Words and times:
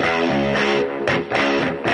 Thank 0.00 1.86
you. 1.86 1.87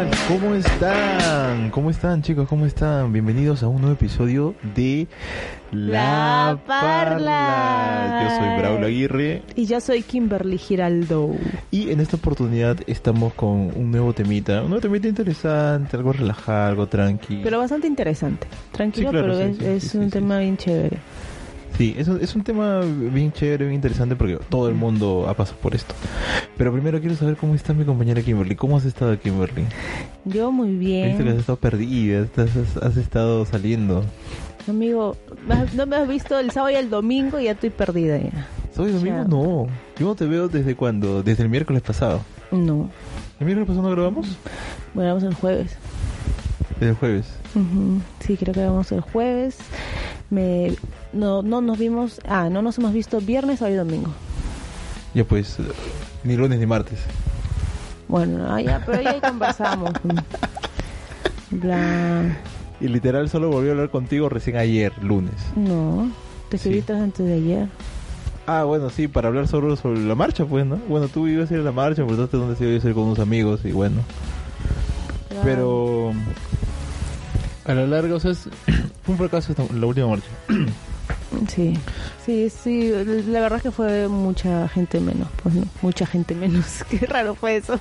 Tal? 0.00 0.10
¿Cómo 0.28 0.54
están? 0.54 1.70
¿Cómo 1.70 1.90
están 1.90 2.22
chicos? 2.22 2.48
¿Cómo 2.48 2.64
están? 2.64 3.12
Bienvenidos 3.12 3.62
a 3.62 3.68
un 3.68 3.80
nuevo 3.82 3.94
episodio 3.94 4.54
de 4.74 5.06
La 5.72 6.58
Parla. 6.66 8.22
Yo 8.24 8.36
soy 8.38 8.58
Braulio 8.58 8.86
Aguirre 8.86 9.42
Y 9.56 9.66
yo 9.66 9.80
soy 9.80 10.02
Kimberly 10.02 10.56
Giraldo. 10.58 11.34
y 11.70 11.90
en 11.90 12.00
esta 12.00 12.16
oportunidad 12.16 12.78
estamos 12.86 13.34
con 13.34 13.72
un 13.76 13.90
nuevo 13.90 14.12
temita, 14.14 14.62
un 14.62 14.70
nuevo 14.70 14.80
temita 14.80 15.08
interesante, 15.08 15.96
algo 15.96 16.12
relajado, 16.12 16.68
algo 16.70 16.86
tranqui. 16.86 17.40
Pero 17.42 17.58
bastante 17.58 17.86
interesante. 17.86 18.46
Tranquilo, 18.72 19.08
Sí, 19.10 19.12
claro, 19.12 19.34
pero 19.34 19.38
sí, 19.38 19.50
es, 19.50 19.58
sí, 19.58 19.64
es 19.66 19.92
sí, 19.92 19.98
un 19.98 20.10
tema 20.10 20.38
bien 20.38 20.56
chévere. 20.56 20.98
Sí, 21.76 21.94
es 21.96 22.08
un, 22.08 22.20
es 22.20 22.34
un 22.34 22.42
tema 22.44 22.80
bien 22.80 23.32
chévere, 23.32 23.64
bien 23.64 23.76
interesante 23.76 24.14
porque 24.16 24.38
todo 24.50 24.68
el 24.68 24.74
mundo 24.74 25.26
ha 25.28 25.34
pasado 25.34 25.58
por 25.60 25.74
esto. 25.74 25.94
Pero 26.58 26.72
primero 26.72 27.00
quiero 27.00 27.16
saber 27.16 27.36
cómo 27.36 27.54
está 27.54 27.72
mi 27.72 27.84
compañera 27.84 28.20
Kimberly. 28.22 28.54
¿Cómo 28.54 28.76
has 28.76 28.84
estado 28.84 29.18
Kimberly? 29.18 29.64
Yo 30.26 30.52
muy 30.52 30.68
He 30.68 31.06
visto 31.06 31.22
que 31.22 31.22
has 31.22 31.24
bien. 31.24 31.38
estado 31.38 31.58
perdida, 31.58 32.26
has, 32.36 32.76
has 32.82 32.96
estado 32.98 33.46
saliendo. 33.46 34.04
Amigo, 34.68 35.16
¿me- 35.48 35.64
no 35.74 35.86
me 35.86 35.96
has 35.96 36.06
visto 36.06 36.38
el 36.38 36.50
sábado 36.50 36.72
y 36.72 36.76
el 36.76 36.90
domingo 36.90 37.40
y 37.40 37.44
ya 37.44 37.52
estoy 37.52 37.70
perdida 37.70 38.18
ya. 38.18 38.46
¿Soy 38.76 38.92
domingo? 38.92 39.16
Ya. 39.22 39.24
No. 39.24 39.66
Yo 39.98 40.06
no 40.06 40.14
te 40.14 40.26
veo 40.26 40.48
desde 40.48 40.74
cuando, 40.76 41.22
desde 41.22 41.44
el 41.44 41.48
miércoles 41.48 41.80
pasado. 41.82 42.20
No. 42.52 42.90
¿El 43.38 43.46
miércoles 43.46 43.68
pasado 43.68 43.88
no 43.88 43.94
grabamos? 43.94 44.36
Bueno, 44.92 45.14
vamos 45.14 45.24
el 45.24 45.34
jueves. 45.34 45.76
Desde 46.78 46.90
el 46.90 46.96
jueves. 46.96 47.26
Sí, 48.20 48.36
creo 48.36 48.52
que 48.52 48.64
vamos 48.64 48.92
el 48.92 49.00
jueves. 49.00 49.56
Me... 50.28 50.74
No, 51.12 51.42
no 51.42 51.60
nos 51.60 51.78
vimos... 51.78 52.20
Ah, 52.28 52.48
no 52.50 52.62
nos 52.62 52.78
hemos 52.78 52.92
visto 52.92 53.20
viernes, 53.20 53.58
sábado 53.58 53.74
y 53.74 53.78
domingo. 53.78 54.10
Ya 55.14 55.24
pues, 55.24 55.56
ni 56.24 56.36
lunes 56.36 56.58
ni 56.60 56.66
martes. 56.66 57.00
Bueno, 58.08 58.46
ah, 58.52 58.60
ya, 58.60 58.82
pero 58.86 59.02
ya 59.02 59.10
ahí 59.10 59.20
conversamos. 59.20 59.92
Bla... 61.50 62.36
Y 62.80 62.88
literal 62.88 63.28
solo 63.28 63.50
volví 63.50 63.68
a 63.68 63.72
hablar 63.72 63.90
contigo 63.90 64.28
recién 64.30 64.56
ayer, 64.56 64.92
lunes. 65.02 65.34
No, 65.54 66.10
te 66.48 66.56
Sí. 66.56 66.78
escribí 66.78 66.98
antes 67.02 67.26
de 67.26 67.34
ayer. 67.34 67.68
Ah, 68.46 68.64
bueno, 68.64 68.88
sí, 68.88 69.06
para 69.06 69.28
hablar 69.28 69.48
sobre, 69.48 69.76
sobre 69.76 70.00
la 70.00 70.14
marcha, 70.14 70.46
pues, 70.46 70.64
¿no? 70.64 70.76
Bueno, 70.88 71.08
tú 71.08 71.28
ibas 71.28 71.50
a 71.50 71.54
ir 71.54 71.60
a 71.60 71.64
la 71.64 71.72
marcha, 71.72 72.02
dónde 72.02 72.56
se 72.56 72.64
iba 72.64 72.72
a 72.82 72.88
ir 72.88 72.94
con 72.94 73.02
unos 73.04 73.18
amigos 73.18 73.60
y 73.64 73.72
bueno. 73.72 74.00
Pero 75.44 76.12
a 77.66 77.74
la 77.74 77.86
larga, 77.86 78.14
o 78.14 78.20
sea, 78.20 78.30
es- 78.30 78.48
fue 79.04 79.12
un 79.12 79.18
fracaso 79.18 79.52
esta- 79.52 79.74
la 79.74 79.86
última 79.86 80.06
marcha. 80.08 80.26
Sí, 81.48 81.74
sí, 82.24 82.50
sí, 82.50 82.92
la 83.28 83.40
verdad 83.40 83.58
es 83.58 83.62
que 83.62 83.70
fue 83.70 84.08
mucha 84.08 84.68
gente 84.68 85.00
menos, 85.00 85.28
pues 85.42 85.54
no, 85.54 85.64
mucha 85.82 86.06
gente 86.06 86.34
menos, 86.34 86.84
qué 86.90 87.06
raro 87.06 87.34
fue 87.34 87.56
eso. 87.56 87.78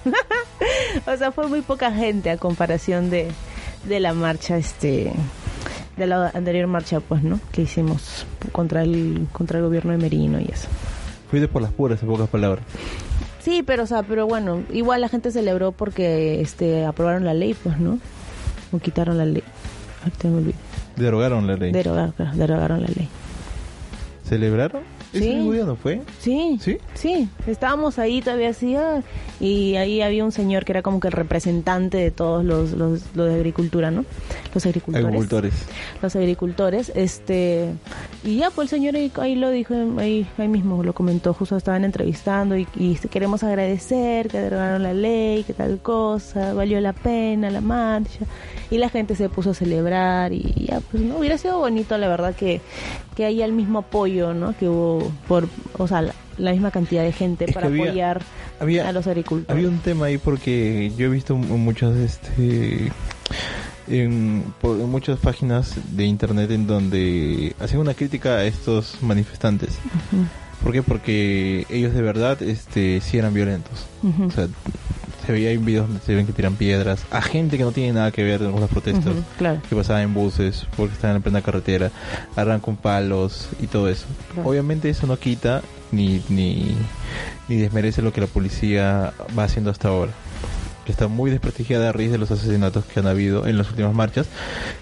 o 1.07 1.17
sea, 1.17 1.31
fue 1.31 1.47
muy 1.47 1.61
poca 1.61 1.91
gente 1.91 2.29
a 2.29 2.37
comparación 2.37 3.09
de, 3.09 3.29
de 3.85 3.99
la 3.99 4.13
marcha, 4.13 4.57
este, 4.57 5.11
de 5.97 6.07
la 6.07 6.29
anterior 6.33 6.67
marcha, 6.67 6.99
pues, 6.99 7.23
¿no? 7.23 7.39
Que 7.51 7.63
hicimos 7.63 8.25
contra 8.51 8.83
el, 8.83 9.27
contra 9.31 9.59
el 9.59 9.65
gobierno 9.65 9.91
de 9.91 9.97
Merino 9.97 10.39
y 10.39 10.45
eso. 10.51 10.67
Fuiste 11.29 11.47
por 11.47 11.61
las 11.61 11.71
puras, 11.71 12.01
en 12.01 12.09
pocas 12.09 12.29
palabras. 12.29 12.65
Sí, 13.39 13.63
pero, 13.65 13.83
o 13.83 13.87
sea, 13.87 14.03
pero 14.03 14.25
bueno, 14.27 14.63
igual 14.71 15.01
la 15.01 15.09
gente 15.09 15.31
celebró 15.31 15.71
porque, 15.71 16.41
este, 16.41 16.85
aprobaron 16.85 17.25
la 17.25 17.33
ley, 17.33 17.53
pues, 17.53 17.79
¿no? 17.79 17.99
O 18.71 18.79
quitaron 18.79 19.17
la 19.17 19.25
ley. 19.25 19.43
Ahorita 20.03 20.27
me 20.27 20.37
olvidé. 20.37 20.55
Derogaron 20.95 21.47
la 21.47 21.55
ley. 21.55 21.71
Derogar, 21.71 22.13
claro, 22.13 22.35
derogaron 22.35 22.81
la 22.81 22.87
ley. 22.87 23.09
¿Celebraron? 24.29 24.83
¿Ese 25.11 25.23
Sí. 25.23 25.35
mismo 25.35 25.51
día 25.53 25.65
no 25.65 25.75
fue? 25.75 26.01
Sí, 26.19 26.59
¿Sí? 26.61 26.77
sí, 26.93 27.27
estábamos 27.47 27.97
ahí 27.97 28.21
todavía 28.21 28.49
así 28.49 28.75
ah, 28.75 29.01
y 29.39 29.75
ahí 29.75 30.01
había 30.03 30.23
un 30.23 30.31
señor 30.31 30.65
que 30.65 30.71
era 30.73 30.83
como 30.83 30.99
que 30.99 31.07
el 31.07 31.13
representante 31.13 31.97
de 31.97 32.11
todos 32.11 32.45
los, 32.45 32.73
los, 32.73 33.01
los 33.15 33.27
de 33.27 33.33
agricultura, 33.33 33.89
¿no? 33.89 34.05
Los 34.53 34.65
agricultores. 34.67 35.05
Agricultores. 35.07 35.53
Los 36.03 36.15
agricultores, 36.15 36.91
este, 36.93 37.71
y 38.23 38.37
ya 38.37 38.51
pues 38.51 38.71
el 38.71 38.79
señor 38.79 38.95
ahí, 38.97 39.11
ahí 39.15 39.33
lo 39.35 39.49
dijo, 39.49 39.73
ahí, 39.97 40.27
ahí 40.37 40.47
mismo 40.47 40.83
lo 40.83 40.93
comentó, 40.93 41.33
justo 41.33 41.57
estaban 41.57 41.83
entrevistando 41.83 42.55
y, 42.55 42.67
y 42.75 42.95
queremos 43.09 43.43
agradecer 43.43 44.27
que 44.27 44.37
derogaron 44.39 44.83
la 44.83 44.93
ley, 44.93 45.43
que 45.43 45.53
tal 45.53 45.79
cosa, 45.79 46.53
valió 46.53 46.79
la 46.81 46.93
pena 46.93 47.49
la 47.49 47.61
marcha 47.61 48.19
y 48.69 48.77
la 48.77 48.89
gente 48.89 49.15
se 49.15 49.27
puso 49.27 49.51
a 49.51 49.53
celebrar 49.55 50.33
y 50.33 50.67
ya 50.69 50.81
pues 50.81 51.01
no 51.01 51.17
hubiera 51.17 51.39
sido 51.39 51.57
bonito 51.57 51.97
la 51.97 52.07
verdad 52.07 52.35
que, 52.35 52.61
que 53.15 53.25
haya 53.25 53.45
el 53.45 53.51
mismo 53.53 53.79
apoyo, 53.79 54.33
¿no? 54.33 54.55
Que 54.57 54.67
hubo 54.69 55.11
por, 55.27 55.47
o 55.77 55.87
sea, 55.87 56.01
la, 56.01 56.13
la 56.37 56.51
misma 56.51 56.71
cantidad 56.71 57.03
de 57.03 57.11
gente 57.11 57.45
Es 57.45 57.53
para 57.53 57.67
había- 57.67 57.83
apoyar 57.85 58.21
Había, 58.59 58.87
a 58.89 58.91
los 58.91 59.07
agricultores. 59.07 59.49
Había 59.55 59.67
un 59.69 59.79
tema 59.79 60.05
ahí 60.07 60.17
porque 60.17 60.91
yo 60.97 61.07
he 61.07 61.09
visto 61.09 61.35
mu- 61.35 61.57
muchas 61.57 61.95
este 61.97 62.91
en, 63.87 64.43
por- 64.61 64.79
en 64.79 64.89
muchas 64.89 65.19
páginas 65.19 65.75
de 65.95 66.05
internet 66.05 66.51
en 66.51 66.67
donde 66.67 67.55
hacían 67.59 67.81
una 67.81 67.93
crítica 67.93 68.35
a 68.37 68.45
estos 68.45 68.97
manifestantes. 69.01 69.77
Ujú, 70.11 70.25
¿Por 70.63 70.71
qué? 70.73 70.83
Porque 70.83 71.65
ellos 71.69 71.93
de 71.93 72.01
verdad 72.01 72.41
este 72.43 73.01
sí 73.01 73.17
eran 73.17 73.33
violentos. 73.33 73.85
O 74.27 74.29
sea, 74.31 74.47
se 75.29 75.33
veía 75.33 75.51
en 75.51 75.63
videos 75.63 75.87
se 76.03 76.15
ven 76.15 76.25
que 76.25 76.33
tiran 76.33 76.55
piedras 76.55 77.05
a 77.11 77.21
gente 77.21 77.59
que 77.59 77.63
no 77.63 77.71
tiene 77.71 77.93
nada 77.93 78.09
que 78.09 78.23
ver 78.23 78.39
con 78.39 78.59
las 78.59 78.69
protestas. 78.69 79.05
ujú, 79.05 79.23
claro. 79.37 79.61
Que 79.69 79.75
pasaban 79.75 80.01
en 80.01 80.13
buses 80.15 80.65
porque 80.75 80.95
estaban 80.95 81.17
en 81.17 81.21
plena 81.21 81.43
carretera, 81.43 81.91
arran 82.35 82.59
con 82.59 82.77
palos 82.77 83.47
y 83.61 83.67
todo 83.67 83.89
eso. 83.89 84.07
Claro. 84.33 84.49
Obviamente 84.49 84.89
eso 84.89 85.05
no 85.05 85.17
quita 85.17 85.61
ni, 85.91 86.23
ni, 86.29 86.75
ni 87.47 87.57
desmerece 87.57 88.01
lo 88.01 88.11
que 88.11 88.21
la 88.21 88.25
policía 88.27 89.13
va 89.37 89.43
haciendo 89.43 89.69
hasta 89.69 89.89
ahora. 89.89 90.13
Que 90.83 90.91
está 90.91 91.07
muy 91.07 91.29
desprestigiada 91.29 91.89
a 91.89 91.91
raíz 91.91 92.09
de 92.09 92.17
los 92.17 92.31
asesinatos 92.31 92.85
que 92.85 92.99
han 92.99 93.05
habido 93.05 93.45
en 93.45 93.59
las 93.59 93.69
últimas 93.69 93.93
marchas. 93.93 94.25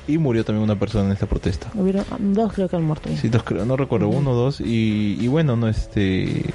Y 0.08 0.18
murió 0.18 0.46
también 0.46 0.64
una 0.64 0.80
persona 0.80 1.08
en 1.08 1.12
esta 1.12 1.26
protesta. 1.26 1.70
Hubieron 1.74 2.06
dos 2.34 2.54
creo 2.54 2.70
que 2.70 2.78
han 2.78 2.84
muerto. 2.86 3.10
Sí, 3.22 3.28
dos 3.28 3.44
creo, 3.44 3.66
no 3.66 3.76
recuerdo, 3.76 4.08
uno 4.08 4.32
o 4.32 4.36
dos. 4.36 4.62
Y, 4.62 5.18
y 5.20 5.28
bueno, 5.28 5.58
no 5.58 5.68
este. 5.68 6.46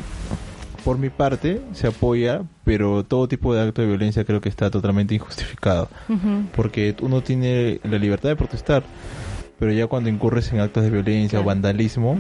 Por 0.85 0.99
mi 0.99 1.11
parte, 1.11 1.61
se 1.73 1.87
apoya, 1.87 2.43
pero 2.65 3.05
todo 3.05 3.29
tipo 3.29 3.55
de 3.55 3.63
acto 3.63 3.83
de 3.83 3.89
violencia 3.89 4.25
creo 4.25 4.41
que 4.41 4.49
está 4.49 4.71
totalmente 4.71 5.15
injustificado. 5.15 5.89
Porque 6.57 6.97
uno 7.01 7.23
tiene 7.23 7.81
la 7.85 7.99
libertad 7.99 8.31
de 8.31 8.37
protestar, 8.37 8.83
pero 9.59 9.73
ya 9.73 9.87
cuando 9.87 10.09
incurres 10.11 10.53
en 10.53 10.61
actos 10.61 10.83
de 10.83 10.91
violencia 10.91 11.41
o 11.41 11.45
vandalismo, 11.45 12.19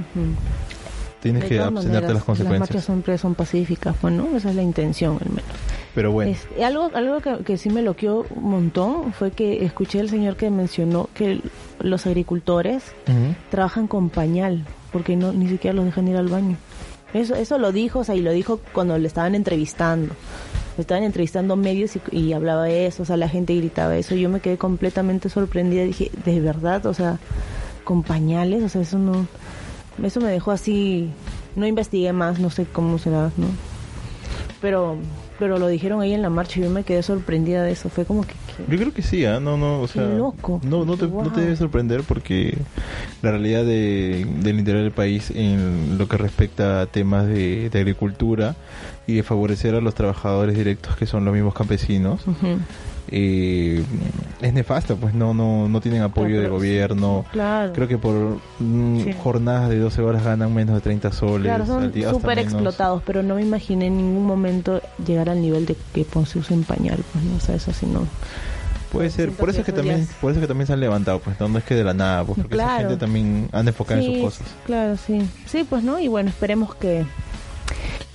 tienes 1.20 1.42
De 1.42 1.48
que 1.48 1.60
abstenerte 1.60 2.06
de 2.06 2.12
las 2.12 2.14
Las 2.14 2.24
consecuencias. 2.24 2.60
marchas 2.70 2.84
siempre 2.84 3.18
son 3.18 3.34
pacíficas, 3.34 4.00
bueno, 4.00 4.28
esa 4.36 4.50
es 4.50 4.56
la 4.56 4.62
intención 4.62 5.18
al 5.20 5.28
menos. 5.30 5.50
Pero 5.94 6.10
bueno, 6.10 6.34
algo 6.64 6.90
algo 6.94 7.20
que, 7.20 7.44
que 7.44 7.58
sí 7.58 7.68
me 7.68 7.82
loqueó 7.82 8.24
un 8.34 8.50
montón 8.50 9.12
fue 9.12 9.30
que 9.30 9.64
escuché 9.64 10.00
al 10.00 10.08
señor 10.08 10.36
que 10.36 10.48
mencionó 10.50 11.10
que 11.14 11.40
los 11.80 12.06
agricultores 12.06 12.82
trabajan 13.50 13.88
con 13.88 14.08
pañal, 14.08 14.64
porque 14.90 15.16
no 15.16 15.32
ni 15.32 15.48
siquiera 15.48 15.74
los 15.74 15.84
dejan 15.84 16.08
ir 16.08 16.16
al 16.16 16.28
baño. 16.28 16.56
Eso 17.14 17.34
eso 17.34 17.58
lo 17.58 17.72
dijo, 17.72 18.00
o 18.00 18.04
sea, 18.04 18.14
y 18.14 18.20
lo 18.20 18.32
dijo 18.32 18.60
cuando 18.72 18.96
le 18.98 19.06
estaban 19.06 19.34
entrevistando. 19.34 20.14
Le 20.76 20.80
estaban 20.80 21.04
entrevistando 21.04 21.56
medios 21.56 21.96
y, 21.96 22.16
y 22.16 22.32
hablaba 22.32 22.70
eso, 22.70 23.02
o 23.02 23.06
sea, 23.06 23.16
la 23.16 23.28
gente 23.28 23.54
gritaba 23.54 23.96
eso. 23.96 24.14
Yo 24.14 24.28
me 24.28 24.40
quedé 24.40 24.56
completamente 24.56 25.28
sorprendida, 25.28 25.84
dije, 25.84 26.10
¿de 26.24 26.40
verdad? 26.40 26.86
O 26.86 26.94
sea, 26.94 27.18
con 27.84 28.02
pañales, 28.02 28.62
o 28.62 28.68
sea, 28.68 28.82
eso 28.82 28.98
no... 28.98 29.26
Eso 30.02 30.20
me 30.20 30.30
dejó 30.30 30.52
así, 30.52 31.10
no 31.54 31.66
investigué 31.66 32.14
más, 32.14 32.38
no 32.38 32.48
sé 32.48 32.64
cómo 32.64 32.98
será, 32.98 33.30
¿no? 33.36 33.46
Pero 34.62 34.96
pero 35.42 35.58
lo 35.58 35.66
dijeron 35.66 36.00
ahí 36.00 36.14
en 36.14 36.22
la 36.22 36.30
marcha 36.30 36.60
y 36.60 36.62
yo 36.62 36.70
me 36.70 36.84
quedé 36.84 37.02
sorprendida 37.02 37.64
de 37.64 37.72
eso. 37.72 37.88
Fue 37.88 38.04
como 38.04 38.22
que... 38.22 38.28
que- 38.34 38.70
Yo 38.70 38.78
creo 38.78 38.92
que 38.94 39.02
sí, 39.02 39.24
¿ah? 39.24 39.40
no, 39.40 39.56
no, 39.56 39.80
o 39.80 39.88
sea, 39.88 40.04
loco. 40.06 40.60
no, 40.62 40.84
no 40.84 40.96
te, 40.96 41.08
no 41.08 41.22
te 41.24 41.28
Wow. 41.30 41.32
debe 41.40 41.56
sorprender 41.56 42.04
porque 42.04 42.56
la 43.22 43.32
realidad 43.32 43.64
de, 43.64 44.24
del 44.40 44.60
interior 44.60 44.84
del 44.84 44.92
país 44.92 45.32
en 45.34 45.98
lo 45.98 46.06
que 46.06 46.16
respecta 46.16 46.80
a 46.80 46.86
temas 46.86 47.26
de, 47.26 47.70
de 47.70 47.78
agricultura 47.80 48.54
y 49.08 49.14
de 49.16 49.24
favorecer 49.24 49.74
a 49.74 49.80
los 49.80 49.96
trabajadores 49.96 50.56
directos 50.56 50.94
que 50.94 51.06
son 51.06 51.24
los 51.24 51.34
mismos 51.34 51.54
campesinos. 51.54 52.20
Eh, 53.14 53.84
es 54.40 54.52
nefasta, 54.54 54.94
pues 54.96 55.12
no 55.14 55.34
no 55.34 55.68
no 55.68 55.80
tienen 55.82 56.02
apoyo 56.02 56.28
Claro, 56.28 56.42
de 56.42 56.48
gobierno. 56.48 57.24
Claro. 57.30 57.72
Creo 57.74 57.86
que 57.86 57.98
por 57.98 58.38
mm, 58.58 59.00
Sí. 59.04 59.12
jornadas 59.22 59.68
de 59.68 59.78
12 59.78 60.00
horas 60.02 60.24
ganan 60.24 60.52
menos 60.54 60.74
de 60.74 60.80
30 60.80 61.12
soles. 61.12 61.46
Claro, 61.46 61.66
son 61.66 61.92
súper 62.10 62.38
explotados, 62.38 63.02
pero 63.06 63.22
no 63.22 63.34
me 63.34 63.42
imaginé 63.42 63.86
en 63.86 63.98
ningún 63.98 64.24
momento 64.26 64.80
llegar 65.06 65.28
al 65.28 65.40
nivel 65.42 65.66
de 65.66 65.76
que 65.92 66.04
pues, 66.04 66.30
se 66.30 66.38
usen 66.38 66.64
pañal, 66.64 66.98
pues 67.12 67.22
no, 67.24 67.36
o 67.36 67.40
sea, 67.40 67.54
eso 67.54 67.72
sí 67.72 67.86
no. 67.86 68.06
Puede 68.90 69.08
ser, 69.10 69.30
por 69.32 69.48
eso 69.48 69.56
que 69.56 69.60
es 69.62 69.66
que 69.66 69.72
también, 69.72 70.06
por 70.20 70.30
eso 70.32 70.40
es 70.40 70.44
que 70.44 70.48
también 70.48 70.66
se 70.66 70.72
han 70.74 70.80
levantado, 70.80 71.18
pues 71.18 71.38
no, 71.40 71.48
No 71.48 71.58
es 71.58 71.64
que 71.64 71.74
de 71.74 71.84
la 71.84 71.94
nada, 71.94 72.24
pues 72.24 72.38
porque 72.40 72.54
esa 72.56 72.64
Claro. 72.64 72.88
gente 72.88 72.96
también 73.00 73.48
anda 73.52 73.70
enfocada 73.70 74.00
en 74.02 74.06
sus 74.12 74.22
cosas. 74.22 74.46
Claro, 74.66 74.96
sí. 74.98 75.22
Sí, 75.46 75.64
pues 75.68 75.82
no, 75.82 75.98
y 75.98 76.08
bueno, 76.08 76.28
esperemos 76.30 76.74
que 76.74 77.04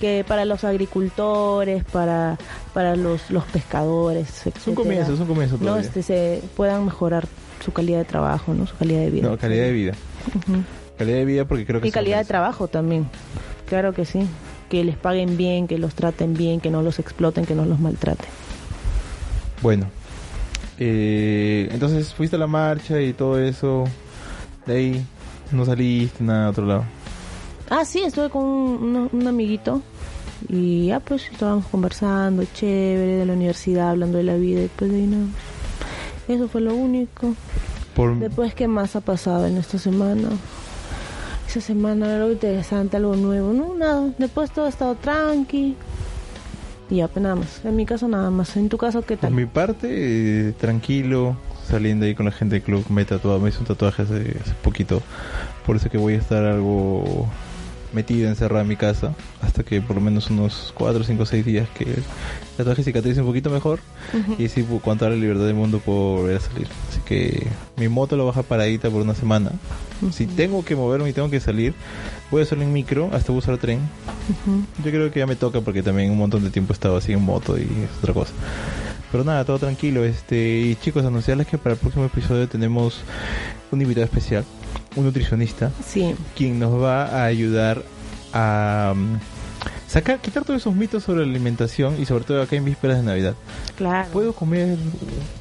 que 0.00 0.24
para 0.26 0.44
los 0.44 0.64
agricultores, 0.64 1.84
para 1.84 2.38
para 2.74 2.94
los, 2.94 3.30
los 3.30 3.44
pescadores, 3.44 4.46
Es 4.46 4.66
un 4.66 4.74
comienzo, 4.74 5.12
es 5.12 5.20
un 5.20 5.26
comienzo 5.26 5.58
no 5.60 5.76
este 5.78 6.02
se 6.02 6.42
puedan 6.56 6.84
mejorar 6.84 7.26
su 7.64 7.72
calidad 7.72 7.98
de 7.98 8.04
trabajo, 8.04 8.54
¿no? 8.54 8.66
Su 8.66 8.76
calidad 8.76 9.00
de 9.00 9.10
vida. 9.10 9.28
No, 9.28 9.36
calidad 9.36 9.64
de 9.64 9.72
vida. 9.72 9.92
Ujú. 10.28 10.62
Calidad 10.96 11.16
de 11.18 11.24
vida 11.24 11.44
porque 11.44 11.66
creo 11.66 11.80
que 11.80 11.88
Y 11.88 11.90
calidad 11.90 12.18
de 12.18 12.24
trabajo 12.24 12.68
también. 12.68 13.08
Claro 13.68 13.92
que 13.92 14.04
sí. 14.04 14.26
Que 14.68 14.84
les 14.84 14.96
paguen 14.96 15.36
bien, 15.36 15.66
que 15.66 15.78
los 15.78 15.94
traten 15.94 16.34
bien, 16.34 16.60
que 16.60 16.70
no 16.70 16.82
los 16.82 16.98
exploten, 16.98 17.46
que 17.46 17.54
no 17.54 17.64
los 17.64 17.80
maltraten. 17.80 18.28
Bueno, 19.62 19.86
eh, 20.78 21.68
entonces 21.72 22.14
fuiste 22.14 22.36
a 22.36 22.38
la 22.38 22.46
marcha 22.46 23.00
y 23.00 23.12
todo 23.12 23.40
eso. 23.40 23.84
De 24.66 24.76
ahí 24.76 25.06
no 25.50 25.64
saliste 25.64 26.22
nada 26.22 26.46
a 26.46 26.50
otro 26.50 26.66
lado. 26.66 26.84
Ah, 27.70 27.84
sí, 27.84 28.00
estuve 28.00 28.30
con 28.30 28.44
un, 28.44 28.96
un- 28.96 29.10
un 29.12 29.26
amiguito 29.26 29.82
y 30.48 30.86
ya 30.86 31.00
pues 31.00 31.28
estábamos 31.30 31.66
conversando, 31.66 32.44
chévere, 32.54 33.16
de 33.16 33.26
la 33.26 33.32
universidad, 33.34 33.90
hablando 33.90 34.18
de 34.18 34.24
la 34.24 34.36
vida 34.36 34.62
y 34.62 34.68
pues 34.74 34.90
de 34.90 34.96
ahí 34.98 35.06
nada. 35.06 35.26
Eso 36.28 36.48
fue 36.48 36.60
lo 36.60 36.74
único. 36.74 37.34
Por, 37.94 38.18
Después, 38.18 38.54
¿qué 38.54 38.68
más 38.68 38.94
ha 38.96 39.00
pasado 39.00 39.46
en 39.46 39.56
esta 39.56 39.78
semana? 39.78 40.28
Esa 41.48 41.60
semana 41.60 42.16
algo 42.16 42.30
interesante, 42.30 42.96
algo 42.98 43.16
nuevo. 43.16 43.52
No, 43.52 43.74
nada. 43.74 44.10
Después 44.18 44.50
todo 44.50 44.66
ha 44.66 44.68
estado 44.68 44.94
tranqui. 44.96 45.74
Y 46.90 46.96
ya, 46.96 47.08
pues 47.08 47.22
nada 47.22 47.34
más. 47.34 47.64
En 47.64 47.74
mi 47.74 47.84
caso 47.86 48.06
nada 48.08 48.30
más. 48.30 48.56
En 48.56 48.68
tu 48.68 48.76
caso, 48.78 49.02
¿qué 49.02 49.16
por 49.16 49.22
tal? 49.22 49.32
mi 49.32 49.46
parte, 49.46 49.88
eh, 50.48 50.52
tranquilo, 50.52 51.36
saliendo 51.66 52.04
ahí 52.06 52.14
con 52.14 52.26
la 52.26 52.32
gente 52.32 52.56
del 52.56 52.62
club, 52.62 52.84
me 52.90 53.02
he 53.02 53.04
tatuado, 53.06 53.40
me 53.40 53.48
hice 53.48 53.58
un 53.60 53.64
tatuaje 53.66 54.02
hace, 54.02 54.14
hace 54.42 54.54
poquito. 54.62 55.02
Por 55.66 55.76
eso 55.76 55.88
que 55.90 55.96
voy 55.98 56.14
a 56.14 56.18
estar 56.18 56.44
algo 56.44 57.26
metido, 57.92 58.28
encerrado 58.28 58.60
en 58.62 58.68
mi 58.68 58.76
casa, 58.76 59.14
hasta 59.40 59.62
que 59.64 59.80
por 59.80 59.96
lo 59.96 60.02
menos 60.02 60.28
unos 60.30 60.72
4, 60.76 61.04
5, 61.04 61.24
6 61.26 61.44
días 61.44 61.68
que 61.76 61.84
el 61.84 62.02
tatuaje 62.56 62.82
cicatrice 62.82 63.20
un 63.20 63.26
poquito 63.26 63.50
mejor. 63.50 63.80
Y 64.38 64.48
si 64.48 64.62
pu- 64.62 64.80
cuanto 64.80 65.06
a 65.06 65.10
la 65.10 65.16
libertad 65.16 65.44
del 65.46 65.54
mundo 65.54 65.78
puedo 65.78 66.16
volver 66.18 66.36
a 66.36 66.40
salir. 66.40 66.66
Así 66.90 67.00
que 67.04 67.46
mi 67.76 67.88
moto 67.88 68.16
lo 68.16 68.26
baja 68.26 68.42
paradita 68.42 68.90
por 68.90 69.02
una 69.02 69.14
semana. 69.14 69.52
Si 70.12 70.26
tengo 70.26 70.64
que 70.64 70.76
moverme 70.76 71.08
y 71.10 71.12
tengo 71.12 71.30
que 71.30 71.40
salir, 71.40 71.74
voy 72.30 72.40
a 72.40 72.44
hacerlo 72.44 72.64
en 72.64 72.72
micro 72.72 73.10
hasta 73.12 73.32
usar 73.32 73.58
tren. 73.58 73.80
Ujú. 74.46 74.62
Yo 74.84 74.90
creo 74.90 75.10
que 75.10 75.18
ya 75.20 75.26
me 75.26 75.36
toca 75.36 75.60
porque 75.60 75.82
también 75.82 76.10
un 76.10 76.18
montón 76.18 76.44
de 76.44 76.50
tiempo 76.50 76.72
he 76.72 76.74
estado 76.74 76.96
así 76.96 77.12
en 77.12 77.22
moto 77.22 77.58
y 77.58 77.62
es 77.62 77.98
otra 77.98 78.12
cosa. 78.14 78.32
Pero 79.10 79.24
nada, 79.24 79.44
todo 79.44 79.58
tranquilo. 79.58 80.04
Este, 80.04 80.60
y 80.60 80.76
chicos, 80.76 81.04
anunciarles 81.04 81.46
que 81.46 81.56
para 81.58 81.72
el 81.74 81.80
próximo 81.80 82.04
episodio 82.04 82.46
tenemos 82.48 83.00
un 83.70 83.80
invitado 83.82 84.04
especial, 84.04 84.44
un 84.96 85.04
nutricionista, 85.04 85.70
Sí. 85.84 86.14
quien 86.36 86.58
nos 86.58 86.80
va 86.82 87.04
a 87.06 87.24
ayudar 87.26 87.82
a 88.32 88.92
um, 88.94 89.18
sacar, 89.86 90.18
quitar 90.18 90.44
todos 90.44 90.60
esos 90.60 90.74
mitos 90.74 91.04
sobre 91.04 91.24
la 91.24 91.30
alimentación 91.30 92.00
y 92.00 92.04
sobre 92.04 92.24
todo 92.24 92.42
acá 92.42 92.56
en 92.56 92.64
vísperas 92.64 92.98
de 92.98 93.02
Navidad. 93.04 93.34
Claro. 93.76 94.08
¿Puedo 94.12 94.32
comer 94.32 94.76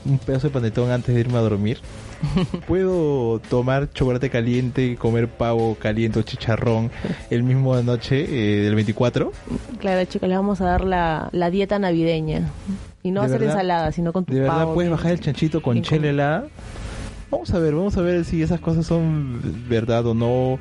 un 0.06 0.18
pedazo 0.20 0.48
de 0.48 0.54
panetón 0.54 0.92
antes 0.92 1.14
de 1.14 1.22
irme 1.22 1.38
a 1.38 1.42
dormir? 1.42 1.80
¿Puedo 2.68 3.40
tomar 3.50 3.92
chocolate 3.94 4.30
caliente 4.30 4.86
y 4.86 4.96
comer 4.96 5.28
pavo 5.28 5.76
caliente 5.80 6.20
o 6.20 6.24
chicharrón 6.24 6.90
el 7.30 7.44
mismo 7.44 7.76
de 7.76 7.84
noche 7.84 8.26
eh, 8.28 8.62
del 8.64 8.74
24? 8.76 9.32
Claro, 9.80 10.06
chicos, 10.06 10.28
les 10.28 10.38
vamos 10.38 10.60
a 10.62 10.66
dar 10.66 10.84
la, 10.84 11.30
la 11.32 11.50
dieta 11.52 11.78
navideña. 11.78 12.50
Y 13.04 13.12
no 13.12 13.22
¿De 13.22 13.28
hacer 13.28 13.40
verdad? 13.40 13.56
ensalada, 13.56 13.92
sino 13.92 14.12
con 14.14 14.26
tu 14.26 14.34
¿De 14.34 14.42
verdad 14.42 14.74
puedes 14.74 14.90
bajar 14.92 15.12
el 15.12 15.20
chanchito 15.20 15.62
con 15.62 15.82
chela 15.84 16.08
helada? 16.10 16.48
Vamos 17.30 17.54
a 17.54 17.60
ver, 17.60 17.76
vamos 17.76 17.98
a 17.98 18.02
ver 18.02 18.24
si 18.24 18.42
esas 18.42 18.62
cosas 18.62 18.86
son 18.86 19.42
verdad 19.68 20.06
o 20.06 20.14
no, 20.14 20.60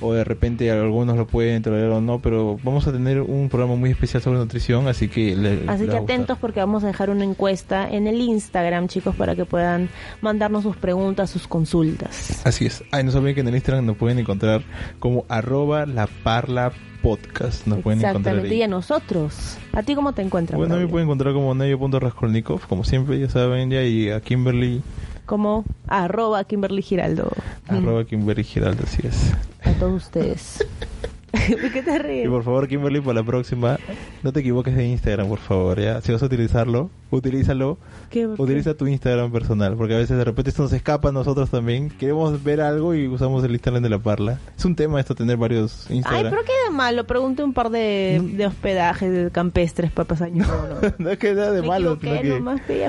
o 0.00 0.12
de 0.12 0.22
repente 0.22 0.70
algunos 0.70 1.16
lo 1.16 1.26
pueden 1.26 1.62
tolerar 1.62 1.90
o 1.90 2.00
no, 2.00 2.20
pero 2.20 2.56
vamos 2.62 2.86
a 2.86 2.92
tener 2.92 3.20
un 3.20 3.48
programa 3.48 3.74
muy 3.74 3.90
especial 3.90 4.22
sobre 4.22 4.38
nutrición, 4.38 4.86
así 4.86 5.08
que 5.08 5.34
le, 5.34 5.64
Así 5.66 5.84
le 5.84 5.90
que 5.90 5.96
a 5.96 6.00
atentos 6.00 6.38
porque 6.38 6.60
vamos 6.60 6.84
a 6.84 6.86
dejar 6.86 7.10
una 7.10 7.24
encuesta 7.24 7.88
en 7.90 8.06
el 8.06 8.20
Instagram, 8.20 8.86
chicos, 8.86 9.16
para 9.16 9.34
que 9.34 9.44
puedan 9.44 9.88
mandarnos 10.20 10.62
sus 10.62 10.76
preguntas, 10.76 11.30
sus 11.30 11.48
consultas. 11.48 12.46
Así 12.46 12.66
es. 12.66 12.84
Ay, 12.92 13.02
no 13.02 13.10
se 13.10 13.18
olviden 13.18 13.34
que 13.34 13.40
en 13.40 13.48
el 13.48 13.54
Instagram 13.56 13.84
nos 13.84 13.96
pueden 13.96 14.18
encontrar 14.20 14.62
como 15.00 15.24
arroba 15.28 15.84
la 15.84 16.06
parla 16.06 16.72
podcast. 17.02 17.66
Nos 17.66 17.80
pueden 17.80 18.04
encontrar 18.04 18.38
ahí. 18.38 18.54
Y 18.54 18.62
a 18.62 18.68
nosotros. 18.68 19.58
¿A 19.72 19.82
ti 19.82 19.94
cómo 19.94 20.12
te 20.12 20.22
encuentras? 20.22 20.56
Bueno, 20.56 20.74
me 20.74 20.78
Braulio? 20.78 20.92
pueden 20.92 21.06
encontrar 21.08 21.34
como 21.34 21.54
Nayo.raskolnikov, 21.54 22.66
como 22.66 22.84
siempre, 22.84 23.18
ya 23.18 23.28
saben, 23.28 23.70
ya, 23.70 23.82
y 23.82 24.10
a 24.10 24.20
Kimberly, 24.20 24.80
Como 25.26 25.64
arroba 25.88 26.44
Kimberly 26.44 26.82
Giraldo. 26.82 27.30
arroba 27.68 28.04
Kimberly 28.04 28.44
Giraldo, 28.44 28.84
así 28.84 29.06
es. 29.06 29.32
A 29.64 29.72
todos 29.78 30.04
ustedes. 30.04 30.66
¿De 31.62 31.70
qué 31.72 31.82
te 31.82 31.94
Y 31.94 31.98
ríes? 31.98 32.28
por 32.28 32.42
favor, 32.44 32.68
Kimberly, 32.68 33.00
para 33.00 33.14
la 33.20 33.22
próxima, 33.24 33.78
no 34.22 34.32
te 34.32 34.40
equivoques 34.40 34.74
de 34.76 34.86
Instagram, 34.86 35.28
por 35.28 35.38
favor, 35.38 35.80
ya. 35.80 36.00
Si 36.00 36.12
vas 36.12 36.22
a 36.22 36.26
utilizarlo, 36.26 36.90
utilízalo. 37.10 37.78
¿Qué- 38.10 38.26
Utiliza 38.26 38.74
tu 38.74 38.86
Instagram 38.86 39.30
personal, 39.32 39.74
porque 39.76 39.94
a 39.94 39.98
veces 39.98 40.16
de 40.16 40.24
repente 40.24 40.50
esto 40.50 40.62
nos 40.62 40.72
escapa 40.72 41.08
a 41.08 41.12
nosotros 41.12 41.50
también. 41.50 41.90
Queremos 41.90 42.42
ver 42.42 42.60
algo 42.60 42.94
y 42.94 43.06
usamos 43.08 43.42
el 43.44 43.52
Instagram 43.52 43.82
de 43.82 43.88
la 43.88 43.98
parla. 43.98 44.38
Es 44.56 44.64
un 44.64 44.74
tema 44.76 45.00
esto, 45.00 45.14
tener 45.14 45.36
varios 45.36 45.86
Ay, 45.90 45.96
Instagram. 45.98 46.30
pero 46.30 46.42
qué 46.44 46.52
de 46.70 46.76
malo. 46.76 47.04
Pregunté 47.04 47.42
un 47.44 47.52
par 47.52 47.70
de, 47.70 48.20
de 48.34 48.46
hospedajes 48.46 49.10
de 49.12 49.30
campestres 49.30 49.90
para 49.90 50.06
pasar 50.08 50.30
nuevo. 50.30 50.52
no 50.98 51.10
es 51.10 51.18
que 51.18 51.34
de 51.34 51.60
Me 51.62 51.66
malo, 51.66 51.98
sino 52.00 52.20
que... 52.20 52.28
nomás, 52.28 52.60
pe. 52.62 52.88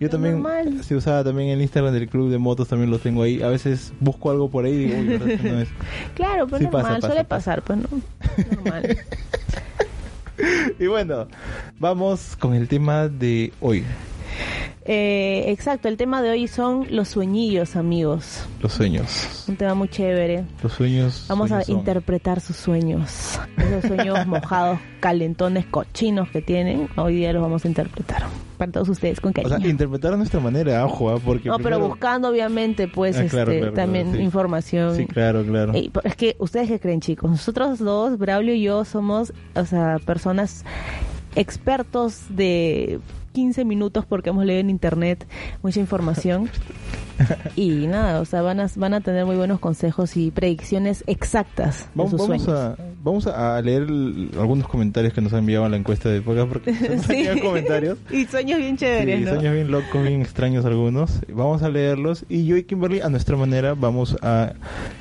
Yo 0.00 0.10
también, 0.10 0.34
normal. 0.34 0.82
si 0.82 0.94
usaba 0.94 1.24
también 1.24 1.48
el 1.50 1.60
Instagram 1.62 1.92
del 1.92 2.08
club 2.08 2.30
de 2.30 2.38
motos, 2.38 2.68
también 2.68 2.90
lo 2.90 2.98
tengo 2.98 3.22
ahí. 3.22 3.42
A 3.42 3.48
veces 3.48 3.92
busco 4.00 4.30
algo 4.30 4.50
por 4.50 4.64
ahí 4.64 4.72
y 4.72 4.76
digo, 4.86 4.98
uy, 4.98 5.06
¿verdad 5.08 5.26
que 5.40 5.50
no 5.50 5.60
es? 5.60 5.68
Claro, 6.14 6.46
pero 6.46 6.58
Sí, 6.58 6.64
normal, 6.64 6.82
pasa, 6.82 6.94
pasa, 6.94 7.06
suele 7.06 7.24
pasa. 7.24 7.54
pasar, 7.56 7.62
pues 7.62 7.73
Y 10.78 10.86
bueno, 10.86 11.28
vamos 11.78 12.36
con 12.36 12.54
el 12.54 12.66
tema 12.66 13.08
de 13.08 13.52
hoy, 13.60 13.84
Eh, 14.86 15.44
exacto, 15.50 15.88
el 15.88 15.96
tema 15.96 16.20
de 16.20 16.28
hoy 16.30 16.46
son 16.46 16.86
los 16.90 17.08
sueñillos, 17.08 17.74
amigos. 17.74 18.46
los 18.60 18.72
sueños. 18.72 19.44
Un 19.48 19.56
tema 19.56 19.74
muy 19.74 19.88
chévere. 19.88 20.44
Los 20.62 20.72
sueños. 20.74 21.24
Vamos 21.28 21.52
a 21.52 21.62
son. 21.62 21.78
interpretar 21.78 22.40
sus 22.40 22.56
sueños. 22.56 23.38
Esos 23.56 23.84
sueños 23.86 24.26
mojados, 24.26 24.78
calentones, 25.00 25.64
cochinos 25.66 26.28
que 26.28 26.42
tienen. 26.42 26.88
Hoy 26.96 27.16
día 27.16 27.32
los 27.32 27.40
vamos 27.42 27.64
a 27.64 27.68
interpretar. 27.68 28.24
Para 28.58 28.72
todos 28.72 28.90
ustedes, 28.90 29.20
con 29.20 29.30
O 29.30 29.34
cariño. 29.34 29.58
sea, 29.58 29.68
interpretar 29.68 30.12
a 30.12 30.16
nuestra 30.18 30.38
manera, 30.40 30.84
ojo, 30.84 31.10
¿ah? 31.10 31.18
porque. 31.24 31.48
no, 31.48 31.58
pero 31.58 31.80
buscando 31.80 32.28
obviamente, 32.28 32.86
pues, 32.86 33.16
Ah, 33.16 33.20
este, 33.24 33.30
claro, 33.30 33.52
claro, 33.52 33.60
claro, 33.72 33.74
también 33.74 34.12
sí. 34.12 34.18
información. 34.18 34.96
Sí, 34.96 35.06
claro, 35.06 35.44
claro. 35.44 35.72
Ey, 35.72 35.90
es 36.04 36.14
que 36.14 36.36
ustedes 36.38 36.68
qué 36.68 36.78
creen, 36.78 37.00
chicos. 37.00 37.30
Nosotros 37.30 37.78
dos, 37.78 38.18
Braulio 38.18 38.54
y 38.54 38.60
yo, 38.62 38.84
somos, 38.84 39.32
o 39.54 39.64
sea, 39.64 39.98
personas 40.04 40.62
expertos 41.36 42.20
de 42.28 43.00
15 43.34 43.64
minutos 43.66 44.06
porque 44.06 44.30
hemos 44.30 44.44
leído 44.46 44.60
en 44.60 44.70
internet 44.70 45.26
mucha 45.62 45.80
información. 45.80 46.48
y 47.56 47.86
nada, 47.86 48.20
o 48.20 48.24
sea, 48.24 48.42
van 48.42 48.58
a, 48.60 48.68
van 48.76 48.92
a 48.94 49.00
tener 49.00 49.24
muy 49.24 49.36
buenos 49.36 49.60
consejos 49.60 50.16
y 50.16 50.30
predicciones 50.32 51.04
exactas 51.06 51.84
de 51.84 51.90
Vamos, 51.94 52.10
sus 52.10 52.20
vamos 52.20 52.42
sueños. 52.42 52.60
a, 52.60 52.76
vamos 53.04 53.26
a 53.28 53.60
leer 53.62 53.82
el- 53.82 54.30
algunos 54.38 54.66
comentarios 54.66 55.12
que 55.12 55.20
nos 55.20 55.32
han 55.32 55.40
enviado 55.40 55.64
a 55.64 55.68
la 55.68 55.76
encuesta 55.76 56.08
de 56.08 56.20
podcast 56.22 56.48
porque 56.48 56.70
enviado 57.08 57.40
comentarios. 57.40 57.98
y 58.10 58.24
sueños 58.24 58.58
bien 58.58 58.76
chéveres, 58.76 59.18
Sí, 59.20 59.24
¿no? 59.26 59.30
sueños 59.34 59.54
bien 59.54 59.70
locos, 59.70 60.02
bien 60.02 60.22
extraños 60.22 60.64
algunos. 60.64 61.20
Vamos 61.28 61.62
a 61.62 61.68
leerlos 61.68 62.24
y 62.28 62.46
yo 62.46 62.56
y 62.56 62.64
Kimberly 62.64 63.00
a 63.00 63.08
nuestra 63.10 63.36
manera 63.36 63.74
vamos 63.74 64.16
a 64.22 64.54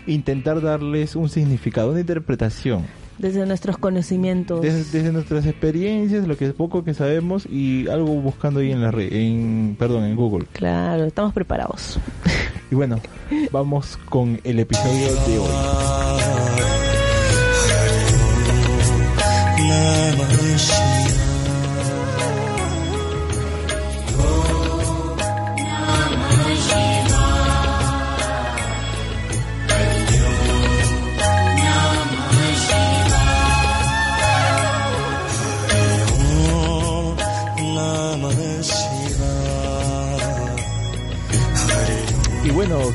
intentar 0.05 0.61
darles 0.61 1.15
un 1.15 1.29
significado, 1.29 1.91
una 1.91 2.01
interpretación. 2.01 2.83
Desde 3.17 3.45
nuestros 3.45 3.77
conocimientos. 3.77 4.61
Desde, 4.61 4.97
desde 4.97 5.11
nuestras 5.11 5.45
experiencias, 5.45 6.27
lo 6.27 6.37
que 6.37 6.49
poco 6.49 6.83
que 6.83 6.93
sabemos 6.93 7.45
y 7.45 7.87
algo 7.87 8.13
buscando 8.21 8.59
ahí 8.59 8.71
en 8.71 8.81
la 8.81 8.91
red, 8.91 9.11
en, 9.11 9.75
perdón, 9.77 10.05
en 10.05 10.15
Google. 10.15 10.45
Claro, 10.53 11.05
estamos 11.05 11.33
preparados. 11.33 11.99
Y 12.71 12.75
bueno, 12.75 12.99
vamos 13.51 13.99
con 14.09 14.39
el 14.43 14.57
episodio 14.57 15.13
de 15.27 15.37
hoy. 15.37 15.47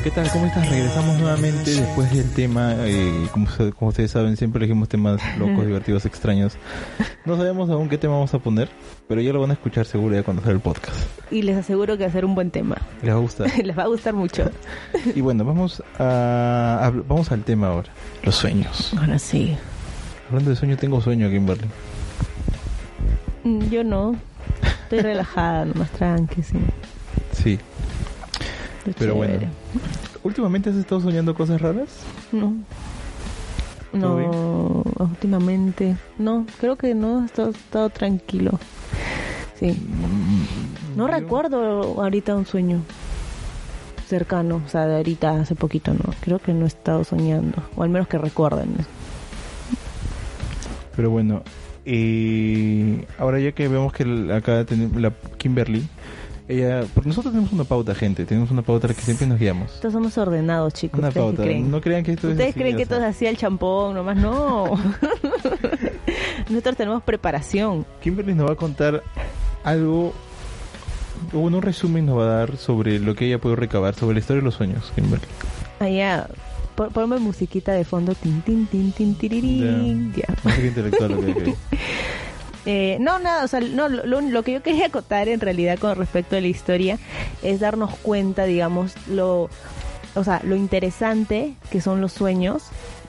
¿Qué 0.03 0.09
tal? 0.11 0.29
¿Cómo 0.31 0.45
estás? 0.47 0.67
Regresamos 0.69 1.19
nuevamente 1.19 1.71
después 1.71 2.11
del 2.11 2.29
tema. 2.31 2.73
eh, 2.79 3.27
como, 3.31 3.47
como 3.77 3.89
ustedes 3.89 4.09
saben, 4.11 4.35
siempre 4.35 4.57
elegimos 4.59 4.89
temas 4.89 5.21
locos, 5.37 5.65
divertidos, 5.65 6.05
extraños. 6.05 6.53
No 7.25 7.37
sabemos 7.37 7.69
aún 7.69 7.87
qué 7.87 7.97
tema 7.99 8.13
vamos 8.15 8.33
a 8.33 8.39
poner, 8.39 8.69
pero 9.07 9.21
ya 9.21 9.31
lo 9.31 9.41
van 9.41 9.51
a 9.51 9.53
escuchar 9.53 9.85
seguro 9.85 10.15
ya 10.15 10.23
cuando 10.23 10.41
salga 10.41 10.55
el 10.55 10.61
podcast. 10.61 10.97
Y 11.29 11.43
les 11.43 11.55
aseguro 11.55 11.97
que 11.97 12.03
va 12.05 12.09
a 12.09 12.11
ser 12.13 12.25
un 12.25 12.33
buen 12.35 12.49
tema. 12.49 12.77
Les 13.03 13.13
va 13.13 13.17
a 13.17 13.21
gustar. 13.21 13.47
les 13.63 13.77
va 13.77 13.83
a 13.83 13.87
gustar 13.87 14.13
mucho. 14.13 14.49
y 15.15 15.21
bueno, 15.21 15.45
vamos 15.45 15.83
a, 15.99 16.79
a- 16.85 16.89
vamos 17.07 17.31
al 17.31 17.43
tema 17.43 17.67
ahora. 17.67 17.89
Los 18.23 18.35
sueños. 18.35 18.91
Ahora 18.99 19.19
sí. 19.19 19.55
Hablando 20.29 20.49
de 20.49 20.55
sueño, 20.55 20.77
tengo 20.77 20.99
sueño, 20.99 21.29
Kimberly. 21.29 21.67
Mm, 23.43 23.69
Yo 23.69 23.83
no. 23.83 24.15
Estoy 24.83 24.99
relajada, 25.01 25.65
nomás 25.65 25.91
tranqui, 25.91 26.41
sí. 26.41 26.57
Sí. 27.33 27.59
Pero 28.97 29.15
bueno. 29.15 29.47
¿Últimamente 30.23 30.69
has 30.69 30.75
estado 30.75 31.01
soñando 31.01 31.33
cosas 31.35 31.61
raras? 31.61 31.89
No. 32.31 32.53
¿Todo 33.91 34.19
No, 34.19 34.83
últimamente. 34.99 35.95
No, 36.17 36.45
creo 36.59 36.75
que 36.75 36.93
no, 36.93 37.23
he 37.23 37.25
estado, 37.25 37.49
estado 37.51 37.89
tranquilo. 37.89 38.51
Sí. 39.59 39.77
No 40.95 41.07
Yo- 41.07 41.13
recuerdo 41.13 42.01
ahorita 42.01 42.35
un 42.35 42.45
sueño 42.45 42.81
cercano, 44.07 44.61
o 44.65 44.69
sea, 44.69 44.85
de 44.87 44.97
ahorita 44.97 45.39
hace 45.41 45.55
poquito, 45.55 45.93
no. 45.93 46.13
Creo 46.21 46.39
que 46.39 46.53
no 46.53 46.65
he 46.65 46.67
estado 46.67 47.03
soñando, 47.03 47.63
o 47.75 47.83
al 47.83 47.89
menos 47.89 48.07
que 48.07 48.17
recuerden. 48.17 48.69
Pero 50.95 51.09
bueno, 51.09 51.43
eh, 51.85 53.05
ahora 53.17 53.39
ya 53.39 53.51
que 53.53 53.67
vemos 53.67 53.93
que 53.93 54.03
acá 54.33 54.65
tenemos 54.65 54.99
la 55.01 55.11
Kimberly, 55.37 55.87
ella, 56.49 56.83
porque 56.93 57.07
nosotros 57.09 57.31
tenemos 57.31 57.53
una 57.53 57.63
pauta, 57.63 57.93
gente, 57.95 58.25
tenemos 58.25 58.49
una 58.51 58.61
pauta 58.63 58.87
que 58.89 58.95
siempre 59.01 59.25
nos 59.27 59.39
guiamos. 59.39 59.71
Estos 59.75 59.93
somos 59.93 60.17
ordenados, 60.17 60.73
chicos. 60.73 60.97
Una 60.99 61.09
¿Ustedes 61.09 61.23
qué 61.25 61.29
pauta, 61.31 61.43
creen? 61.43 61.69
no 61.71 61.79
crean 61.79 62.03
que 62.03 62.11
esto 62.13 62.27
es 62.27 62.31
¿Ustedes 62.33 62.49
así, 62.51 62.59
creen 62.59 62.75
que 62.75 62.81
esto 62.83 62.95
es 62.97 63.03
así 63.03 63.25
el 63.27 63.37
champón? 63.37 63.93
Nomás 63.93 64.17
no. 64.17 64.65
Nosotros 66.49 66.75
tenemos 66.77 67.03
preparación. 67.03 67.85
Kimberly 68.01 68.33
nos 68.33 68.49
va 68.49 68.53
a 68.53 68.55
contar 68.55 69.03
algo, 69.63 70.13
o 71.33 71.37
bueno, 71.39 71.57
un 71.57 71.63
resumen 71.63 72.05
nos 72.05 72.17
va 72.17 72.23
a 72.23 72.33
dar 72.37 72.57
sobre 72.57 72.99
lo 72.99 73.13
que 73.15 73.27
ella 73.27 73.37
puede 73.39 73.55
recabar 73.55 73.93
sobre 73.95 74.15
la 74.15 74.19
historia 74.19 74.41
de 74.41 74.45
los 74.45 74.55
sueños, 74.55 74.91
Kimberly. 74.95 75.25
Allá, 75.79 76.27
pon- 76.75 76.89
ponme 76.91 77.19
musiquita 77.19 77.73
de 77.73 77.85
fondo. 77.85 78.15
Tin, 78.15 78.41
tin, 78.41 78.65
tin, 78.67 78.91
tin, 78.91 79.15
tirirín. 79.15 80.13
Ya. 80.13 80.33
Sé 80.51 80.61
qué 80.61 80.67
intelectual 80.67 81.11
lo 81.11 81.19
que 81.21 81.25
hay 81.27 81.33
que 81.33 81.43
Eh, 82.65 82.97
no, 82.99 83.19
nada, 83.19 83.45
o 83.45 83.47
sea, 83.47 83.61
no, 83.61 83.87
lo, 83.87 84.43
que 84.43 84.51
yo 84.53 84.61
quería 84.61 84.87
acotar 84.87 85.29
en 85.29 85.39
realidad 85.39 85.79
con 85.79 85.95
respecto 85.95 86.35
a 86.35 86.41
la 86.41 86.47
historia 86.47 86.99
es 87.41 87.59
darnos 87.59 87.95
cuenta, 87.97 88.43
digamos, 88.43 88.93
lo, 89.07 89.49
o 90.15 90.23
sea, 90.23 90.41
lo 90.43 90.55
interesante 90.55 91.55
que 91.71 91.81
son 91.81 92.01
los 92.01 92.11
sueños, 92.11 92.63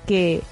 que, 0.06 0.42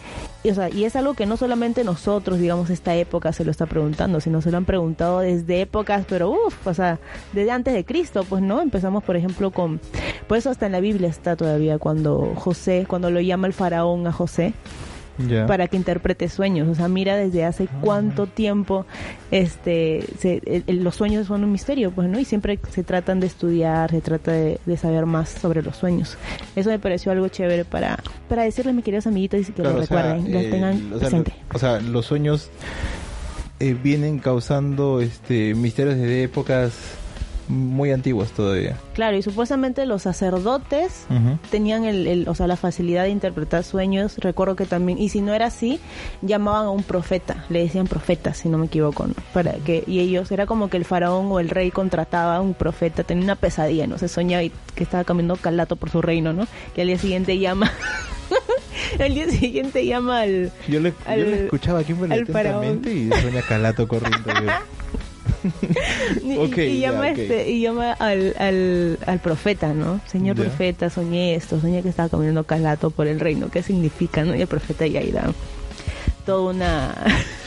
o 0.44 0.54
sea, 0.54 0.68
y 0.68 0.84
es 0.84 0.96
algo 0.96 1.14
que 1.14 1.26
no 1.26 1.36
solamente 1.36 1.84
nosotros, 1.84 2.38
digamos, 2.38 2.70
esta 2.70 2.94
época 2.96 3.32
se 3.32 3.44
lo 3.44 3.50
está 3.50 3.66
preguntando, 3.66 4.20
sino 4.20 4.42
se 4.42 4.50
lo 4.50 4.56
han 4.56 4.64
preguntado 4.64 5.20
desde 5.20 5.60
épocas, 5.60 6.04
pero 6.08 6.30
uff, 6.30 6.66
o 6.66 6.74
sea, 6.74 6.98
desde 7.32 7.50
antes 7.50 7.74
de 7.74 7.84
Cristo, 7.84 8.24
pues, 8.28 8.42
¿no? 8.42 8.60
Empezamos, 8.60 9.04
por 9.04 9.16
ejemplo, 9.16 9.52
con, 9.52 9.80
por 10.26 10.38
eso 10.38 10.50
hasta 10.50 10.66
en 10.66 10.72
la 10.72 10.80
Biblia 10.80 11.08
está 11.08 11.36
todavía 11.36 11.78
cuando 11.78 12.34
José, 12.34 12.84
cuando 12.88 13.10
lo 13.10 13.20
llama 13.20 13.46
el 13.46 13.52
faraón 13.52 14.06
a 14.06 14.12
José, 14.12 14.54
Para 15.46 15.66
que 15.68 15.76
interprete 15.76 16.28
sueños. 16.28 16.68
O 16.68 16.74
sea, 16.74 16.86
mira 16.88 17.16
desde 17.16 17.44
hace 17.44 17.68
cuánto 17.80 18.26
tiempo 18.26 18.86
este 19.30 20.04
se- 20.18 20.40
el- 20.66 20.84
los 20.84 20.94
sueños 20.94 21.26
son 21.26 21.44
un 21.44 21.52
misterio, 21.52 21.90
pues, 21.90 22.08
¿no? 22.08 22.18
Y 22.18 22.24
siempre 22.24 22.58
se 22.70 22.84
tratan 22.84 23.20
de 23.20 23.26
estudiar, 23.26 23.90
se 23.90 24.00
trata 24.00 24.32
de, 24.32 24.58
de 24.64 24.76
saber 24.76 25.06
más 25.06 25.28
sobre 25.30 25.62
los 25.62 25.76
sueños. 25.76 26.16
Eso 26.56 26.70
me 26.70 26.78
pareció 26.78 27.12
algo 27.12 27.28
chévere 27.28 27.64
para, 27.64 27.98
para 28.28 28.42
decirles, 28.44 28.74
mis 28.74 28.84
queridos 28.84 29.06
amiguitos, 29.06 29.40
y 29.40 29.44
que 29.46 29.62
Claro, 29.62 29.78
lo 29.78 29.86
sea, 29.86 30.02
recuerden, 30.02 30.32
lo 30.32 30.40
eh, 30.40 30.50
tengan 30.50 30.74
o 30.76 30.80
sea, 30.80 30.88
lo- 30.90 30.98
presente. 30.98 31.32
o 31.52 31.58
sea, 31.58 31.80
los 31.80 32.06
sueños 32.06 32.50
eh, 33.60 33.74
vienen 33.82 34.18
causando 34.20 35.00
este 35.00 35.54
misterios 35.54 35.96
desde 35.96 36.22
épocas 36.22 36.72
muy 37.48 37.90
antiguas 37.92 38.30
todavía. 38.30 38.76
Claro, 38.94 39.16
y 39.16 39.22
supuestamente 39.22 39.86
los 39.86 40.02
sacerdotes 40.02 41.06
tenían 41.50 41.84
el, 41.84 42.06
el- 42.06 42.28
o 42.28 42.34
sea, 42.34 42.46
la 42.46 42.56
facilidad 42.56 43.04
de 43.04 43.10
interpretar 43.10 43.64
sueños. 43.64 44.16
Recuerdo 44.18 44.54
que 44.56 44.66
también, 44.66 44.98
y 44.98 45.08
si 45.08 45.20
no 45.20 45.32
era 45.34 45.46
así, 45.46 45.80
llamaban 46.22 46.66
a 46.66 46.70
un 46.70 46.82
profeta, 46.82 47.44
le 47.48 47.60
decían 47.60 47.86
profeta, 47.86 48.34
si 48.34 48.48
no 48.48 48.58
me 48.58 48.66
equivoco, 48.66 49.06
¿no? 49.06 49.14
Para 49.32 49.52
que, 49.54 49.84
y 49.86 50.00
ellos, 50.00 50.30
era 50.30 50.46
como 50.46 50.68
que 50.70 50.76
el 50.76 50.84
faraón 50.84 51.26
o 51.30 51.40
el 51.40 51.48
rey 51.48 51.70
contrataba 51.70 52.36
a 52.36 52.40
un 52.40 52.54
profeta, 52.54 53.02
tenía 53.04 53.24
una 53.24 53.36
pesadilla, 53.36 53.86
¿no? 53.86 53.98
Se 53.98 54.08
soñaba 54.08 54.42
y 54.42 54.52
que 54.74 54.84
estaba 54.84 55.04
caminando 55.04 55.36
calato 55.36 55.76
por 55.76 55.90
su 55.90 56.02
reino, 56.02 56.32
¿no? 56.32 56.46
Y 56.76 56.80
al 56.82 56.86
día 56.88 56.98
siguiente 56.98 57.38
llama, 57.38 57.72
al 59.00 59.14
día 59.14 59.28
siguiente 59.30 59.86
llama 59.86 60.20
al, 60.22 60.52
Yo 60.68 60.80
le, 60.80 60.92
Al- 61.06 61.18
yo 61.20 61.24
le 61.26 61.44
escuchaba 61.44 61.80
a 61.80 61.84
Kimberly 61.84 62.14
al 62.14 62.26
faraón. 62.26 62.64
atentamente 62.64 62.92
y 63.16 63.20
sueña 63.22 63.42
calato 63.42 63.88
corriendo. 63.88 64.18
yo. 64.44 64.77
Y, 66.22 66.80
llama 66.80 67.10
este 67.10 67.50
y 67.50 67.62
llama 67.62 67.92
al, 67.92 68.34
al, 68.38 68.98
al 69.06 69.18
profeta 69.20 69.72
no 69.72 70.00
señor 70.06 70.36
profeta 70.36 70.90
soñé 70.90 71.34
esto 71.34 71.60
soñé 71.60 71.82
que 71.82 71.88
estaba 71.88 72.08
caminando 72.08 72.44
calato 72.44 72.90
por 72.90 73.06
el 73.06 73.20
reino. 73.20 73.48
Qué 73.50 73.62
significa 73.62 74.24
no 74.24 74.34
y 74.34 74.40
el 74.40 74.48
profeta 74.48 74.86
ya 74.86 75.00
irá. 75.02 75.32
Toda 76.26 76.50
una 76.50 76.94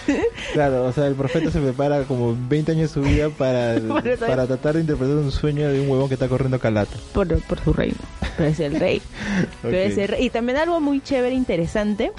Claro, 0.53 0.85
o 0.85 0.91
sea, 0.91 1.07
el 1.07 1.15
profeta 1.15 1.51
se 1.51 1.59
prepara 1.59 2.03
como 2.03 2.35
20 2.49 2.71
años 2.71 2.93
de 2.93 3.01
su 3.01 3.07
vida 3.07 3.29
para, 3.29 3.79
Para 4.19 4.47
tratar 4.47 4.75
de 4.75 4.81
interpretar 4.81 5.15
un 5.17 5.31
sueño 5.31 5.69
de 5.69 5.81
un 5.81 5.89
huevón 5.89 6.07
que 6.07 6.15
está 6.15 6.27
corriendo 6.27 6.59
calato. 6.59 6.97
por, 7.13 7.27
por 7.43 7.59
su 7.63 7.73
reino. 7.73 7.97
Pero 8.37 8.49
es 8.49 8.59
el 8.59 8.79
rey. 8.79 9.01
Pero 9.61 9.77
es 9.77 9.97
el 9.97 10.07
rey. 10.07 10.25
y 10.25 10.29
también 10.29 10.57
algo 10.57 10.79
muy 10.79 11.01
chévere 11.01 11.35
interesante 11.35 12.11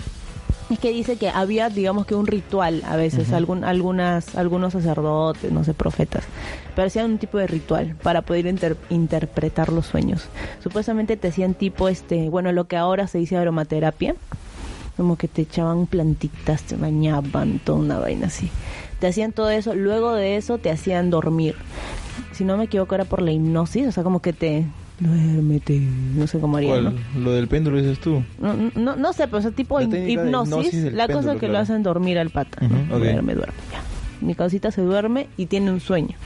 es 0.73 0.79
que 0.79 0.91
dice 0.93 1.17
que 1.17 1.29
había 1.29 1.69
digamos 1.69 2.07
que 2.07 2.15
un 2.15 2.27
ritual 2.27 2.83
a 2.87 2.97
veces 2.97 3.33
algún, 3.33 3.65
algunas 3.65 4.35
algunos 4.37 4.73
sacerdotes 4.73 5.51
no 5.53 5.65
sé 5.65 5.75
profetas 5.75 6.25
pero 6.75 6.87
hacían 6.89 7.13
un 7.13 7.19
tipo 7.19 7.39
de 7.39 7.47
ritual 7.47 7.95
para 8.03 8.23
poder 8.23 8.47
inter- 8.47 8.77
interpretar 8.89 9.71
los 9.73 9.87
sueños. 9.87 10.25
Supuestamente 10.63 11.17
te 11.17 11.29
hacían 11.29 11.55
tipo 11.55 11.89
este 11.89 12.29
bueno 12.31 12.51
lo 12.53 12.65
que 12.67 12.77
ahora 12.77 13.07
se 13.07 13.19
dice 13.19 13.37
aromaterapia 13.37 14.15
como 14.97 15.17
que 15.17 15.29
te 15.29 15.43
echaban 15.43 15.87
plantitas 15.87 16.63
te 16.63 16.77
bañaban 16.77 17.59
toda 17.59 17.79
una 17.79 17.99
vaina 17.99 18.27
así. 18.27 18.51
Te 18.99 19.07
hacían 19.09 19.33
todo 19.33 19.51
eso 19.51 19.75
luego 19.75 20.15
de 20.15 20.37
eso 20.37 20.59
te 20.59 20.71
hacían 20.71 21.11
dormir. 21.11 21.55
Si 22.33 22.45
no 22.45 22.57
me 22.57 22.65
equivoco 22.65 22.95
era 22.95 23.05
por 23.05 23.21
la 23.23 23.33
hipnosis 23.33 23.87
o 23.89 23.93
sea 23.93 24.03
como 24.05 24.21
que 24.21 24.33
te 24.33 24.67
duérmete 25.01 25.81
no 25.81 26.27
sé 26.27 26.39
cómo 26.39 26.59
haría 26.59 26.81
¿no? 26.81 26.93
Lo 27.19 27.33
del 27.33 27.49
péndulo 27.49 27.79
dices 27.79 27.99
tú. 27.99 28.23
No, 28.39 28.55
no, 28.75 28.97
no 28.97 29.13
sé, 29.13 29.27
pero 29.27 29.39
ese 29.39 29.51
tipo 29.53 29.81
La 29.81 29.87
de 29.87 30.11
hipnosis, 30.11 30.93
la 30.93 31.07
cosa 31.07 31.19
péndulo, 31.19 31.41
que 31.41 31.49
lo 31.49 31.59
hacen 31.59 31.83
dormir 31.83 32.19
al 32.19 32.31
pata. 32.31 32.65
Ujú, 32.65 32.75
¿no? 32.75 32.97
ok. 32.97 33.01
Duerme, 33.03 33.35
duerme, 33.35 33.55
ya. 33.73 33.83
Mi 34.25 34.37
causita 34.37 34.71
se 34.71 34.83
duerme 34.83 35.27
y 35.37 35.47
tiene 35.47 35.73
un 35.73 35.81
sueño. 35.81 36.17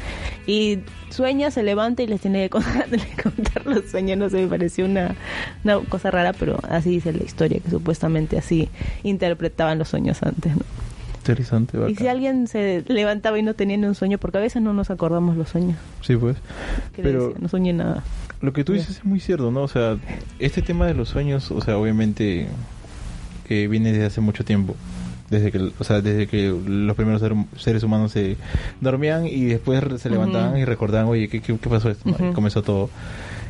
Y 0.47 0.81
sueña, 1.09 1.51
se 1.51 1.63
levanta 1.63 2.03
y 2.03 2.07
les 2.07 2.21
tiene 2.21 2.43
que 2.43 2.51
contar, 2.51 2.87
contar 3.23 3.67
los 3.67 3.87
sueños. 3.91 4.19
No 4.19 4.29
sé, 4.29 4.43
me 4.43 4.49
pareció 4.49 4.85
una, 4.85 5.15
una 5.65 5.79
cosa 5.81 6.11
rara, 6.11 6.35
pero 6.35 6.59
así 6.69 6.91
dice 6.91 7.13
la 7.15 7.25
historia, 7.25 7.59
que 7.61 7.71
supuestamente 7.71 8.37
así 8.37 8.69
interpretaban 9.03 9.79
los 9.79 9.89
sueños 9.89 10.23
antes. 10.23 10.55
¿no? 10.55 10.63
Interesante, 11.21 11.77
Y 11.77 11.81
bacán. 11.81 11.97
si 11.97 12.07
alguien 12.07 12.47
se 12.47 12.85
levantaba 12.87 13.39
y 13.39 13.43
no 13.43 13.55
tenía 13.55 13.77
ni 13.79 13.87
un 13.87 13.95
sueño, 13.95 14.19
porque 14.19 14.39
a 14.39 14.41
veces 14.43 14.61
no 14.63 14.73
nos 14.75 14.91
acordamos 14.91 15.37
los 15.37 15.49
sueños. 15.49 15.77
Sí, 16.03 16.17
pues. 16.17 16.37
Pero 16.95 17.29
decía, 17.29 17.41
no 17.41 17.49
soñé 17.49 17.73
nada. 17.73 18.05
Lo 18.43 18.53
que 18.53 18.65
tú 18.65 18.73
dices 18.75 18.99
es 18.99 19.05
muy 19.05 19.21
cierto, 19.21 19.51
¿no? 19.51 19.63
O 19.63 19.69
sea, 19.69 19.97
este 20.39 20.63
tema 20.63 20.87
de 20.87 20.95
los 20.95 21.09
sueños, 21.09 21.51
o 21.51 21.61
sea, 21.61 21.79
obviamente 21.79 22.49
que 23.49 23.69
viene 23.69 23.93
desde 23.93 24.07
hace 24.07 24.21
mucho 24.21 24.45
tiempo. 24.45 24.75
Desde 25.31 25.51
que, 25.51 25.73
o 25.79 25.85
sea, 25.85 26.01
desde 26.03 26.29
que 26.29 26.49
los 26.67 26.95
primeros 26.97 27.21
ser- 27.21 27.35
seres 27.57 27.83
humanos 27.83 28.13
se 28.13 28.37
dormían 28.81 29.27
y 29.27 29.45
después 29.47 29.83
se 30.01 30.09
levantaban 30.11 30.57
y 30.59 30.65
recordaban, 30.65 31.09
oye, 31.09 31.29
¿qué, 31.29 31.41
qué, 31.41 31.57
qué 31.59 31.69
pasó 31.69 31.91
esto? 31.91 32.09
Y 32.09 32.33
comenzó 32.33 32.63
todo. 32.63 32.91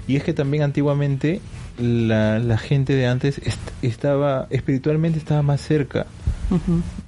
Y 0.09 0.17
es 0.17 0.25
que 0.25 0.33
también 0.33 0.63
antiguamente 0.63 1.41
la, 1.79 2.39
la 2.39 2.57
gente 2.57 2.95
de 2.95 3.07
antes 3.07 3.39
est- 3.39 3.59
estaba, 3.83 4.47
espiritualmente 4.51 5.19
estaba 5.19 5.43
más 5.43 5.61
cerca 5.61 6.07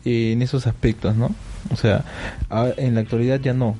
en 0.04 0.42
esos 0.42 0.66
aspectos, 0.66 1.16
¿no? 1.16 1.30
O 1.70 1.76
sea, 1.76 2.04
en 2.76 2.94
la 2.94 3.00
actualidad 3.02 3.40
ya 3.40 3.54
no. 3.54 3.76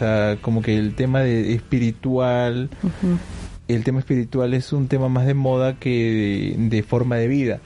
O 0.00 0.02
sea, 0.02 0.38
como 0.40 0.62
que 0.62 0.78
el 0.78 0.94
tema 0.94 1.20
de 1.20 1.52
espiritual, 1.54 2.70
el 3.68 3.84
tema 3.84 3.98
espiritual 3.98 4.54
es 4.54 4.72
un 4.72 4.88
tema 4.88 5.10
más 5.10 5.26
de 5.26 5.34
moda 5.34 5.74
que 5.78 6.54
de, 6.58 6.68
de 6.76 6.82
forma 6.82 7.16
de 7.16 7.28
vida. 7.28 7.60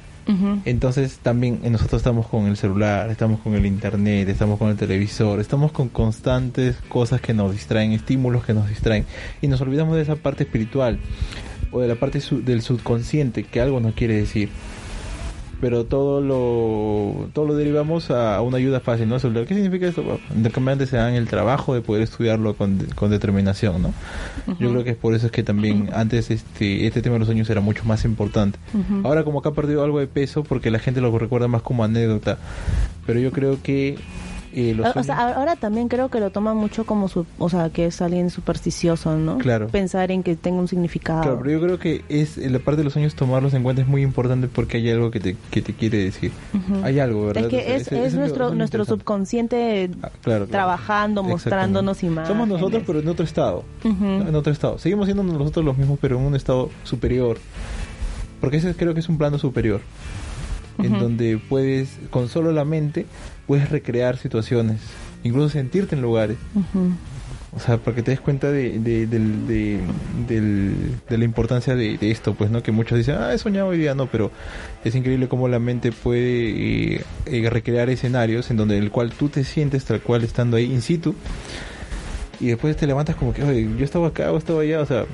Entonces 0.65 1.19
también 1.23 1.61
eh, 1.63 1.71
nosotros 1.71 2.01
estamos 2.01 2.27
con 2.27 2.47
el 2.47 2.57
celular, 2.57 3.09
estamos 3.11 3.39
con 3.41 3.55
el 3.55 3.67
internet, 3.67 4.29
estamos 4.29 4.59
con 4.59 4.71
el 4.71 4.77
televisor, 4.77 5.39
estamos 5.39 5.71
con 5.71 5.89
constantes 5.91 6.75
cosas 6.89 7.21
que 7.21 7.35
nos 7.35 7.53
distraen, 7.53 7.93
estímulos 7.93 8.45
que 8.45 8.53
nos 8.55 8.69
distraen 8.69 9.05
y 9.41 9.47
nos 9.47 9.61
olvidamos 9.61 9.95
de 9.95 10.03
esa 10.03 10.17
parte 10.17 10.43
espiritual 10.43 10.99
o 11.71 11.81
de 11.83 11.87
la 11.89 11.95
parte 11.95 12.21
su- 12.21 12.43
del 12.43 12.63
subconsciente 12.63 13.45
que 13.45 13.61
algo 13.61 13.79
nos 13.79 13.95
quiere 13.95 14.17
decir. 14.17 14.49
Pero 15.65 15.87
todo 15.87 16.21
lo 16.21 17.31
todo 17.33 17.47
lo 17.47 17.55
derivamos 17.55 18.11
a, 18.11 18.43
una 18.43 18.59
ayuda 18.59 18.81
fácil, 18.81 19.09
¿no? 19.09 19.17
¿Qué 19.19 19.55
significa 19.55 19.87
esto? 19.87 20.21
Intercambiantes 20.37 20.91
se 20.91 20.99
dan 20.99 21.15
el 21.15 21.27
trabajo 21.27 21.73
de 21.73 21.81
poder 21.81 22.03
estudiarlo 22.03 22.53
con, 22.53 22.87
con 22.95 23.11
determinación, 23.11 23.81
¿no? 23.81 23.95
Yo 24.61 24.69
creo 24.73 24.85
que 24.85 24.91
es 24.91 24.97
por 24.97 25.15
eso 25.15 25.25
es 25.25 25.33
que 25.33 25.43
también 25.43 25.89
antes 25.95 26.31
este 26.31 26.87
este 26.87 27.01
tema 27.01 27.15
de 27.15 27.21
los 27.21 27.29
sueños 27.29 27.49
era 27.49 27.63
mucho 27.63 27.83
más 27.87 28.05
importante. 28.05 28.59
Ahora 29.05 29.25
como 29.25 29.41
que 29.41 29.49
ha 29.49 29.53
perdido 29.53 29.83
algo 29.83 30.01
de 30.01 30.07
peso 30.07 30.45
porque 30.45 30.71
la 30.71 30.81
gente 30.81 31.01
lo 31.01 31.19
recuerda 31.19 31.49
más 31.49 31.63
como 31.63 31.83
anécdota, 31.83 32.37
pero 33.07 33.19
yo 33.19 33.33
creo 33.33 33.57
que 33.63 33.97
o 34.95 35.03
sea, 35.03 35.35
ahora 35.35 35.57
también 35.57 35.89
creo 35.89 36.09
que 36.09 36.21
lo 36.21 36.31
toman 36.31 36.57
mucho 36.57 36.85
como, 36.85 37.09
su, 37.09 37.27
o 37.39 37.49
sea, 37.49 37.71
que 37.71 37.87
es 37.87 38.01
alguien 38.01 38.31
supersticioso, 38.31 39.17
¿no? 39.17 39.39
Claro. 39.39 39.69
Pensar 39.69 40.11
en 40.11 40.23
que 40.23 40.37
tenga 40.37 40.61
un 40.61 40.69
significado. 40.69 41.23
Claro, 41.23 41.39
pero 41.39 41.51
yo 41.51 41.61
creo 41.61 41.79
que 41.79 42.05
es 42.09 42.37
la 42.37 42.59
parte 42.59 42.79
de 42.79 42.85
los 42.85 42.93
sueños 42.93 43.15
tomarlos 43.15 43.55
en 43.55 43.63
cuenta 43.63 43.83
es 43.83 43.89
muy 43.89 44.03
importante 44.03 44.49
porque 44.49 44.77
hay 44.77 44.91
algo 44.91 45.11
que 45.11 45.21
te, 45.21 45.37
que 45.51 45.63
te 45.63 45.75
quiere 45.75 45.99
decir. 45.99 46.33
Hay 46.83 47.01
algo, 47.01 47.27
¿verdad? 47.27 47.45
Es 47.53 47.89
que 47.89 48.05
es, 48.05 48.15
nuestro, 48.15 48.55
nuestro 48.55 48.85
subconsciente 48.85 49.91
ah, 50.03 50.11
trabajando, 50.51 51.23
mostrándonos 51.23 52.03
imágenes. 52.03 52.29
Somos 52.29 52.49
nosotros, 52.49 52.83
pero 52.87 53.01
en 53.01 53.09
otro 53.09 53.25
estado. 53.25 53.65
En 53.83 54.35
otro 54.35 54.53
estado. 54.53 54.79
Seguimos 54.79 55.07
siendo 55.07 55.23
nosotros 55.23 55.65
los 55.65 55.77
mismos, 55.77 55.99
pero 56.01 56.19
en 56.19 56.25
un 56.25 56.35
estado 56.35 56.71
superior. 56.85 57.39
Porque 58.41 58.59
ese 58.59 58.75
creo 58.75 58.95
que 58.95 59.01
es 59.01 59.09
un 59.09 59.19
plano 59.19 59.39
superior. 59.39 59.81
En 60.79 60.99
donde 60.99 61.39
puedes, 61.39 61.99
con 62.11 62.29
solo 62.29 62.53
la 62.53 62.65
mente, 62.65 63.07
puedes 63.47 63.71
recrear 63.71 64.17
situaciones, 64.17 64.81
incluso 65.23 65.51
sentirte 65.51 65.95
en 65.95 66.03
lugares. 66.03 66.39
O 67.57 67.61
sea, 67.61 67.77
para 67.77 67.95
que 67.95 68.03
te 68.03 68.11
des 68.11 68.21
cuenta 68.21 68.51
de, 68.51 68.81
de, 68.81 69.07
de, 69.07 71.17
la 71.17 71.25
importancia 71.25 71.77
de, 71.77 71.97
esto, 72.11 72.35
pues, 72.35 72.51
¿no? 72.51 72.65
Que 72.65 72.73
muchos 72.73 72.99
dicen, 72.99 73.15
ah, 73.19 73.33
he 73.33 73.39
soñado 73.39 73.69
hoy 73.69 73.79
día, 73.79 73.95
no, 73.95 74.07
pero 74.07 74.33
es 74.85 74.95
increíble 74.97 75.29
cómo 75.29 75.47
la 75.47 75.61
mente 75.61 75.93
puede 75.93 76.97
eh, 76.97 77.05
eh, 77.27 77.51
recrear 77.51 77.91
escenarios 77.91 78.51
en 78.51 78.57
donde 78.57 78.77
el 78.77 78.91
cual 78.91 79.13
tú 79.13 79.29
te 79.29 79.45
sientes 79.45 79.85
tal 79.85 80.01
cual 80.01 80.25
estando 80.25 80.57
ahí 80.57 80.65
in 80.65 80.83
situ 80.83 81.15
y 82.41 82.49
después 82.49 82.77
te 82.77 82.87
levantas 82.87 83.17
como 83.17 83.33
que, 83.33 83.43
oye, 83.43 83.69
yo 83.77 83.85
estaba 83.85 84.09
acá 84.09 84.33
o 84.33 84.39
estaba 84.39 84.63
allá, 84.63 84.81
o 84.81 84.87
sea, 84.87 85.05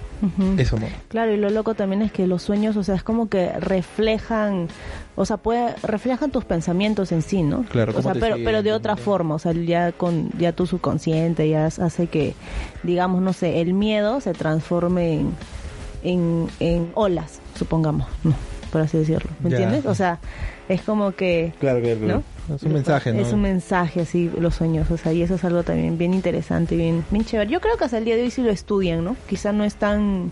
eso 0.58 0.78
no. 0.78 0.86
Claro, 1.08 1.32
y 1.32 1.36
lo 1.36 1.50
loco 1.50 1.74
también 1.74 2.02
es 2.02 2.12
que 2.12 2.26
los 2.26 2.42
sueños, 2.42 2.76
o 2.76 2.84
sea, 2.84 2.94
es 2.94 3.02
como 3.02 3.28
que 3.28 3.52
reflejan, 3.52 4.68
o 5.16 5.24
sea, 5.26 5.36
puede, 5.36 5.74
reflejan 5.82 6.30
tus 6.30 6.44
pensamientos 6.44 7.12
en 7.12 7.22
sí, 7.22 7.42
¿no? 7.42 7.64
Claro, 7.64 7.92
o 7.96 8.02
sea, 8.02 8.14
pero, 8.14 8.36
pero 8.44 8.62
de 8.62 8.72
otra 8.72 8.96
forma, 8.96 9.34
o 9.34 9.38
sea, 9.38 9.52
ya 9.52 9.92
con, 9.92 10.30
ya 10.38 10.52
tu 10.52 10.66
subconsciente 10.66 11.48
ya 11.48 11.66
hace 11.66 12.06
que, 12.06 12.34
digamos, 12.82 13.22
no 13.22 13.32
sé, 13.32 13.60
el 13.60 13.74
miedo 13.74 14.20
se 14.20 14.32
transforme 14.32 15.24
en, 16.02 16.48
en, 16.60 16.90
olas, 16.94 17.40
supongamos, 17.56 18.06
¿no? 18.24 18.34
por 18.70 18.80
así 18.82 18.98
decirlo, 18.98 19.30
¿me 19.42 19.50
entiendes? 19.50 19.84
O 19.86 19.94
sea, 19.94 20.20
es 20.68 20.82
como 20.82 21.12
que... 21.12 21.52
Claro, 21.58 21.80
claro, 21.80 22.00
¿no? 22.00 22.22
Es 22.56 22.62
un 22.62 22.72
mensaje, 22.72 23.12
¿no? 23.12 23.20
Es 23.20 23.32
un 23.32 23.42
mensaje, 23.42 24.00
así, 24.00 24.30
los 24.38 24.54
sueños, 24.54 24.90
o 24.90 24.96
sea, 24.96 25.12
y 25.12 25.22
eso 25.22 25.34
es 25.34 25.44
algo 25.44 25.62
también 25.62 25.98
bien 25.98 26.14
interesante, 26.14 26.76
bien, 26.76 27.04
bien 27.10 27.24
chévere. 27.24 27.50
Yo 27.50 27.60
creo 27.60 27.76
que 27.76 27.84
hasta 27.84 27.98
el 27.98 28.04
día 28.04 28.16
de 28.16 28.22
hoy 28.22 28.30
sí 28.30 28.42
lo 28.42 28.50
estudian, 28.50 29.04
¿no? 29.04 29.16
Quizá 29.28 29.52
no 29.52 29.64
es 29.64 29.74
tan 29.74 30.30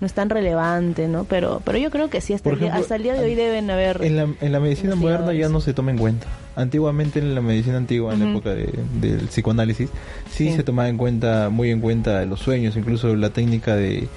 no 0.00 0.06
es 0.06 0.12
tan 0.12 0.28
relevante, 0.28 1.08
¿no? 1.08 1.24
Pero 1.24 1.62
pero 1.64 1.78
yo 1.78 1.90
creo 1.90 2.10
que 2.10 2.20
sí, 2.20 2.34
hasta, 2.34 2.50
el, 2.50 2.58
día, 2.58 2.74
hasta 2.74 2.96
el 2.96 3.02
día 3.02 3.14
de 3.14 3.24
hoy 3.24 3.34
deben 3.34 3.70
haber... 3.70 4.02
En 4.02 4.16
la, 4.16 4.28
en 4.40 4.52
la 4.52 4.60
medicina 4.60 4.94
moderna 4.94 5.32
ya 5.32 5.48
no 5.48 5.60
se 5.60 5.72
toma 5.72 5.90
en 5.90 5.98
cuenta. 5.98 6.26
Antiguamente 6.56 7.18
en 7.18 7.34
la 7.34 7.40
medicina 7.40 7.76
antigua, 7.76 8.14
en 8.14 8.20
la 8.20 8.30
época 8.30 8.50
del 8.50 9.26
psicoanálisis, 9.28 9.90
sí, 10.30 10.52
se 10.52 10.62
tomaba 10.62 10.88
en 10.88 10.96
cuenta, 10.96 11.48
muy 11.50 11.70
en 11.70 11.80
cuenta 11.80 12.24
los 12.26 12.40
sueños, 12.40 12.76
incluso 12.76 13.14
la 13.16 13.30
técnica 13.30 13.74
de 13.74 14.08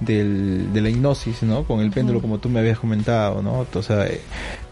del, 0.00 0.72
de 0.72 0.80
la 0.80 0.90
hipnosis, 0.90 1.42
¿no? 1.42 1.64
Con 1.64 1.80
el 1.80 1.90
péndulo, 1.90 2.20
como 2.20 2.38
tú 2.38 2.48
me 2.48 2.60
habías 2.60 2.78
comentado, 2.78 3.42
¿no? 3.42 3.66
O 3.72 3.82
sea, 3.82 4.06
eh, 4.06 4.20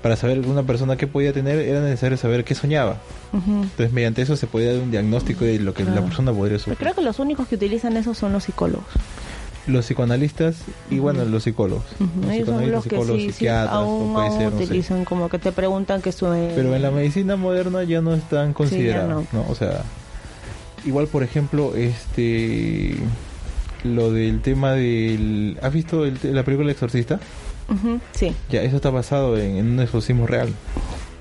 para 0.03 0.17
saber 0.17 0.41
una 0.41 0.63
persona 0.63 0.97
qué 0.97 1.07
podía 1.07 1.33
tener, 1.33 1.59
era 1.59 1.81
necesario 1.81 2.17
saber 2.17 2.45
qué 2.45 2.55
soñaba. 2.55 2.99
Entonces, 3.33 3.93
mediante 3.93 4.23
eso 4.23 4.37
se 4.37 4.47
podía 4.47 4.73
dar 4.73 4.83
un 4.83 4.91
diagnóstico 4.91 5.45
de 5.45 5.59
lo 5.59 5.75
que 5.75 5.85
la 5.85 6.01
persona 6.01 6.33
podría 6.33 6.59
sufrir. 6.59 6.79
creo 6.79 6.95
que 6.95 7.03
los 7.03 7.19
únicos 7.19 7.49
que 7.49 7.57
utilizan 7.57 7.97
eso 7.97 8.15
son 8.15 8.33
los 8.33 8.45
psicólogos. 8.45 8.87
Los 9.67 9.85
psicoanalistas 9.85 10.59
y, 10.91 11.01
bueno, 11.01 11.25
los 11.25 11.43
psicólogos. 11.43 11.85
Los 11.99 12.47
son 12.47 12.71
los 12.71 12.87
que 12.87 13.03
sí, 13.05 13.33
psiquiatras, 13.33 13.75
aún, 13.75 14.17
utilizan 14.47 15.05
como 15.05 15.29
que 15.29 15.41
te 15.41 15.51
preguntan 15.51 16.01
qué 16.01 16.13
sueña. 16.13 16.53
Pero 16.55 16.75
en 16.75 16.83
la 16.83 16.93
medicina 16.93 17.35
moderna 17.35 17.83
ya 17.83 18.01
no 18.01 18.15
están 18.15 18.53
considerados, 18.53 19.27
no. 19.33 19.45
O 19.49 19.57
sea, 19.57 19.83
igual, 20.85 21.09
por 21.09 21.25
ejemplo, 21.25 21.75
este 21.75 22.97
lo 23.85 24.13
del 24.13 24.41
tema 24.41 24.73
del... 24.73 25.59
¿Has 25.63 25.73
visto 25.73 26.05
la 26.05 26.43
película 26.43 26.65
El 26.65 26.71
Exorcista? 26.71 27.21
sí. 28.13 28.35
Ya, 28.49 28.63
eso 28.63 28.77
está 28.77 28.91
basado 28.91 29.39
en, 29.39 29.73
un 29.73 29.81
exorcismo 29.81 30.27
real. 30.27 30.51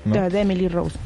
¿no? 0.04 0.30
de 0.30 0.40
Emily 0.40 0.68
Rose. 0.68 0.96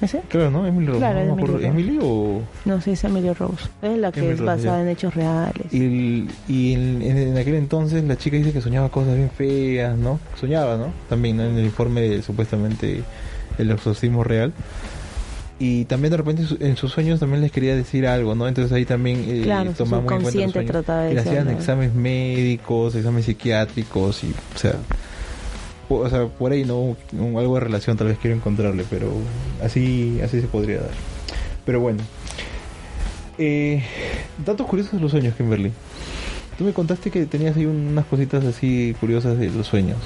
¿Ese? 0.00 0.22
Claro, 0.28 0.50
¿no? 0.50 0.66
Emily 0.66 0.86
Rose. 0.86 0.98
Claro, 0.98 1.36
no. 1.36 1.58
¿Emily 1.60 1.98
o...? 2.00 2.42
No, 2.64 2.80
sí, 2.80 2.92
es 2.92 3.04
Emily 3.04 3.32
Rose. 3.32 3.68
Es 3.82 3.98
la 3.98 4.12
que 4.12 4.32
es 4.32 4.40
basada 4.40 4.82
en 4.82 4.88
hechos 4.88 5.14
reales. 5.14 5.72
Y, 5.72 6.28
y 6.48 6.72
en, 6.74 7.36
aquel 7.36 7.54
entonces 7.54 8.02
la 8.04 8.16
chica 8.16 8.36
dice 8.36 8.52
que 8.52 8.60
soñaba 8.60 8.88
cosas 8.88 9.16
bien 9.16 9.30
feas, 9.30 9.96
¿no? 9.96 10.20
Soñaba, 10.40 10.76
¿no? 10.76 10.92
También 11.08 11.40
en 11.40 11.58
el 11.58 11.64
informe 11.64 12.00
de, 12.02 12.22
supuestamente 12.22 13.02
el 13.58 13.70
exorcismo 13.70 14.24
real 14.24 14.52
y 15.58 15.84
también 15.84 16.10
de 16.10 16.16
repente 16.16 16.44
en 16.60 16.76
sus 16.76 16.92
sueños 16.92 17.20
también 17.20 17.40
les 17.40 17.52
quería 17.52 17.76
decir 17.76 18.06
algo, 18.06 18.34
¿no? 18.34 18.48
Entonces 18.48 18.72
ahí 18.72 18.84
también 18.84 19.24
eh, 19.28 19.42
claro, 19.44 19.72
muy 19.78 19.98
en 19.98 20.04
cuenta 20.04 20.18
los 20.18 20.32
sueños. 20.32 20.54
y 21.12 21.16
hacían 21.16 21.48
exámenes 21.48 21.94
médicos, 21.94 22.94
exámenes 22.94 23.26
psiquiátricos 23.26 24.24
y, 24.24 24.34
o 24.54 24.58
sea, 24.58 24.74
o 25.88 26.08
sea, 26.08 26.26
por 26.26 26.52
ahí 26.52 26.64
no 26.64 26.96
algo 27.38 27.54
de 27.54 27.60
relación 27.60 27.96
tal 27.96 28.08
vez 28.08 28.18
quiero 28.18 28.36
encontrarle, 28.36 28.84
pero 28.90 29.12
así 29.62 30.20
así 30.24 30.40
se 30.40 30.48
podría 30.48 30.80
dar. 30.80 30.90
Pero 31.64 31.80
bueno. 31.80 32.02
Eh, 33.38 33.82
datos 34.44 34.66
curiosos 34.66 34.92
de 34.94 35.00
los 35.00 35.10
sueños, 35.10 35.34
Kimberly. 35.34 35.72
Tú 36.58 36.64
me 36.64 36.72
contaste 36.72 37.10
que 37.10 37.26
tenías 37.26 37.56
ahí 37.56 37.66
unas 37.66 38.04
cositas 38.06 38.44
así 38.44 38.94
curiosas 39.00 39.38
de 39.38 39.50
los 39.50 39.66
sueños. 39.66 39.98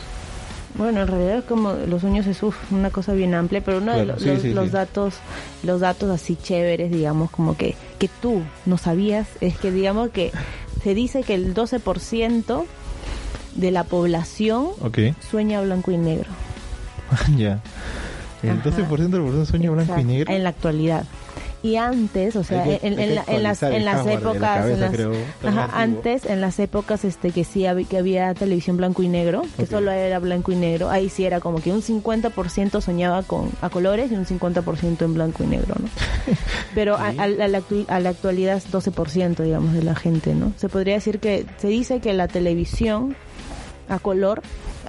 Bueno, 0.75 1.03
en 1.03 1.09
realidad 1.09 1.45
como 1.49 1.73
los 1.73 2.03
sueños 2.03 2.27
es 2.27 2.41
una 2.71 2.91
cosa 2.91 3.13
bien 3.13 3.35
amplia, 3.35 3.63
pero 3.65 3.79
uno 3.79 3.97
de 3.97 4.05
los, 4.05 4.71
datos, 4.71 5.15
los 5.63 5.81
datos 5.81 6.11
así 6.11 6.37
chéveres, 6.37 6.91
digamos, 6.91 7.31
como 7.31 7.57
que, 7.57 7.75
que 7.99 8.09
tú 8.09 8.43
no 8.67 8.79
sabías, 8.79 9.29
es 9.41 9.57
que 9.57 9.71
digamos 9.73 10.11
que 10.11 10.31
se 10.83 10.95
dice 10.95 11.23
que 11.23 11.35
el 11.35 11.55
12% 11.55 12.65
de 13.55 13.71
la 13.71 13.85
población 13.85 14.69
sueña 15.31 15.61
blanco 15.61 15.91
y 15.91 15.97
negro. 15.97 16.31
ya. 17.37 17.61
El 18.43 18.63
12% 18.63 19.09
de 19.09 19.19
la 19.19 19.25
población 19.25 19.47
sueña 19.47 19.71
blanco 19.71 19.99
y 19.99 20.05
negro. 20.05 20.33
En 20.33 20.45
la 20.45 20.51
actualidad 20.51 21.05
y 21.63 21.77
antes 21.77 22.37
o 22.37 22.45
sea 22.45 22.65
en, 22.65 22.99
en, 22.99 23.15
las 23.43 23.63
en 23.63 23.85
las 23.85 24.07
épocas 24.07 24.67
antes 25.73 26.25
en 26.25 26.41
las 26.41 26.59
épocas 26.61 27.05
este 27.05 27.33
que 27.33 27.45
sí 27.45 27.67
había, 27.67 27.87
que 27.87 27.99
había 27.99 28.33
televisión 28.35 28.77
blanco 28.77 29.03
y 29.03 29.09
negro 29.09 29.43
que 29.57 29.67
solo 29.67 29.91
era 29.91 30.19
blanco 30.21 30.53
y 30.53 30.57
negro 30.57 30.89
ahí 30.89 31.09
sí 31.09 31.25
era 31.25 31.41
como 31.41 31.61
que 31.61 31.73
un 31.73 31.83
50% 31.83 32.81
soñaba 32.81 33.23
con 33.25 33.51
a 33.61 33.71
colores 33.71 34.13
y 34.13 34.15
un 34.15 34.25
50% 34.25 35.03
en 35.03 35.15
blanco 35.15 35.43
y 35.43 35.47
negro 35.49 35.75
no 35.81 35.89
pero 36.75 36.97
a, 36.97 37.13
la, 37.13 37.63
a 37.89 38.01
la 38.01 38.09
actualidad 38.09 38.57
es 38.57 38.71
12% 38.71 39.43
digamos 39.43 39.75
de 39.75 39.83
la 39.83 39.97
gente 39.97 40.35
no 40.35 40.53
se 40.57 40.69
podría 40.69 40.95
decir 40.95 41.19
que 41.19 41.45
se 41.59 41.69
dice 41.69 42.01
que 42.01 42.13
la 42.13 42.29
televisión 42.29 43.17
a 43.89 43.99
color 43.99 44.43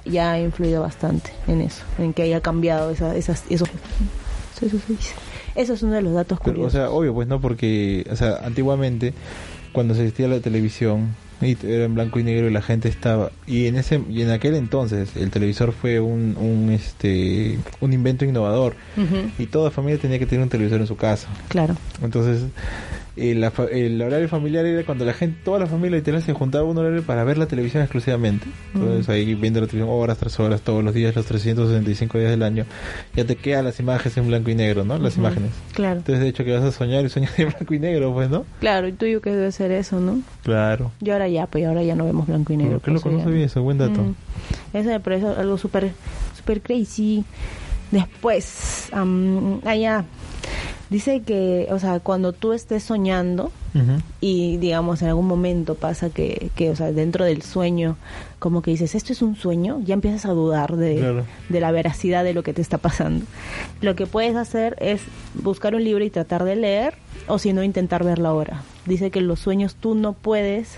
ya 0.04 0.32
ha 0.32 0.40
influido 0.40 0.82
bastante 0.82 1.32
en 1.48 1.62
eso 1.62 1.82
en 1.98 2.12
que 2.12 2.22
haya 2.22 2.40
cambiado 2.40 2.90
esa, 2.90 3.16
esas 3.16 3.44
eso, 3.50 3.66
eso 4.60 4.78
se 4.78 4.92
dice 4.92 5.14
eso 5.54 5.74
es 5.74 5.82
uno 5.82 5.94
de 5.94 6.02
los 6.02 6.14
datos 6.14 6.40
curiosos. 6.40 6.74
o 6.74 6.76
sea, 6.76 6.90
obvio, 6.90 7.14
pues 7.14 7.28
no, 7.28 7.40
porque, 7.40 8.06
o 8.10 8.16
sea, 8.16 8.40
antiguamente, 8.44 9.14
cuando 9.72 9.94
se 9.94 10.02
existía 10.02 10.28
la 10.28 10.40
televisión, 10.40 11.14
y 11.42 11.56
era 11.66 11.84
en 11.84 11.94
blanco 11.94 12.18
y 12.18 12.22
negro 12.22 12.48
y 12.48 12.52
la 12.52 12.62
gente 12.62 12.88
estaba 12.88 13.30
y 13.46 13.66
en 13.66 13.76
ese 13.76 14.02
y 14.10 14.22
en 14.22 14.30
aquel 14.30 14.54
entonces 14.54 15.16
el 15.16 15.30
televisor 15.30 15.72
fue 15.72 15.98
un, 15.98 16.36
un 16.36 16.70
este 16.70 17.58
un 17.80 17.92
invento 17.92 18.24
innovador. 18.24 18.74
Y 19.38 19.46
toda 19.46 19.70
familia 19.70 19.98
tenía 19.98 20.18
que 20.18 20.26
tener 20.26 20.42
un 20.42 20.50
televisor 20.50 20.80
en 20.80 20.86
su 20.86 20.96
casa. 20.96 21.28
Claro. 21.48 21.76
Entonces 22.02 22.42
el, 23.20 24.02
horario 24.02 24.28
familiar 24.28 24.64
era 24.64 24.84
cuando 24.84 25.04
la 25.04 25.12
gente, 25.12 25.40
toda 25.44 25.58
la 25.58 25.66
familia 25.66 25.98
literal 25.98 26.22
se 26.22 26.32
juntaba 26.32 26.64
un 26.64 26.78
horario 26.78 27.02
para 27.02 27.22
ver 27.24 27.36
la 27.36 27.46
televisión 27.46 27.82
exclusivamente. 27.82 28.46
Entonces 28.74 29.08
ahí 29.08 29.34
viendo 29.34 29.60
la 29.60 29.66
televisión 29.66 29.94
horas 29.94 30.18
tras 30.18 30.40
horas, 30.40 30.62
todos 30.62 30.82
los 30.82 30.94
días, 30.94 31.14
los 31.14 31.26
365 31.26 32.18
días 32.18 32.30
del 32.30 32.42
año, 32.42 32.64
ya 33.14 33.24
te 33.24 33.36
quedan 33.36 33.66
las 33.66 33.78
imágenes 33.78 34.16
en 34.16 34.26
blanco 34.26 34.50
y 34.50 34.54
negro, 34.54 34.84
¿no? 34.84 34.98
Las 34.98 35.16
imágenes. 35.16 35.50
Claro. 35.74 35.98
Entonces 35.98 36.22
de 36.22 36.28
hecho 36.28 36.44
que 36.44 36.52
vas 36.52 36.64
a 36.64 36.72
soñar 36.72 37.04
y 37.04 37.10
soñar 37.10 37.32
en 37.36 37.48
blanco 37.48 37.74
y 37.74 37.78
negro, 37.78 38.12
pues, 38.14 38.30
¿no? 38.30 38.44
Claro, 38.60 38.88
y 38.88 38.92
tuyo 38.92 39.20
que 39.20 39.30
debe 39.30 39.52
ser 39.52 39.70
eso, 39.72 40.00
¿no? 40.00 40.22
Claro. 40.42 40.92
Y 41.00 41.10
ahora 41.10 41.28
ya, 41.28 41.46
pues 41.46 41.66
ahora 41.66 41.82
ya 41.82 41.94
no 41.94 42.06
vemos 42.06 42.26
blanco 42.26 42.52
y 42.52 42.56
negro. 42.56 42.80
¿Qué 42.80 42.90
lo 42.90 43.00
pues, 43.00 43.14
no 43.14 43.30
eso? 43.30 43.62
Buen 43.62 43.78
dato. 43.78 44.14
Eso 44.72 44.88
me 44.88 45.00
parece 45.00 45.26
algo 45.26 45.58
súper, 45.58 45.92
súper 46.36 46.62
crazy. 46.62 47.24
Después, 47.90 48.88
allá 49.64 50.04
Dice 50.90 51.22
que, 51.22 51.68
o 51.70 51.78
sea, 51.78 52.00
cuando 52.00 52.32
tú 52.32 52.52
estés 52.52 52.82
soñando, 52.82 53.52
y 54.20 54.56
digamos 54.56 55.00
en 55.02 55.08
algún 55.08 55.28
momento 55.28 55.76
pasa 55.76 56.10
que, 56.10 56.50
que 56.56 56.70
o 56.70 56.74
sea 56.76 56.90
dentro 56.90 57.24
del 57.24 57.42
sueño 57.42 57.96
como 58.40 58.62
que 58.62 58.72
dices 58.72 58.96
esto 58.96 59.12
es 59.12 59.22
un 59.22 59.36
sueño 59.36 59.80
ya 59.84 59.94
empiezas 59.94 60.26
a 60.26 60.30
dudar 60.32 60.74
de, 60.74 60.96
Claro. 60.96 61.24
de 61.48 61.60
la 61.60 61.70
veracidad 61.70 62.24
de 62.24 62.34
lo 62.34 62.42
que 62.42 62.52
te 62.52 62.60
está 62.62 62.78
pasando. 62.78 63.24
Lo 63.80 63.94
que 63.94 64.06
puedes 64.08 64.34
hacer 64.34 64.76
es 64.80 65.02
buscar 65.34 65.76
un 65.76 65.84
libro 65.84 66.02
y 66.04 66.10
tratar 66.10 66.42
de 66.42 66.56
leer 66.56 66.94
o 67.28 67.38
si 67.38 67.52
no 67.52 67.62
intentar 67.62 68.02
ver 68.02 68.18
la 68.18 68.32
hora. 68.34 68.62
Dice 68.86 69.12
que 69.12 69.20
los 69.20 69.38
sueños 69.38 69.76
tú 69.76 69.94
no 69.94 70.14
puedes 70.14 70.70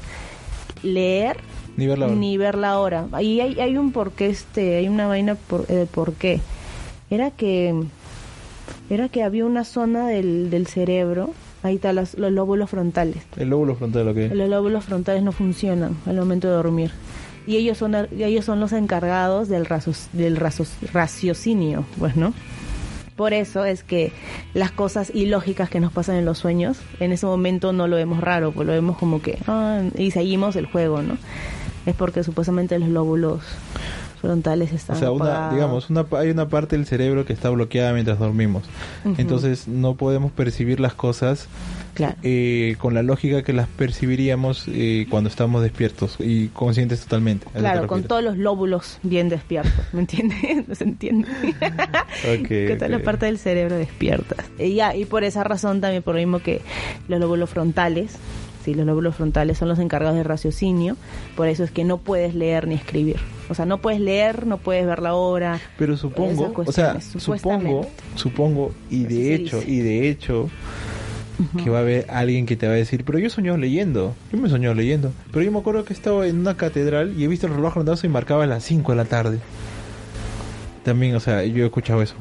leer 0.82 1.38
Ni 1.78 1.86
ver 1.86 1.98
la 1.98 2.06
hora. 2.06 2.14
ni 2.14 2.36
ver 2.36 2.56
la 2.56 2.78
hora. 2.78 3.06
Ahí 3.12 3.40
hay, 3.40 3.58
hay 3.58 3.78
un 3.78 3.92
porqué 3.92 4.26
este 4.26 4.76
hay 4.76 4.88
una 4.88 5.06
vaina 5.06 5.34
por, 5.36 5.64
eh, 5.70 5.86
por 5.90 6.12
qué. 6.12 6.40
Era 7.08 7.30
que 7.30 7.74
era 8.90 9.08
que 9.08 9.22
había 9.22 9.44
una 9.46 9.64
zona 9.64 10.06
del, 10.08 10.50
del 10.50 10.66
cerebro 10.66 11.30
ahí 11.62 11.76
están 11.76 11.94
los, 11.96 12.14
los 12.14 12.32
lóbulos 12.32 12.70
frontales 12.70 13.22
El 13.36 13.50
lóbulo 13.50 13.74
frontal, 13.76 14.06
lo 14.06 14.14
que 14.14 14.28
los 14.34 14.48
lóbulos 14.48 14.84
frontales 14.84 15.22
no 15.22 15.32
funcionan 15.32 15.96
al 16.06 16.16
momento 16.16 16.48
de 16.48 16.54
dormir. 16.54 16.90
Y 17.46 17.56
ellos 17.56 17.78
son, 17.78 17.94
ellos 18.18 18.44
son 18.44 18.60
los 18.60 18.72
encargados 18.72 19.48
del, 19.48 19.66
rasos- 19.66 20.08
del 20.12 20.36
rasos- 20.36 20.72
raciocinio, 20.92 21.84
pues, 21.98 22.16
¿no? 22.16 22.32
Por 23.16 23.32
eso 23.32 23.64
es 23.64 23.82
que 23.84 24.12
las 24.54 24.72
cosas 24.72 25.10
ilógicas 25.14 25.68
que 25.68 25.78
nos 25.80 25.92
pasan 25.92 26.16
en 26.16 26.24
los 26.24 26.38
sueños, 26.38 26.78
en 26.98 27.12
ese 27.12 27.26
momento 27.26 27.72
no 27.72 27.86
lo 27.88 27.96
vemos 27.96 28.20
raro, 28.20 28.52
pues 28.52 28.66
lo 28.66 28.72
vemos 28.72 28.96
como 28.96 29.20
que, 29.20 29.38
ah, 29.46 29.82
y 29.96 30.10
seguimos 30.12 30.56
el 30.56 30.66
juego, 30.66 31.02
¿no? 31.02 31.16
Es 31.84 31.94
porque 31.94 32.22
supuestamente 32.24 32.78
los 32.78 32.88
lóbulos 32.88 33.40
frontales 34.22 34.72
están 34.72 34.96
O 34.96 34.98
sea, 34.98 35.10
una, 35.10 35.50
digamos, 35.52 35.90
una, 35.90 36.06
hay 36.12 36.30
una 36.30 36.48
parte 36.48 36.76
del 36.76 36.86
cerebro 36.86 37.26
que 37.26 37.34
está 37.34 37.50
bloqueada 37.50 37.92
mientras 37.92 38.18
dormimos. 38.18 38.62
Entonces 39.18 39.68
no 39.68 39.96
podemos 39.96 40.32
percibir 40.32 40.80
las 40.80 40.94
cosas 40.94 41.48
Claro. 41.94 42.16
eh, 42.22 42.76
con 42.78 42.94
la 42.94 43.02
lógica 43.02 43.42
que 43.42 43.52
las 43.52 43.68
percibiríamos 43.68 44.64
eh, 44.68 45.06
cuando 45.10 45.28
estamos 45.28 45.62
despiertos 45.62 46.16
y 46.20 46.48
conscientes 46.48 47.02
totalmente. 47.02 47.44
¿A 47.48 47.50
eso 47.50 47.56
te 47.56 47.60
Claro, 47.60 47.86
con 47.86 48.04
todos 48.04 48.22
los 48.24 48.38
lóbulos 48.38 48.98
bien 49.02 49.28
despiertos, 49.28 49.72
¿me 49.92 50.00
entiendes? 50.00 50.38
¿No 50.68 50.74
se 50.74 50.84
entiende? 50.84 51.28
Ok, 51.60 52.48
que 52.48 52.76
toda 52.78 52.88
la 52.88 52.96
ok. 52.98 53.02
parte 53.02 53.26
del 53.26 53.36
cerebro 53.38 53.76
despiertas. 53.76 54.46
Y 54.58 54.74
ya, 54.76 54.96
y 54.96 55.04
por 55.04 55.22
esa 55.24 55.44
razón 55.44 55.82
también, 55.82 56.02
por 56.02 56.14
lo 56.14 56.20
mismo 56.20 56.38
que 56.38 56.62
los 57.08 57.20
lóbulos 57.20 57.50
frontales, 57.50 58.16
sí, 58.64 58.74
los 58.74 58.86
lóbulos 58.86 59.16
frontales 59.16 59.58
son 59.58 59.68
los 59.68 59.78
encargados 59.78 60.16
del 60.16 60.24
raciocinio, 60.24 60.96
por 61.36 61.48
eso 61.48 61.64
es 61.64 61.70
que 61.70 61.84
no 61.84 61.98
puedes 61.98 62.34
leer 62.34 62.66
ni 62.66 62.74
escribir. 62.74 63.16
O 63.48 63.54
sea, 63.54 63.66
no 63.66 63.78
puedes 63.78 64.00
leer, 64.00 64.46
no 64.46 64.58
puedes 64.58 64.86
ver 64.86 65.00
la 65.00 65.14
hora. 65.14 65.60
Pero 65.78 65.96
supongo, 65.96 66.52
o 66.54 66.72
sea, 66.72 67.00
supongo, 67.00 67.86
supongo, 68.14 68.72
y 68.90 69.04
de 69.04 69.34
hecho, 69.34 69.58
dice. 69.58 69.70
y 69.70 69.78
de 69.80 70.08
hecho, 70.08 70.48
que 71.62 71.70
va 71.70 71.78
a 71.78 71.80
haber 71.80 72.06
alguien 72.10 72.46
que 72.46 72.56
te 72.56 72.66
va 72.66 72.72
a 72.72 72.76
decir, 72.76 73.04
pero 73.04 73.18
yo 73.18 73.30
soñado 73.30 73.58
leyendo, 73.58 74.14
yo 74.32 74.38
me 74.38 74.48
he 74.48 74.50
soñado 74.50 74.74
leyendo, 74.74 75.12
pero 75.32 75.44
yo 75.44 75.52
me 75.52 75.58
acuerdo 75.58 75.84
que 75.84 75.92
estaba 75.92 76.26
en 76.26 76.38
una 76.38 76.56
catedral 76.56 77.14
y 77.18 77.24
he 77.24 77.28
visto 77.28 77.46
el 77.46 77.54
reloj 77.54 77.74
rondazo 77.74 78.06
y 78.06 78.10
marcaba 78.10 78.46
las 78.46 78.64
5 78.64 78.92
de 78.92 78.96
la 78.96 79.04
tarde. 79.04 79.38
También, 80.84 81.14
o 81.14 81.20
sea, 81.20 81.44
yo 81.44 81.62
he 81.62 81.66
escuchado 81.66 82.02
eso. 82.02 82.14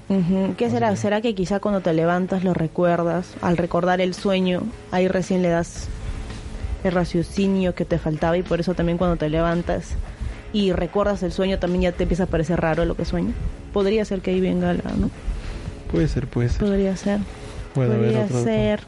¿Qué 0.57 0.69
será? 0.69 0.95
¿Será 0.95 1.21
que 1.21 1.33
quizá 1.33 1.59
cuando 1.59 1.81
te 1.81 1.93
levantas 1.93 2.43
lo 2.43 2.53
recuerdas? 2.53 3.33
Al 3.41 3.57
recordar 3.57 4.01
el 4.01 4.13
sueño, 4.13 4.61
ahí 4.91 5.07
recién 5.07 5.41
le 5.41 5.49
das 5.49 5.87
el 6.83 6.91
raciocinio 6.91 7.75
que 7.75 7.85
te 7.85 7.97
faltaba 7.97 8.37
y 8.37 8.43
por 8.43 8.59
eso 8.59 8.73
también 8.73 8.97
cuando 8.97 9.15
te 9.17 9.29
levantas 9.29 9.89
y 10.53 10.71
recuerdas 10.73 11.23
el 11.23 11.31
sueño 11.31 11.59
también 11.59 11.83
ya 11.83 11.91
te 11.91 12.03
empieza 12.03 12.23
a 12.23 12.27
parecer 12.27 12.59
raro 12.59 12.85
lo 12.85 12.95
que 12.95 13.05
sueño. 13.05 13.33
Podría 13.73 14.03
ser 14.05 14.21
que 14.21 14.31
ahí 14.31 14.41
venga 14.41 14.73
la, 14.73 14.91
¿no? 14.97 15.09
Puede 15.91 16.07
ser, 16.07 16.27
puede 16.27 16.49
ser. 16.49 16.59
Podría 16.59 16.97
ser. 16.97 17.19
Bueno, 17.75 17.95
Podría 17.95 18.23
otro- 18.25 18.43
ser. 18.43 18.81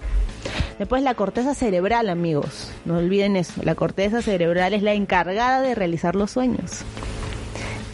Después 0.79 1.03
la 1.03 1.13
corteza 1.13 1.53
cerebral, 1.55 2.09
amigos. 2.09 2.71
No 2.83 2.97
olviden 2.97 3.35
eso. 3.37 3.61
La 3.63 3.75
corteza 3.75 4.21
cerebral 4.21 4.73
es 4.73 4.81
la 4.83 4.93
encargada 4.93 5.61
de 5.61 5.75
realizar 5.75 6.15
los 6.15 6.31
sueños. 6.31 6.81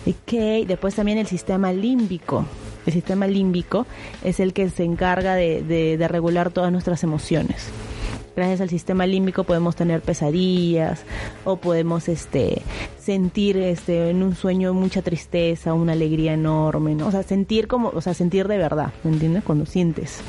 Ok, 0.07 0.65
después 0.67 0.95
también 0.95 1.17
el 1.17 1.27
sistema 1.27 1.71
límbico. 1.71 2.45
El 2.85 2.93
sistema 2.93 3.27
límbico 3.27 3.85
es 4.23 4.39
el 4.39 4.53
que 4.53 4.69
se 4.69 4.83
encarga 4.83 5.35
de, 5.35 5.61
de- 5.61 5.97
de 5.97 6.07
regular 6.07 6.49
todas 6.49 6.71
nuestras 6.71 7.03
emociones. 7.03 7.67
Gracias 8.39 8.61
al 8.61 8.69
sistema 8.69 9.05
límbico 9.05 9.43
podemos 9.43 9.75
tener 9.75 9.99
pesadillas 10.01 11.01
o 11.43 11.57
podemos 11.57 12.07
este 12.07 12.61
sentir 12.97 13.57
este 13.57 14.11
en 14.11 14.23
un 14.23 14.33
sueño 14.33 14.73
mucha 14.73 15.01
tristeza, 15.01 15.73
una 15.73 15.91
alegría 15.91 16.35
enorme, 16.35 16.95
¿no? 16.95 17.07
O 17.07 17.11
sea, 17.11 17.21
sentir 17.23 17.67
como, 17.67 17.89
o 17.89 17.99
sea, 17.99 18.13
sentir 18.13 18.47
de 18.47 18.57
verdad, 18.57 18.93
¿me 19.03 19.11
entiendes? 19.11 19.43
Cuando 19.43 19.65
sientes. 19.65 20.21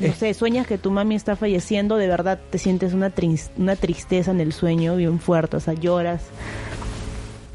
No 0.00 0.08
Eh. 0.08 0.12
sé, 0.18 0.34
sueñas 0.34 0.66
que 0.66 0.76
tu 0.76 0.90
mami 0.90 1.14
está 1.14 1.36
falleciendo, 1.36 1.94
de 1.98 2.08
verdad 2.08 2.40
te 2.50 2.58
sientes 2.58 2.94
una, 2.94 3.10
tris- 3.10 3.52
una 3.56 3.76
tristeza 3.76 4.32
en 4.32 4.40
el 4.40 4.52
sueño 4.52 4.96
bien 4.96 5.20
fuerte, 5.20 5.58
o 5.58 5.60
sea, 5.60 5.74
lloras 5.74 6.20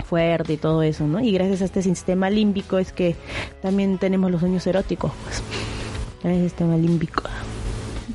fuerte 0.06 0.54
y 0.54 0.58
todo 0.58 0.84
eso, 0.84 1.06
¿no? 1.06 1.20
Y 1.20 1.34
gracias 1.34 1.62
a 1.62 1.66
este 1.66 1.82
sistema 1.82 2.30
límbico 2.30 2.78
es 2.78 2.94
que 2.94 3.18
también 3.62 3.98
tenemos 3.98 4.32
los 4.32 4.40
sueños 4.40 4.66
eróticos. 4.68 5.12
Pues. 5.26 5.44
El 6.34 6.44
sistema 6.44 6.78
límbico 6.78 7.24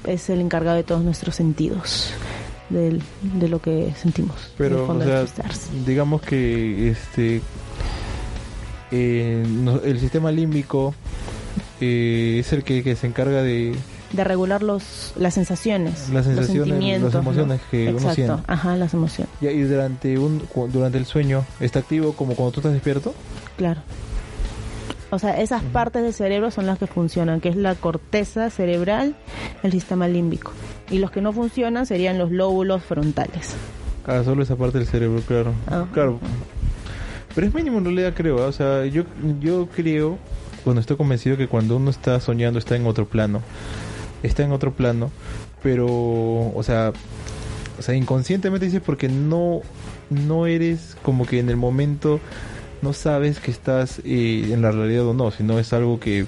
es 0.04 0.28
el 0.30 0.40
encargado 0.40 0.76
de 0.76 0.82
todos 0.82 1.02
nuestros 1.02 1.34
sentidos, 1.36 2.10
del- 2.70 3.02
de 3.22 3.48
lo 3.48 3.60
que 3.60 3.92
sentimos. 4.00 4.36
Pero, 4.58 4.86
o 4.88 5.02
sea, 5.02 5.24
digamos 5.86 6.22
que 6.22 6.90
este 6.90 7.40
eh, 8.90 9.44
no- 9.48 9.80
el 9.82 9.98
sistema 10.00 10.30
límbico 10.30 10.94
eh, 11.80 12.38
es 12.40 12.52
el 12.52 12.62
que, 12.64 12.82
que 12.82 12.96
se 12.96 13.06
encarga 13.06 13.42
de 13.42 13.74
de 14.12 14.24
regular 14.24 14.62
los 14.62 15.14
las 15.16 15.32
sensaciones, 15.32 16.10
Las 16.10 16.26
los 16.26 16.26
sensaciones, 16.26 16.64
sentimientos, 16.68 17.14
las 17.14 17.22
emociones 17.22 17.60
¿no? 17.64 17.70
que 17.70 17.94
uno 17.94 18.12
siente. 18.14 18.42
Ajá, 18.46 18.76
las 18.76 18.92
emociones, 18.92 19.32
ya, 19.40 19.50
y 19.50 19.62
durante 19.62 20.18
un 20.18 20.42
durante 20.70 20.98
el 20.98 21.06
sueño 21.06 21.46
está 21.60 21.78
activo 21.78 22.12
como 22.12 22.34
cuando 22.34 22.52
tú 22.52 22.60
estás 22.60 22.74
despierto. 22.74 23.14
claro. 23.56 23.80
O 25.12 25.18
sea, 25.18 25.38
esas 25.42 25.62
partes 25.62 26.02
del 26.02 26.14
cerebro 26.14 26.50
son 26.50 26.64
las 26.64 26.78
que 26.78 26.86
funcionan, 26.86 27.42
que 27.42 27.50
es 27.50 27.56
la 27.56 27.74
corteza 27.74 28.48
cerebral, 28.48 29.14
el 29.62 29.70
sistema 29.70 30.08
límbico. 30.08 30.52
Y 30.90 31.00
los 31.00 31.10
que 31.10 31.20
no 31.20 31.34
funcionan 31.34 31.84
serían 31.84 32.16
los 32.16 32.30
lóbulos 32.30 32.82
frontales. 32.82 33.54
Ah, 34.06 34.22
solo 34.24 34.42
esa 34.42 34.56
parte 34.56 34.78
del 34.78 34.86
cerebro, 34.86 35.20
claro. 35.28 35.52
Ah. 35.66 35.84
Claro. 35.92 36.18
Pero 37.34 37.46
es 37.46 37.52
mínimo 37.52 37.76
en 37.76 37.84
realidad 37.84 38.14
creo, 38.16 38.42
¿ah? 38.42 38.46
o 38.46 38.52
sea, 38.52 38.86
yo 38.86 39.04
yo 39.38 39.68
creo, 39.68 40.16
bueno, 40.64 40.80
estoy 40.80 40.96
convencido 40.96 41.36
que 41.36 41.46
cuando 41.46 41.76
uno 41.76 41.90
está 41.90 42.18
soñando 42.18 42.58
está 42.58 42.76
en 42.76 42.86
otro 42.86 43.06
plano. 43.06 43.42
Está 44.22 44.44
en 44.44 44.52
otro 44.52 44.72
plano, 44.72 45.10
pero 45.62 45.88
o 45.88 46.62
sea, 46.62 46.94
o 47.78 47.82
sea, 47.82 47.94
inconscientemente 47.94 48.64
dices 48.64 48.80
porque 48.84 49.10
no 49.10 49.60
no 50.08 50.46
eres 50.46 50.96
como 51.02 51.26
que 51.26 51.38
en 51.38 51.50
el 51.50 51.56
momento 51.58 52.18
no 52.82 52.92
sabes 52.92 53.38
que 53.40 53.50
estás 53.50 54.00
eh, 54.04 54.50
en 54.52 54.60
la 54.62 54.70
realidad 54.72 55.06
o 55.06 55.14
no, 55.14 55.30
sino 55.30 55.58
es 55.58 55.72
algo 55.72 55.98
que, 55.98 56.26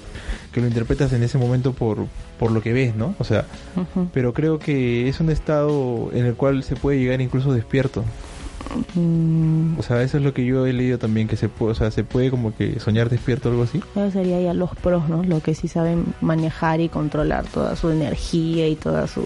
que 0.51 0.61
lo 0.61 0.67
interpretas 0.67 1.13
en 1.13 1.21
ese 1.23 1.37
momento 1.37 1.73
por, 1.73 2.07
por 2.39 2.51
lo 2.51 2.61
que 2.61 2.73
ves, 2.73 2.95
¿no? 2.95 3.13
O 3.19 3.23
sea, 3.23 3.45
pero 4.13 4.33
creo 4.33 4.57
que 4.57 5.07
es 5.07 5.19
un 5.19 5.29
estado 5.29 6.09
en 6.13 6.25
el 6.25 6.35
cual 6.35 6.63
se 6.63 6.75
puede 6.75 6.99
llegar 6.99 7.21
incluso 7.21 7.53
despierto. 7.53 8.03
Mm, 8.95 9.77
O 9.79 9.83
sea, 9.83 10.01
eso 10.01 10.17
es 10.17 10.23
lo 10.23 10.33
que 10.33 10.45
yo 10.45 10.65
he 10.65 10.73
leído 10.73 10.97
también, 10.97 11.27
que 11.27 11.35
se 11.37 11.49
puede, 11.49 11.73
o 11.73 11.75
sea, 11.75 11.91
se 11.91 12.03
puede 12.03 12.31
como 12.31 12.55
que 12.55 12.79
soñar 12.79 13.09
despierto 13.09 13.49
o 13.49 13.51
algo 13.51 13.63
así. 13.63 13.77
Eso 13.95 14.11
sería 14.11 14.41
ya 14.41 14.53
los 14.53 14.71
pros, 14.75 15.07
¿no? 15.09 15.23
Lo 15.23 15.39
que 15.41 15.53
sí 15.55 15.67
saben 15.67 16.05
manejar 16.21 16.79
y 16.81 16.89
controlar 16.89 17.45
toda 17.45 17.75
su 17.75 17.89
energía 17.91 18.67
y 18.67 18.75
toda 18.75 19.07
su... 19.07 19.23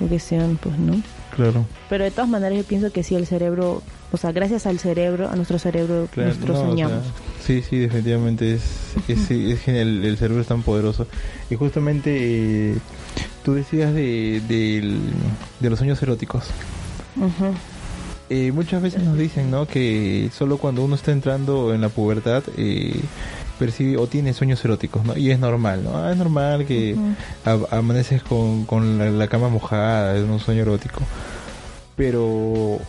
Lo 0.00 0.08
que 0.08 0.20
sean, 0.20 0.56
pues, 0.62 0.78
¿no? 0.78 1.00
Claro. 1.34 1.64
Pero 1.88 2.04
de 2.04 2.10
todas 2.12 2.28
maneras 2.30 2.56
yo 2.58 2.64
pienso 2.64 2.92
que 2.92 3.02
sí 3.02 3.16
el 3.16 3.26
cerebro, 3.26 3.82
o 4.12 4.16
sea, 4.16 4.32
gracias 4.32 4.66
al 4.66 4.78
cerebro, 4.78 5.28
a 5.30 5.36
nuestro 5.36 5.58
cerebro, 5.58 6.08
Claro, 6.12 6.30
nosotros 6.30 6.56
no, 6.58 6.62
o 6.64 6.68
soñamos. 6.70 7.02
sea, 7.04 7.12
sí, 7.46 7.62
sí, 7.62 7.78
definitivamente 7.78 8.54
es, 8.54 8.62
es, 9.08 9.18
sí, 9.26 9.52
es 9.52 9.60
genial, 9.60 10.04
el 10.04 10.16
cerebro 10.16 10.40
es 10.42 10.48
tan 10.48 10.62
poderoso. 10.62 11.06
Y 11.50 11.54
justamente 11.56 12.10
eh, 12.72 12.74
tú 13.44 13.54
decías 13.54 13.92
de, 13.94 14.40
del- 14.48 15.00
de 15.60 15.70
los 15.70 15.78
sueños 15.78 16.02
eróticos. 16.02 16.44
Eh, 18.30 18.52
muchas 18.52 18.82
veces 18.82 19.02
nos 19.02 19.16
dicen, 19.16 19.50
¿no? 19.50 19.66
Que 19.66 20.30
solo 20.36 20.58
cuando 20.58 20.84
uno 20.84 20.94
está 20.94 21.12
entrando 21.12 21.72
en 21.72 21.80
la 21.80 21.88
pubertad 21.88 22.42
eh, 22.58 23.00
percibe 23.58 23.96
o 23.96 24.06
tiene 24.06 24.34
sueños 24.34 24.62
eróticos, 24.64 25.02
¿no? 25.04 25.16
Y 25.16 25.30
es 25.30 25.38
normal, 25.38 25.82
¿no? 25.82 25.96
Ah, 25.96 26.12
es 26.12 26.18
normal 26.18 26.66
que 26.66 26.94
amaneces 27.70 28.22
con, 28.22 28.66
con 28.66 28.98
la, 28.98 29.10
la 29.10 29.28
cama 29.28 29.48
mojada, 29.48 30.14
es 30.16 30.24
un 30.24 30.38
sueño 30.40 30.62
erótico. 30.62 31.00
Pero, 31.98 32.24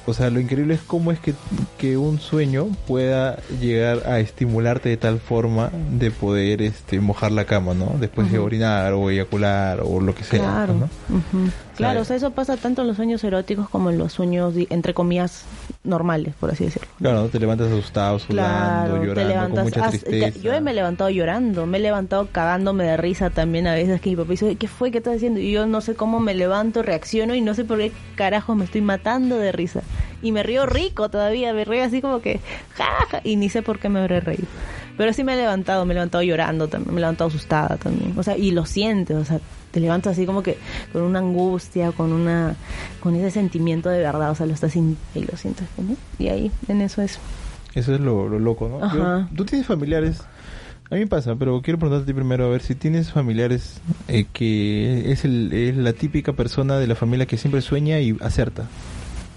o 0.06 0.14
sea, 0.14 0.30
lo 0.30 0.40
increíble 0.40 0.76
es 0.76 0.82
cómo 0.82 1.12
es 1.12 1.20
que, 1.20 1.34
que 1.80 1.98
un 1.98 2.20
sueño 2.20 2.68
pueda 2.88 3.38
llegar 3.60 4.04
a 4.06 4.20
estimularte 4.20 4.88
de 4.90 4.98
tal 4.98 5.20
forma 5.20 5.72
de 5.92 6.12
poder 6.12 6.62
este, 6.62 7.00
mojar 7.02 7.32
la 7.32 7.46
cama, 7.46 7.74
¿no? 7.74 7.96
Después 8.00 8.32
de 8.32 8.38
orinar 8.38 8.94
o 8.94 9.10
eyacular 9.10 9.82
o 9.84 10.00
lo 10.00 10.14
que 10.14 10.24
sea, 10.24 10.40
Claro. 10.40 10.74
¿no? 10.76 10.90
Claro, 11.80 12.02
o 12.02 12.06
sea, 12.06 12.16
eso 12.18 12.32
pasa 12.32 12.58
tanto 12.58 12.82
en 12.82 12.88
los 12.88 12.98
sueños 12.98 13.24
eróticos 13.24 13.70
como 13.70 13.90
en 13.90 13.98
los 13.98 14.14
sueños, 14.14 14.54
entre 14.70 14.94
comillas, 14.94 15.46
normales, 15.84 16.34
por 16.40 16.52
así 16.52 16.66
decirlo. 16.66 16.88
Claro, 17.00 17.22
¿no? 17.24 17.28
te 17.30 17.40
levantas 17.40 17.68
asustado, 17.72 18.20
sudando, 18.20 18.96
Claro, 18.96 19.00
te 19.02 19.08
llorando, 19.08 19.30
levantas. 19.30 19.64
con 19.64 19.64
mucha 19.64 19.90
tristeza. 19.90 20.40
yo 20.40 20.62
me 20.62 20.72
he 20.72 20.74
levantado 20.74 21.10
llorando, 21.10 21.66
me 21.66 21.78
he 21.78 21.82
levantado 21.82 22.28
cagándome 22.32 22.84
de 22.84 22.98
risa 22.98 23.30
también 23.30 23.66
a 23.68 23.74
veces 23.74 24.02
que 24.02 24.10
mi 24.10 24.16
papá 24.18 24.32
dice, 24.32 24.56
¿qué 24.56 24.68
fue? 24.68 24.92
¿Qué 24.92 24.98
estás 25.00 25.16
haciendo? 25.16 25.40
Y 25.40 25.52
yo 25.52 25.66
no 25.66 25.82
sé 25.82 25.96
cómo 25.96 26.20
me 26.20 26.34
levanto, 26.36 26.84
reacciono 26.84 27.34
y 27.34 27.42
no 27.42 27.54
sé 27.54 27.64
por 27.64 27.78
qué 27.80 27.92
carajos 28.16 28.56
me 28.58 28.66
estoy 28.66 28.82
matando 28.82 29.38
de 29.38 29.52
risa. 29.52 29.82
Y 30.22 30.34
me 30.34 30.44
río 30.44 30.66
rico 30.66 31.08
todavía, 31.10 31.54
me 31.54 31.64
río 31.64 31.84
así 31.84 32.02
como 32.02 32.20
que, 32.22 32.42
ja, 32.76 32.86
ja, 33.10 33.22
y 33.24 33.38
ni 33.38 33.48
sé 33.50 33.62
por 33.62 33.80
qué 33.80 33.88
me 33.88 34.00
habré 34.02 34.20
reído. 34.20 34.48
Pero 35.00 35.14
sí 35.14 35.24
me 35.24 35.34
he 35.34 35.38
levantado, 35.38 35.86
me 35.86 35.94
he 35.94 35.96
levantado 35.96 36.22
llorando 36.24 36.68
también, 36.68 36.94
me 36.94 37.00
he 37.00 37.02
levantado 37.04 37.30
asustada 37.30 37.78
también. 37.78 38.14
O 38.20 38.22
sea, 38.24 38.36
y 38.38 38.52
lo 38.52 38.66
sientes, 38.66 39.16
o 39.16 39.24
sea, 39.24 39.40
te 39.72 39.80
levantas 39.80 40.12
así 40.12 40.26
como 40.26 40.44
que 40.44 40.58
con 40.92 41.04
una 41.04 41.20
angustia, 41.20 41.94
con 41.94 42.12
una 42.12 42.58
con 43.00 43.16
ese 43.16 43.32
sentimiento 43.32 43.88
de 43.88 44.00
verdad, 44.00 44.32
o 44.32 44.36
sea, 44.36 44.46
lo 44.46 44.54
estás 44.54 44.76
y 44.76 44.98
lo 45.16 45.38
sientes. 45.38 45.66
Y 46.18 46.28
ahí, 46.28 46.52
en 46.68 46.82
eso 46.82 47.02
es. 47.02 47.18
Eso 47.76 47.94
es 47.96 48.02
lo, 48.02 48.28
lo 48.28 48.40
loco, 48.40 48.68
¿no? 48.68 48.84
Ajá. 48.84 49.30
Yo- 49.32 49.38
Tú 49.38 49.46
tienes 49.46 49.66
familiares, 49.68 50.20
a 50.92 50.96
mí 50.96 51.00
me 51.00 51.08
pasa, 51.08 51.34
pero 51.36 51.62
quiero 51.62 51.80
preguntarte 51.80 52.14
primero, 52.14 52.48
a 52.48 52.50
ver 52.50 52.62
si 52.62 52.76
tienes 52.76 53.10
familiares 53.10 53.80
eh, 54.10 54.26
que 54.34 55.14
es, 55.14 55.24
el, 55.24 55.54
es 55.54 55.78
la 55.78 55.94
típica 55.94 56.34
persona 56.34 56.78
de 56.78 56.88
la 56.88 56.96
familia 56.96 57.26
que 57.26 57.38
siempre 57.38 57.62
sueña 57.62 58.02
y 58.02 58.18
acierta. 58.20 58.66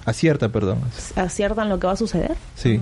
Acierta, 0.07 0.49
perdón. 0.49 0.79
aciertan 1.15 1.69
lo 1.69 1.79
que 1.79 1.87
va 1.87 1.93
a 1.93 1.97
suceder. 1.97 2.35
Sí. 2.57 2.81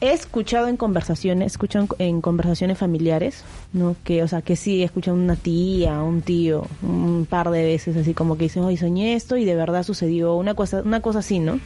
He 0.00 0.12
escuchado 0.12 0.68
en 0.68 0.76
conversaciones, 0.76 1.44
he 1.44 1.46
escuchado 1.46 1.88
en, 1.98 2.20
conversaciones 2.20 2.78
familiares, 2.78 3.42
¿no? 3.72 3.96
Que, 4.04 4.22
o 4.22 4.28
sea, 4.28 4.42
que 4.42 4.54
sí, 4.54 4.82
he 4.82 4.84
escuchado 4.84 5.16
una 5.16 5.34
tía, 5.34 6.00
un 6.02 6.22
tío, 6.22 6.66
un 6.82 7.26
par 7.28 7.50
de 7.50 7.64
veces, 7.64 7.96
así 7.96 8.14
como 8.14 8.36
que 8.36 8.44
dicen, 8.44 8.62
hoy 8.62 8.76
soñé 8.76 9.14
esto 9.14 9.36
y 9.36 9.44
de 9.44 9.56
verdad 9.56 9.82
sucedió 9.82 10.36
una 10.36 10.54
cosa, 10.54 10.82
una 10.84 11.00
cosa 11.00 11.18
así, 11.18 11.40
¿no? 11.40 11.58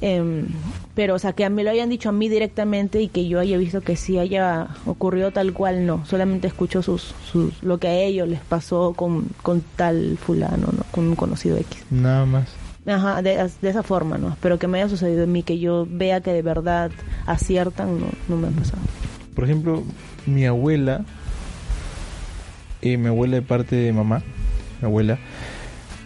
Em, 0.00 0.46
pero, 0.94 1.14
o 1.14 1.18
sea, 1.18 1.32
que 1.32 1.48
me 1.50 1.64
lo 1.64 1.70
hayan 1.70 1.88
dicho 1.88 2.08
a 2.08 2.12
mí 2.12 2.28
directamente 2.28 3.02
y 3.02 3.08
que 3.08 3.26
yo 3.26 3.40
haya 3.40 3.58
visto 3.58 3.80
que 3.80 3.96
sí 3.96 4.18
haya 4.18 4.68
ocurrido 4.86 5.30
tal 5.30 5.52
cual, 5.52 5.86
no. 5.86 6.06
Solamente 6.06 6.46
escucho 6.46 6.82
sus, 6.82 7.14
sus, 7.30 7.62
lo 7.62 7.78
que 7.78 7.88
a 7.88 7.94
ellos 7.94 8.28
les 8.28 8.40
pasó 8.40 8.94
con, 8.94 9.26
con 9.42 9.62
tal 9.76 10.18
fulano, 10.18 10.68
¿no? 10.72 10.84
Con 10.90 11.08
un 11.08 11.16
conocido 11.16 11.56
X. 11.56 11.84
Nada 11.90 12.24
más. 12.26 12.59
Ajá, 12.90 13.22
de, 13.22 13.48
de 13.62 13.68
esa 13.68 13.82
forma, 13.82 14.18
¿no? 14.18 14.36
Pero 14.40 14.58
que 14.58 14.66
me 14.66 14.78
haya 14.78 14.88
sucedido 14.88 15.24
en 15.24 15.32
mí, 15.32 15.42
que 15.42 15.58
yo 15.58 15.86
vea 15.88 16.20
que 16.20 16.32
de 16.32 16.42
verdad 16.42 16.90
aciertan, 17.26 18.00
no, 18.00 18.06
no 18.28 18.36
me 18.36 18.48
ha 18.48 18.50
pasado. 18.50 18.82
Por 19.34 19.44
ejemplo, 19.44 19.84
mi 20.26 20.44
abuela, 20.44 21.04
eh, 22.82 22.96
mi 22.96 23.08
abuela 23.08 23.36
de 23.36 23.42
parte 23.42 23.76
de 23.76 23.92
mamá, 23.92 24.22
mi 24.80 24.86
abuela, 24.86 25.18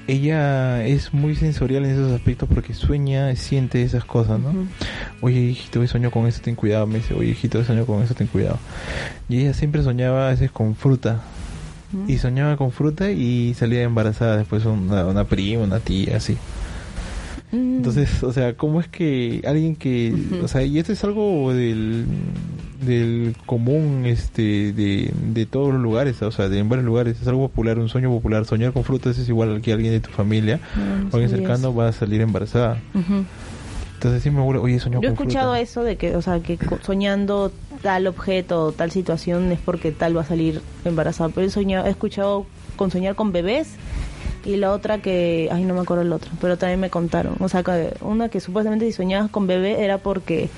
ella 0.07 0.85
es 0.85 1.15
muy 1.15 1.35
sensorial 1.35 1.87
en 1.87 1.93
esos 1.93 2.13
aspectos 2.13 2.49
porque 2.53 2.75
sueña, 2.75 3.35
siente 3.37 3.83
esas 3.83 4.05
cosas, 4.05 4.39
¿no? 4.39 4.53
Oye, 5.23 5.41
hijito, 5.41 5.81
hoy 5.81 5.89
soñó 5.89 6.11
con 6.11 6.27
eso, 6.27 6.43
ten 6.43 6.55
cuidado. 6.57 6.87
Me 6.87 6.99
dice, 6.99 7.15
oye, 7.15 7.31
hijito, 7.31 7.59
hoy 7.59 7.65
soñó 7.65 7.87
con 7.87 8.03
eso, 8.03 8.15
ten 8.15 8.27
cuidado. 8.27 8.59
Y 9.31 9.41
ella 9.41 9.55
siempre 9.55 9.83
soñaba 9.83 10.27
a 10.27 10.31
veces 10.31 10.51
con 10.51 10.75
fruta. 10.77 11.23
Y 12.09 12.19
soñaba 12.19 12.57
con 12.57 12.73
fruta 12.73 13.13
y 13.13 13.55
salía 13.55 13.83
embarazada 13.83 14.37
después 14.37 14.65
una, 14.65 15.07
una 15.07 15.25
prima, 15.25 15.63
una 15.63 15.79
tía, 15.79 16.17
así. 16.17 16.37
Mm. 17.55 17.77
Entonces, 17.77 18.23
o 18.23 18.33
sea, 18.33 18.57
¿cómo 18.57 18.81
es 18.81 18.89
que 18.89 19.43
alguien 19.47 19.77
que, 19.77 20.13
o 20.43 20.49
sea, 20.49 20.63
y 20.65 20.79
esto 20.79 20.93
es 20.93 21.05
algo 21.05 21.53
del, 21.55 22.05
del 22.85 23.37
común, 23.47 24.03
este, 24.07 24.73
de, 24.73 25.13
de 25.33 25.47
todos 25.47 25.73
los 25.73 25.81
lugares, 25.81 26.21
o 26.23 26.33
sea, 26.33 26.49
de 26.49 26.59
en 26.59 26.69
varios 26.69 26.85
lugares, 26.85 27.21
es 27.21 27.29
algo 27.29 27.49
popular, 27.49 27.79
un 27.79 27.89
sueño 27.89 28.11
popular, 28.11 28.45
soñar 28.45 28.73
con 28.73 28.83
frutas 28.83 29.19
es 29.19 29.29
igual 29.29 29.61
que 29.61 29.73
alguien 29.73 29.93
de 29.93 30.01
tu 30.01 30.11
familia, 30.11 30.59
o 31.13 31.17
alguien 31.17 31.31
cercano 31.31 31.75
va 31.75 31.89
a 31.89 31.93
salir 31.93 32.21
embarazada. 32.21 32.81
Entonces 33.95 34.23
sí 34.23 34.31
me 34.31 34.43
acuerdo, 34.43 34.63
oye, 34.63 34.81
soñó 34.81 35.01
Yo 35.01 35.09
he 35.09 35.13
escuchado 35.13 35.53
fruta. 35.53 35.61
eso 35.61 35.83
de 35.83 35.97
que, 35.97 36.17
o 36.17 36.23
sea, 36.23 36.41
que 36.41 36.59
soñando 36.83 37.53
tal 37.81 38.07
objeto 38.07 38.73
tal 38.73 38.91
situación 38.91 39.51
es 39.53 39.61
porque 39.61 39.93
tal 39.93 40.17
va 40.17 40.23
a 40.23 40.27
salir 40.27 40.61
embarazada. 40.85 41.31
Pero 41.35 41.47
he, 41.47 41.51
soñado, 41.51 41.87
he 41.87 41.91
escuchado 41.91 42.45
con 42.77 42.91
soñar 42.91 43.15
con 43.15 43.33
bebés 43.33 43.77
y 44.45 44.57
la 44.57 44.73
otra 44.73 44.99
que, 44.99 45.49
ay, 45.53 45.65
no 45.65 45.75
me 45.75 45.81
acuerdo 45.81 46.03
el 46.03 46.13
otro, 46.13 46.31
pero 46.41 46.57
también 46.59 46.81
me 46.81 46.91
contaron. 46.91 47.37
O 47.41 47.49
sea, 47.49 47.63
que 47.63 47.95
una 48.01 48.29
que 48.29 48.41
supuestamente 48.41 48.85
si 48.87 48.93
soñabas 48.93 49.31
con 49.31 49.47
bebé 49.47 49.83
era 49.85 49.99
porque 49.99 50.51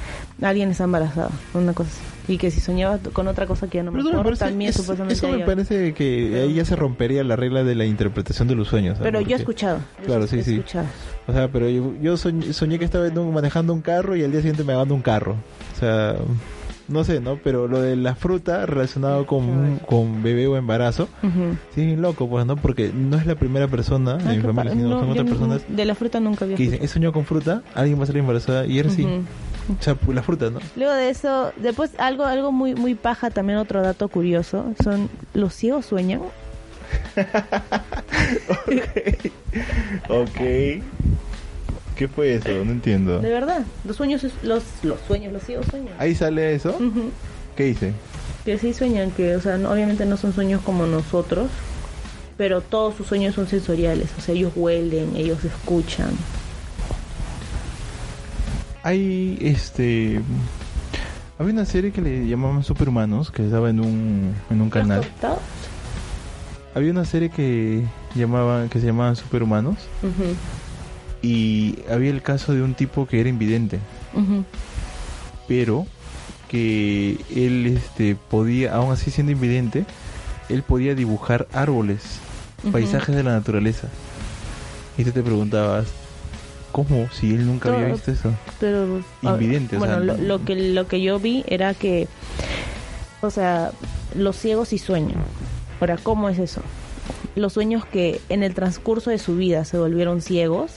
alguien 0.43 0.71
está 0.71 0.85
embarazado, 0.85 1.31
una 1.55 1.73
cosa 1.73 1.91
así. 1.91 2.01
Y 2.29 2.39
que 2.39 2.51
si 2.51 2.59
soñabas 2.61 3.01
con 3.13 3.29
otra 3.29 3.47
cosa 3.47 3.69
que 3.69 3.79
ya 3.79 3.85
no 3.85 3.93
me 3.93 4.01
acuerdo, 4.01 4.37
también 4.37 4.71
es- 4.71 4.77
supuestamente 4.77 5.15
eso 5.15 5.29
me 5.29 5.45
parece 5.47 5.95
que 5.95 6.41
ahí 6.43 6.55
ya 6.55 6.65
se 6.65 6.75
rompería 6.75 7.23
la 7.23 7.37
regla 7.37 7.63
de 7.63 7.77
la 7.77 7.85
interpretación 7.85 8.49
de 8.49 8.57
los 8.57 8.67
sueños. 8.67 8.99
¿sabes? 8.99 9.13
Pero 9.13 9.25
yo 9.25 9.37
he 9.37 9.39
escuchado. 9.39 9.79
yo 10.01 10.07
Claro, 10.07 10.27
sí, 10.27 10.41
he 10.41 10.43
sí. 10.43 10.55
escuchado. 10.57 10.87
O 11.29 11.33
sea, 11.33 11.47
pero 11.49 11.69
yo, 11.69 11.93
yo 12.03 12.15
soñ- 12.15 12.53
soñé 12.53 12.81
que 12.81 12.85
estaba 12.85 13.09
manejando 13.11 13.73
un 13.73 13.81
carro 13.81 14.17
y 14.17 14.25
al 14.25 14.33
día 14.33 14.41
siguiente 14.41 14.65
me 14.65 14.73
dando 14.73 14.95
un 14.97 15.03
carro. 15.03 15.37
O 15.77 15.79
sea, 15.79 16.17
no 16.89 17.05
sé, 17.05 17.21
¿no? 17.21 17.39
Pero 17.43 17.69
lo 17.69 17.81
de 17.81 17.97
la 17.97 18.15
fruta 18.15 18.67
relacionado 18.67 19.27
con, 19.27 19.79
con 19.81 20.23
bebé 20.23 20.47
o 20.47 20.57
embarazo, 20.57 21.09
Ujú. 21.23 21.57
sí, 21.75 21.87
bien 21.87 22.03
loco, 22.03 22.29
pues, 22.29 22.47
¿no? 22.47 22.57
Porque 22.57 22.91
no 22.95 23.17
es 23.17 23.27
la 23.27 23.35
primera 23.35 23.69
persona 23.69 24.19
Ah, 24.25 24.31
de 24.31 24.37
mi 24.37 24.43
familia, 24.43 24.73
sino 24.73 24.91
no, 24.91 25.01
son 25.01 25.11
otras 25.11 25.27
personas 25.27 25.63
De 25.69 25.85
la 25.85 25.95
fruta 25.95 26.21
nunca 26.21 26.45
había 26.45 26.57
que 26.57 26.63
dicen, 26.63 26.79
he 26.83 26.89
soñado 26.89 27.13
con 27.13 27.25
fruta, 27.25 27.63
alguien 27.75 27.99
va 27.99 28.05
a 28.05 28.07
salir 28.07 28.21
embarazada 28.21 28.67
y 28.67 28.79
era 28.79 28.89
así. 28.89 29.05
Ujú. 29.05 29.23
O 29.79 29.83
sea, 29.83 29.97
la 30.13 30.23
fruta, 30.23 30.49
¿no? 30.51 30.61
Luego 30.77 30.93
de 30.95 31.11
eso, 31.11 31.53
después 31.57 31.91
algo 31.99 32.25
algo 32.25 32.53
muy 32.53 32.75
muy 32.77 32.95
paja 32.95 33.31
también 33.31 33.59
otro 33.59 33.83
dato 33.83 34.09
curioso 34.09 34.65
son 34.83 35.09
los 35.35 35.55
ciegos 35.55 35.87
sueñan. 35.87 36.21
ok. 40.09 40.41
¿Qué 41.97 42.09
fue 42.09 42.35
eso? 42.35 42.49
No 42.65 42.71
entiendo. 42.73 43.19
De 43.21 43.31
verdad, 43.31 43.63
los 43.85 43.97
sueños 43.97 44.23
es- 44.23 44.33
los 44.43 44.63
los 44.83 44.99
sueños, 45.07 45.33
los 45.33 45.43
ciegos 45.43 45.67
sueñan. 45.67 45.95
Ahí 45.99 46.15
sale 46.15 46.55
eso. 46.55 46.71
Ujú. 46.71 47.11
¿Qué 47.57 47.65
dice? 47.65 47.93
Que 48.45 48.59
sí 48.59 48.73
sueñan 48.75 49.11
que, 49.11 49.35
o 49.35 49.41
sea, 49.41 49.57
no- 49.59 49.71
obviamente 49.73 50.05
no 50.07 50.17
son 50.17 50.33
sueños 50.35 50.61
como 50.63 50.87
nosotros, 50.87 51.49
pero 52.37 52.61
todos 52.61 52.95
sus 52.97 53.07
sueños 53.07 53.35
son 53.35 53.49
sensoriales, 53.49 54.09
o 54.19 54.21
sea, 54.21 54.35
ellos 54.35 54.53
huelen, 54.55 55.17
ellos 55.17 55.43
escuchan. 55.45 56.11
Hay 58.83 59.39
este. 59.41 60.21
Había 61.39 61.53
una 61.53 61.65
serie 61.67 61.93
que 61.93 62.01
le 62.01 62.27
llamaban 62.29 62.63
Superhumanos, 62.63 63.31
que 63.31 63.45
estaba 63.45 63.69
en 63.69 63.81
un, 63.81 64.35
en 64.51 64.61
un 64.61 64.71
canal. 64.71 65.03
Había 66.75 66.93
una 66.93 67.05
serie 67.05 67.31
que 67.31 67.85
llamaban, 68.15 68.69
que 68.69 68.81
se 68.81 68.87
llamaban 68.87 69.17
Superhumanos, 69.17 69.77
Ujú, 70.03 70.35
y 71.27 71.75
había 71.91 72.11
el 72.11 72.23
caso 72.23 72.55
de 72.55 72.63
un 72.63 72.75
tipo 72.75 73.07
que 73.07 73.19
era 73.19 73.29
invidente, 73.29 73.81
pero 75.49 75.85
que 76.49 77.19
él 77.35 77.67
este 77.67 78.15
podía, 78.15 78.77
aún 78.77 78.93
así 78.93 79.11
siendo 79.11 79.33
invidente, 79.33 79.85
él 80.49 80.63
podía 80.63 80.95
dibujar 80.95 81.49
árboles, 81.53 82.21
paisajes 82.71 83.17
de 83.17 83.25
la 83.25 83.33
naturaleza. 83.33 83.89
Y 84.97 85.03
tú 85.03 85.11
te 85.11 85.25
preguntabas, 85.25 85.89
¿cómo? 86.71 87.09
Si 87.11 87.35
él 87.35 87.45
nunca 87.45 87.75
había 87.75 87.89
visto 87.89 88.13
eso. 88.13 88.33
pero 88.61 89.01
ah, 89.25 89.33
Invidente, 89.33 89.77
o 89.77 89.79
bueno 89.81 89.97
sea, 89.97 90.05
lo, 90.05 90.17
lo 90.17 90.45
que 90.45 90.55
lo 90.55 90.87
que 90.87 91.03
yo 91.03 91.19
vi 91.19 91.45
era 91.49 91.75
que 91.75 92.07
o 93.21 93.31
sea 93.31 93.73
los 94.15 94.37
ciegos 94.37 94.69
sí 94.69 94.79
sueñan 94.79 95.19
ahora 95.81 95.99
cómo 96.01 96.29
es 96.29 96.39
eso 96.39 96.63
los 97.35 97.55
sueños 97.55 97.85
que 97.85 98.21
en 98.29 98.43
el 98.43 98.55
transcurso 98.55 99.11
de 99.11 99.19
su 99.19 99.37
vida 99.37 99.65
se 99.65 99.79
volvieron 99.79 100.23
ciegos 100.23 100.73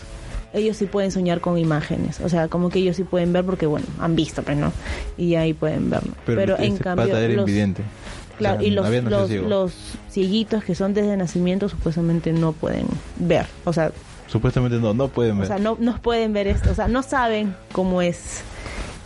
ellos 0.54 0.78
sí 0.78 0.86
pueden 0.86 1.12
soñar 1.12 1.42
con 1.42 1.58
imágenes 1.58 2.20
o 2.22 2.30
sea 2.30 2.48
como 2.48 2.70
que 2.70 2.80
ellos 2.80 2.96
sí 2.96 3.04
pueden 3.04 3.34
ver 3.34 3.46
porque 3.46 3.66
bueno 3.66 3.86
han 4.00 4.16
visto 4.16 4.44
pues 4.44 4.58
no 4.58 4.72
y 5.18 5.36
ahí 5.36 5.54
pueden 5.54 5.90
verlo 5.90 6.14
Pero, 6.26 6.40
pero, 6.40 6.54
este 6.54 6.66
en 6.66 6.78
cambio 6.78 7.06
pata 7.08 7.22
era 7.22 7.34
los, 7.34 7.46
claro 8.38 8.58
O 8.58 8.62
sea, 8.62 8.68
y 8.68 8.72
los 8.72 9.04
los, 9.04 9.28
ciego. 9.28 9.48
los 9.48 9.74
cieguitos 10.10 10.64
que 10.64 10.76
son 10.76 10.94
desde 10.94 11.16
nacimiento 11.18 11.70
supuestamente 11.70 12.34
no 12.34 12.54
pueden 12.54 12.88
ver 13.18 13.46
o 13.66 13.74
sea 13.74 13.92
Supuestamente 14.30 14.78
no, 14.78 14.94
no 14.94 15.08
pueden 15.08 15.38
ver. 15.38 15.46
o 15.46 15.48
sea, 15.48 15.58
no 15.58 15.76
nos 15.80 16.00
pueden 16.00 16.34
ver 16.34 16.48
esto, 16.48 16.70
o 16.70 16.76
sea, 16.76 16.88
no 16.88 17.02
saben 17.02 17.56
cómo 17.72 18.02
es 18.04 18.42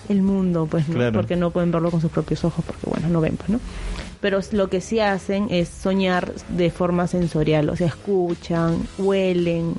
el 0.09 0.21
mundo, 0.21 0.67
pues, 0.69 0.89
¿no? 0.89 0.95
Claro. 0.95 1.13
porque 1.13 1.37
no 1.37 1.51
pueden 1.51 1.71
verlo 1.71 1.91
con 1.91 2.01
sus 2.01 2.11
propios 2.11 2.43
ojos, 2.43 2.63
porque 2.65 2.89
bueno, 2.89 3.07
no 3.07 3.21
ven, 3.21 3.37
pues, 3.37 3.49
¿no? 3.49 3.59
Pero 4.19 4.39
lo 4.51 4.69
que 4.69 4.81
sí 4.81 4.99
hacen 4.99 5.47
es 5.49 5.69
soñar 5.69 6.33
de 6.49 6.69
forma 6.71 7.07
sensorial, 7.07 7.69
o 7.69 7.75
sea, 7.75 7.87
escuchan, 7.87 8.77
huelen, 8.97 9.75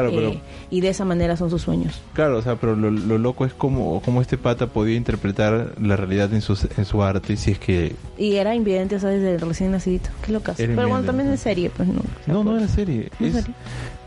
claro, 0.00 0.08
eh, 0.10 0.12
pero 0.16 0.40
y 0.70 0.80
de 0.80 0.88
esa 0.88 1.04
manera 1.04 1.36
son 1.36 1.50
sus 1.50 1.62
sueños. 1.62 2.00
Claro, 2.14 2.38
o 2.38 2.42
sea, 2.42 2.56
pero 2.56 2.74
lo, 2.74 2.90
lo 2.90 3.16
loco 3.18 3.44
es 3.46 3.54
como, 3.54 4.02
como 4.02 4.20
este 4.20 4.36
pata 4.36 4.66
podía 4.66 4.96
interpretar 4.96 5.74
la 5.80 5.94
realidad 5.96 6.32
en 6.34 6.40
su, 6.42 6.58
en 6.76 6.84
su 6.84 7.00
arte, 7.02 7.36
si 7.36 7.52
es 7.52 7.58
que... 7.60 7.94
Y 8.18 8.34
era 8.34 8.54
invidente, 8.56 8.96
o 8.96 9.00
sea, 9.00 9.10
desde 9.10 9.38
recién 9.38 9.70
nacidito. 9.70 10.10
Qué 10.24 10.32
locas. 10.32 10.56
Pero 10.56 10.74
bueno, 10.88 11.04
también 11.04 11.28
en 11.28 11.38
serie, 11.38 11.70
pues, 11.70 11.88
¿no? 11.88 12.00
No, 12.26 12.42
no 12.42 12.56
era 12.58 12.66
serie. 12.66 13.10
¿No 13.20 13.26
Es, 13.28 13.34
serie? 13.34 13.54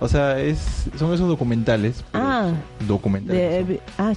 o 0.02 0.08
sea, 0.10 0.39
es, 0.41 0.58
son 0.97 1.13
esos 1.13 1.28
documentales. 1.30 2.04
Ah. 2.13 2.52
documentales. 2.88 3.67
de- 3.67 3.80
ah, 3.97 4.13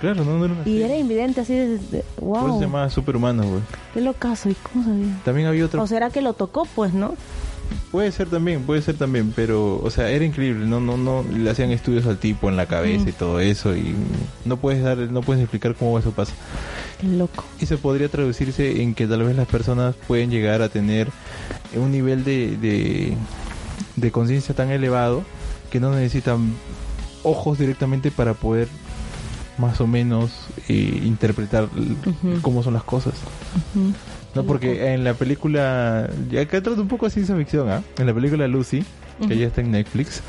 Claro, 0.00 0.24
no, 0.24 0.36
no 0.38 0.44
era 0.46 0.54
una 0.54 0.62
y 0.62 0.64
serie. 0.64 0.84
era 0.86 0.96
invidente 0.96 1.40
así 1.42 1.54
desde... 1.54 2.02
Por 2.18 2.36
eso 2.38 2.46
Wow, 2.48 2.58
se 2.58 2.64
llamaba 2.64 2.90
Superhumanos, 2.90 3.46
güey. 3.46 3.60
qué 3.94 4.00
locazo, 4.00 4.48
¿y 4.50 4.54
cómo 4.54 4.82
sabía? 4.84 5.14
También 5.24 5.46
había 5.46 5.64
otro... 5.66 5.82
O 5.82 5.86
será 5.86 6.10
que 6.10 6.22
lo 6.22 6.32
tocó, 6.32 6.66
pues, 6.74 6.92
¿no? 6.94 7.14
Puede 7.90 8.12
ser 8.12 8.28
también, 8.28 8.62
puede 8.62 8.82
ser 8.82 8.96
también, 8.96 9.32
pero, 9.34 9.80
o 9.82 9.90
sea, 9.90 10.10
era 10.10 10.24
increíble, 10.24 10.66
no, 10.66 10.80
no, 10.80 10.96
no, 10.96 11.24
le 11.30 11.50
hacían 11.50 11.70
estudios 11.70 12.06
al 12.06 12.18
tipo 12.18 12.48
en 12.48 12.56
la 12.56 12.66
cabeza 12.66 13.08
y 13.08 13.12
todo 13.12 13.40
eso, 13.40 13.76
y 13.76 13.94
no 14.44 14.56
puedes 14.56 14.82
dar, 14.82 14.98
no 14.98 15.20
puedes 15.20 15.42
explicar 15.42 15.74
cómo 15.74 15.98
eso 15.98 16.10
pasa. 16.12 16.32
Loco. 17.02 17.44
Y 17.60 17.66
se 17.66 17.76
podría 17.76 18.08
traducirse 18.08 18.82
en 18.82 18.94
que 18.94 19.06
tal 19.06 19.24
vez 19.24 19.36
las 19.36 19.48
personas 19.48 19.94
pueden 20.06 20.30
llegar 20.30 20.62
a 20.62 20.68
tener 20.68 21.08
un 21.74 21.90
nivel 21.90 22.24
de, 22.24 22.56
de, 22.56 23.16
de 23.96 24.10
conciencia 24.10 24.54
tan 24.54 24.70
elevado 24.70 25.24
que 25.70 25.80
no 25.80 25.90
necesitan 25.94 26.54
ojos 27.22 27.58
directamente 27.58 28.10
para 28.10 28.34
poder 28.34 28.68
más 29.58 29.80
o 29.80 29.86
menos 29.86 30.32
eh, 30.68 31.02
interpretar 31.04 31.68
cómo 32.40 32.62
son 32.62 32.74
las 32.74 32.84
cosas. 32.84 33.14
Ujú. 33.74 33.92
No, 34.34 34.44
porque 34.44 34.94
en 34.94 35.04
la 35.04 35.14
película, 35.14 36.08
ya 36.30 36.40
acá 36.40 36.62
trata 36.62 36.80
un 36.80 36.88
poco 36.88 37.06
de 37.06 37.12
ciencia 37.12 37.36
ficción, 37.36 37.68
¿ah? 37.68 37.82
En 37.98 38.06
la 38.06 38.14
película 38.14 38.48
Lucy, 38.48 38.84
que 39.28 39.36
ya 39.36 39.46
está 39.46 39.60
en 39.60 39.72
Netflix, 39.72 40.22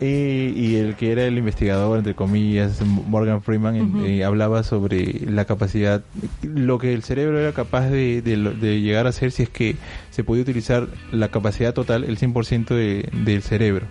eh, 0.00 0.52
y 0.54 0.76
el 0.76 0.94
que 0.94 1.10
era 1.10 1.24
el 1.24 1.38
investigador, 1.38 1.98
entre 1.98 2.14
comillas, 2.14 2.80
Morgan 2.82 3.42
Freeman, 3.42 4.04
eh, 4.04 4.24
hablaba 4.24 4.62
sobre 4.62 5.20
la 5.28 5.44
capacidad, 5.44 6.02
lo 6.42 6.78
que 6.78 6.94
el 6.94 7.02
cerebro 7.02 7.38
era 7.38 7.52
capaz 7.52 7.88
de, 7.88 8.22
de 8.22 8.36
de 8.36 8.80
llegar 8.80 9.06
a 9.06 9.08
hacer 9.08 9.32
si 9.32 9.42
es 9.42 9.48
que 9.48 9.76
se 10.10 10.22
podía 10.22 10.42
utilizar 10.42 10.86
la 11.10 11.28
capacidad 11.28 11.74
total, 11.74 12.04
el 12.04 12.18
100% 12.18 12.68
de, 12.68 13.08
del 13.24 13.42
cerebro. 13.42 13.86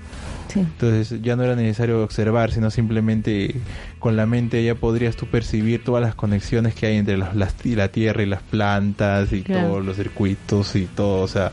Sí. 0.47 0.59
Entonces 0.61 1.21
ya 1.21 1.35
no 1.35 1.43
era 1.43 1.55
necesario 1.55 2.03
observar, 2.03 2.51
sino 2.51 2.69
simplemente 2.71 3.55
con 3.99 4.15
la 4.15 4.25
mente 4.25 4.63
ya 4.63 4.75
podrías 4.75 5.15
tú 5.15 5.25
percibir 5.27 5.83
todas 5.83 6.01
las 6.01 6.15
conexiones 6.15 6.73
que 6.75 6.85
hay 6.87 6.97
entre 6.97 7.17
las, 7.17 7.35
la 7.35 7.87
tierra 7.89 8.23
y 8.23 8.25
las 8.25 8.41
plantas 8.43 9.31
y 9.33 9.41
Claro. 9.43 9.67
todos 9.69 9.85
los 9.85 9.95
circuitos 9.97 10.75
y 10.75 10.85
todo, 10.85 11.21
o 11.23 11.27
sea, 11.27 11.51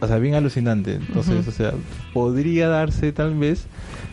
o 0.00 0.06
sea, 0.06 0.18
bien 0.18 0.34
alucinante. 0.34 0.94
Entonces, 0.94 1.46
o 1.48 1.52
sea, 1.52 1.72
podría 2.12 2.68
darse 2.68 3.12
tal 3.12 3.34
vez 3.34 3.66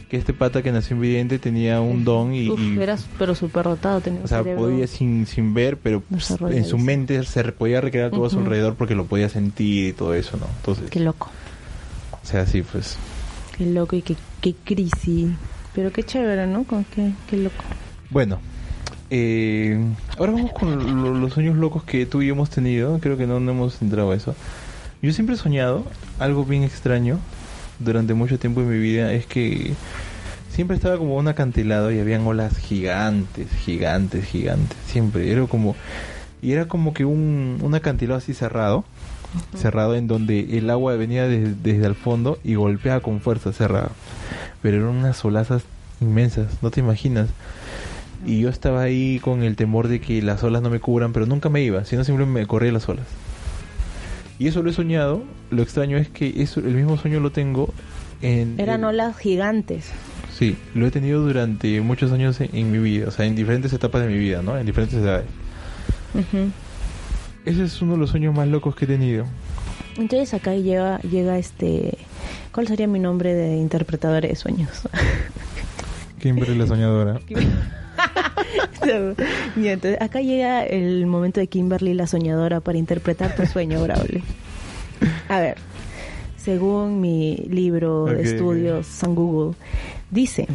que 0.09 0.17
este 0.17 0.33
pata 0.33 0.61
que 0.61 0.71
nació 0.73 0.95
invidente 0.97 1.39
tenía 1.39 1.79
un 1.79 2.03
don 2.03 2.33
y, 2.33 2.49
Uf, 2.49 2.59
y- 2.59 2.77
eras 2.81 3.05
pero 3.17 3.33
súper 3.33 3.65
tenía 4.01 4.19
un 4.19 4.25
o 4.25 4.27
sea, 4.27 4.43
podía 4.43 4.85
sin, 4.87 5.25
sin 5.25 5.53
ver, 5.53 5.77
pero 5.77 6.03
en 6.49 6.65
su 6.65 6.77
mente 6.77 7.23
se 7.23 7.43
podía 7.53 7.79
recrear 7.81 8.11
todo 8.11 8.25
a 8.25 8.29
su 8.29 8.39
alrededor 8.39 8.75
porque 8.75 8.93
lo 8.95 9.05
podía 9.05 9.29
sentir 9.29 9.87
y 9.87 9.93
todo 9.93 10.13
eso, 10.13 10.35
¿no? 10.37 10.47
Entonces, 10.57 10.89
Qué 10.89 10.99
loco. 10.99 11.29
o 12.21 12.25
sea, 12.25 12.45
sí, 12.45 12.61
pues. 12.61 12.97
Qué 13.61 13.67
loco 13.67 13.95
y 13.95 14.01
qué, 14.01 14.15
qué 14.41 14.55
crisis. 14.55 15.29
Pero 15.75 15.91
qué 15.91 16.01
chévere, 16.01 16.47
¿no? 16.47 16.63
Con 16.63 16.83
qué, 16.83 17.11
qué 17.29 17.37
loco. 17.37 17.63
Bueno, 18.09 18.39
eh, 19.11 19.79
ahora 20.17 20.31
vamos 20.31 20.51
con 20.53 21.03
lo- 21.03 21.13
los 21.13 21.33
sueños 21.33 21.55
locos 21.57 21.83
que 21.83 22.07
tú 22.07 22.23
y 22.23 22.27
yo 22.27 22.33
hemos 22.33 22.49
tenido. 22.49 22.97
Creo 22.97 23.17
que 23.17 23.27
no, 23.27 23.39
no 23.39 23.51
hemos 23.51 23.79
entrado 23.83 24.09
a 24.13 24.15
eso. 24.15 24.33
Yo 25.03 25.13
siempre 25.13 25.35
he 25.35 25.37
soñado 25.37 25.85
algo 26.17 26.43
bien 26.43 26.63
extraño 26.63 27.19
durante 27.77 28.15
mucho 28.15 28.39
tiempo 28.39 28.61
en 28.61 28.69
mi 28.71 28.79
vida. 28.79 29.13
Es 29.13 29.27
que 29.27 29.73
siempre 30.51 30.75
estaba 30.75 30.97
como 30.97 31.15
un 31.15 31.27
acantilado 31.27 31.91
y 31.91 31.99
habían 31.99 32.25
olas 32.25 32.57
gigantes, 32.57 33.47
gigantes, 33.63 34.25
gigantes. 34.25 34.75
Siempre. 34.87 35.31
Era 35.31 35.45
como, 35.45 35.75
y 36.41 36.53
era 36.53 36.65
como 36.67 36.95
que 36.95 37.05
un, 37.05 37.59
un 37.61 37.75
acantilado 37.75 38.17
así 38.17 38.33
cerrado. 38.33 38.85
Cerrado 39.55 39.95
en 39.95 40.07
donde 40.07 40.57
el 40.57 40.69
agua 40.69 40.95
venía 40.95 41.27
de- 41.27 41.53
desde 41.53 41.85
el 41.85 41.95
fondo 41.95 42.37
y 42.43 42.55
golpeaba 42.55 42.99
con 43.01 43.21
fuerza 43.21 43.53
cerrado. 43.53 43.91
Pero 44.61 44.77
eran 44.77 44.89
unas 44.89 45.17
solazas 45.17 45.63
inmensas, 46.01 46.47
no 46.61 46.69
te 46.71 46.79
imaginas. 46.81 47.29
Y 48.25 48.41
yo 48.41 48.49
estaba 48.49 48.81
ahí 48.81 49.19
con 49.19 49.41
el 49.43 49.55
temor 49.55 49.87
de 49.87 49.99
que 50.01 50.21
las 50.21 50.43
olas 50.43 50.61
no 50.61 50.69
me 50.69 50.79
cubran, 50.79 51.11
pero 51.13 51.25
nunca 51.25 51.49
me 51.49 51.61
iba, 51.63 51.85
sino 51.85 52.03
simplemente 52.03 52.41
me 52.41 52.45
corría 52.47 52.71
las 52.71 52.87
olas. 52.89 53.05
Y 54.37 54.47
eso 54.47 54.61
lo 54.63 54.69
he 54.69 54.73
soñado. 54.73 55.23
Lo 55.49 55.61
extraño 55.63 55.97
es 55.97 56.09
que 56.09 56.41
eso, 56.41 56.59
el 56.59 56.73
mismo 56.75 56.97
sueño 56.97 57.19
lo 57.19 57.31
tengo 57.31 57.73
en... 58.21 58.59
Eran 58.59 58.81
el- 58.81 58.85
olas 58.87 59.17
gigantes. 59.17 59.89
Sí, 60.37 60.55
lo 60.75 60.87
he 60.87 60.91
tenido 60.91 61.21
durante 61.21 61.79
muchos 61.81 62.11
años 62.11 62.39
en, 62.41 62.49
en 62.55 62.71
mi 62.71 62.79
vida, 62.79 63.07
o 63.07 63.11
sea, 63.11 63.25
en 63.25 63.35
diferentes 63.35 63.71
etapas 63.73 64.01
de 64.01 64.07
mi 64.07 64.17
vida, 64.17 64.41
¿no? 64.41 64.57
En 64.57 64.65
diferentes 64.65 64.97
edades. 64.99 65.25
Ese 67.45 67.63
es 67.63 67.81
uno 67.81 67.93
de 67.93 67.99
los 67.99 68.11
sueños 68.11 68.35
más 68.35 68.47
locos 68.47 68.75
que 68.75 68.85
he 68.85 68.87
tenido. 68.87 69.25
Entonces 69.97 70.33
acá 70.33 70.55
llega, 70.55 70.99
llega 70.99 71.37
este... 71.37 71.97
¿Cuál 72.51 72.67
sería 72.67 72.87
mi 72.87 72.99
nombre 72.99 73.33
de 73.33 73.55
interpretador 73.55 74.23
de 74.23 74.35
sueños? 74.35 74.69
Kimberly 76.19 76.57
la 76.57 76.67
soñadora. 76.67 77.19
y 79.55 79.67
entonces 79.67 80.01
acá 80.01 80.21
llega 80.21 80.63
el 80.63 81.05
momento 81.05 81.39
de 81.39 81.47
Kimberly 81.47 81.93
la 81.93 82.07
soñadora 82.07 82.59
para 82.59 82.77
interpretar 82.77 83.35
tu 83.35 83.45
sueño, 83.45 83.81
Braulio. 83.83 84.21
A 85.29 85.39
ver, 85.39 85.57
según 86.37 87.01
mi 87.01 87.37
libro 87.49 88.05
de 88.05 88.21
estudios 88.21 88.85
San 88.85 89.15
Google, 89.15 89.55
dice 90.09 90.47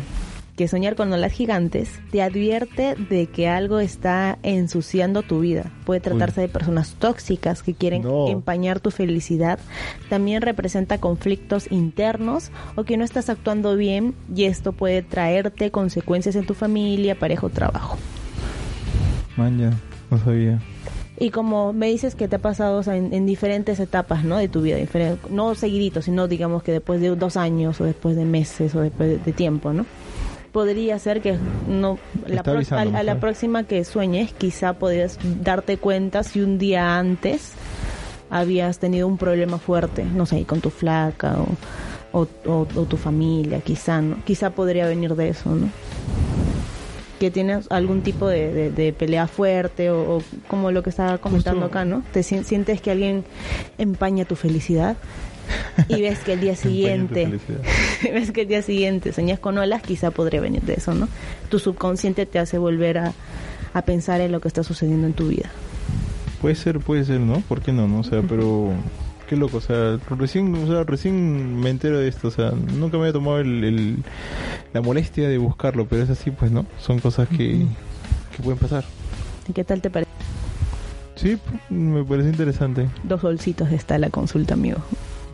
que 0.57 0.69
soñar 0.69 0.97
con 0.97 1.13
olas 1.13 1.33
gigantes 1.33 2.01
te 2.11 2.23
advierte 2.23 2.95
de 2.95 3.27
que 3.27 3.47
algo 3.49 3.79
está 3.79 4.39
ensuciando 4.43 5.23
tu 5.23 5.41
vida. 5.41 5.71
Puede 5.85 6.01
tratarse 6.01 6.41
de 6.41 6.49
personas 6.49 6.95
tóxicas 6.95 7.63
que 7.63 7.75
quieren 7.75 8.03
No. 8.03 8.29
empañar 8.29 8.81
tu 8.81 8.91
felicidad. 8.91 9.59
También 10.09 10.41
representa 10.43 10.99
conflictos 10.99 11.71
internos 11.71 12.51
o 12.75 12.85
que 12.85 12.97
no 12.97 13.05
estás 13.05 13.29
actuando 13.29 13.77
bien 13.77 14.15
y 14.35 14.45
esto 14.45 14.73
puede 14.73 15.03
traerte 15.03 15.71
consecuencias 15.71 16.37
en 16.37 16.47
tu 16.47 16.55
familia, 16.55 17.19
pareja 17.19 17.47
o 17.47 17.51
trabajo. 17.51 17.99
Man, 19.37 19.59
ya, 19.59 19.73
no 20.11 20.19
sabía. 20.19 20.61
Y 21.19 21.31
como 21.31 21.73
me 21.73 21.89
dices 21.89 22.15
que 22.15 22.29
te 22.29 22.37
ha 22.37 22.39
pasado 22.41 22.79
o 22.79 22.83
sea, 22.83 22.97
en, 22.97 23.13
en 23.13 23.27
diferentes 23.27 23.81
etapas 23.81 24.25
¿no? 24.25 24.37
de 24.37 24.49
tu 24.49 24.63
vida, 24.63 24.77
no 25.31 25.55
seguidito, 25.55 26.03
sino 26.03 26.29
digamos 26.29 26.63
que 26.63 26.73
después 26.73 27.01
de 27.01 27.09
dos 27.15 27.37
años 27.37 27.81
o 27.81 27.85
después 27.85 28.17
de 28.17 28.25
meses 28.25 28.75
o 28.75 28.81
después 28.81 29.09
de, 29.11 29.19
de 29.19 29.33
tiempo, 29.33 29.73
¿no? 29.73 29.87
Podría 30.61 30.99
ser 30.99 31.21
que 31.21 31.37
no 31.69 31.99
la 32.27 32.43
pro- 32.43 32.61
a, 32.71 32.81
a 32.81 33.03
la 33.03 33.21
próxima 33.21 33.65
que 33.65 33.85
sueñes, 33.85 34.33
quizá 34.33 34.73
podrías 34.73 35.19
darte 35.43 35.77
cuenta 35.77 36.23
si 36.23 36.41
un 36.41 36.57
día 36.57 36.99
antes 36.99 37.53
habías 38.31 38.79
tenido 38.79 39.07
un 39.07 39.19
problema 39.19 39.59
fuerte, 39.59 40.03
no 40.05 40.25
sé, 40.25 40.45
con 40.47 40.63
tu 40.63 40.71
flaca 40.71 41.37
o, 42.13 42.19
o, 42.21 42.27
o- 42.51 42.67
o 42.75 42.83
tu 42.87 42.97
familia, 42.97 43.61
quizá, 43.61 44.01
¿no? 44.01 44.17
Quizá 44.25 44.49
podría 44.49 44.87
venir 44.87 45.15
de 45.15 45.29
eso, 45.29 45.55
¿no? 45.55 45.69
que 47.21 47.31
tienes 47.31 47.67
algún 47.71 48.01
tipo 48.03 48.27
de, 48.27 48.51
de- 48.53 48.71
de 48.71 48.93
pelea 48.95 49.27
fuerte 49.27 49.91
o, 49.91 50.17
o 50.17 50.23
como 50.49 50.71
lo 50.71 50.83
que 50.83 50.89
estaba 50.91 51.19
comentando 51.19 51.63
Justo- 51.63 51.79
acá, 51.79 51.85
¿no? 51.85 52.03
Te 52.13 52.23
sien- 52.23 52.45
sientes 52.45 52.81
que 52.81 52.91
alguien 52.91 53.25
empaña 53.77 54.25
tu 54.25 54.37
felicidad 54.37 54.97
y 55.89 56.01
ves 56.01 56.19
que 56.21 56.33
el 56.35 56.41
día 56.41 56.57
siguiente 56.57 57.27
ves 58.13 58.33
que 58.33 58.43
el 58.43 58.49
día 58.49 58.63
siguiente 58.63 59.13
soñas 59.13 59.39
con 59.39 59.57
olas, 59.59 59.83
quizá 59.83 60.11
podría 60.11 60.41
venir 60.41 60.63
de 60.63 60.75
eso, 60.75 60.95
¿no? 60.95 61.09
Tu 61.49 61.59
subconsciente 61.59 62.27
te 62.27 62.39
hace 62.39 62.59
volver 62.59 62.99
a, 62.99 63.13
a 63.75 63.83
pensar 63.83 64.21
en 64.21 64.33
lo 64.33 64.41
que 64.41 64.49
está 64.49 64.63
sucediendo 64.63 65.07
en 65.07 65.13
tu 65.13 65.29
vida. 65.29 65.51
Puede 66.41 66.55
ser, 66.55 66.81
puede 66.81 67.05
ser, 67.05 67.21
¿no? 67.21 67.41
¿Por 67.43 67.61
qué 67.63 67.73
no? 67.73 67.89
no? 67.89 68.01
O 68.01 68.05
sea, 68.05 68.23
pero 68.23 68.73
qué 69.29 69.37
loco, 69.37 69.57
o 69.57 69.61
sea, 69.61 69.99
recién, 70.11 70.55
o 70.55 70.67
sea, 70.67 70.85
recién 70.85 71.59
me 71.59 71.71
entero 71.71 71.99
de 71.99 72.09
esto, 72.09 72.29
o 72.29 72.31
sea, 72.31 72.51
nunca 72.53 72.97
me 72.97 73.05
había 73.05 73.13
tomado 73.15 73.41
el, 73.41 73.65
el- 73.65 73.97
la 74.73 74.83
molestia 74.83 75.29
de 75.29 75.39
buscarlo, 75.39 75.87
pero 75.87 76.03
es 76.03 76.11
así, 76.11 76.31
pues, 76.31 76.51
¿no? 76.53 76.67
Son 76.79 76.99
cosas 77.01 77.29
que, 77.29 77.65
que 78.37 78.43
pueden 78.43 78.59
pasar. 78.59 78.85
¿Y 79.49 79.53
qué 79.53 79.65
tal 79.65 79.81
te 79.81 79.91
parece? 79.91 80.11
Sí, 81.17 81.39
me 81.71 82.05
parece 82.05 82.29
interesante. 82.29 82.89
Dos 83.03 83.23
solcitos 83.23 83.73
está 83.73 83.99
la 83.99 84.11
consulta, 84.11 84.55
amigo. 84.55 84.79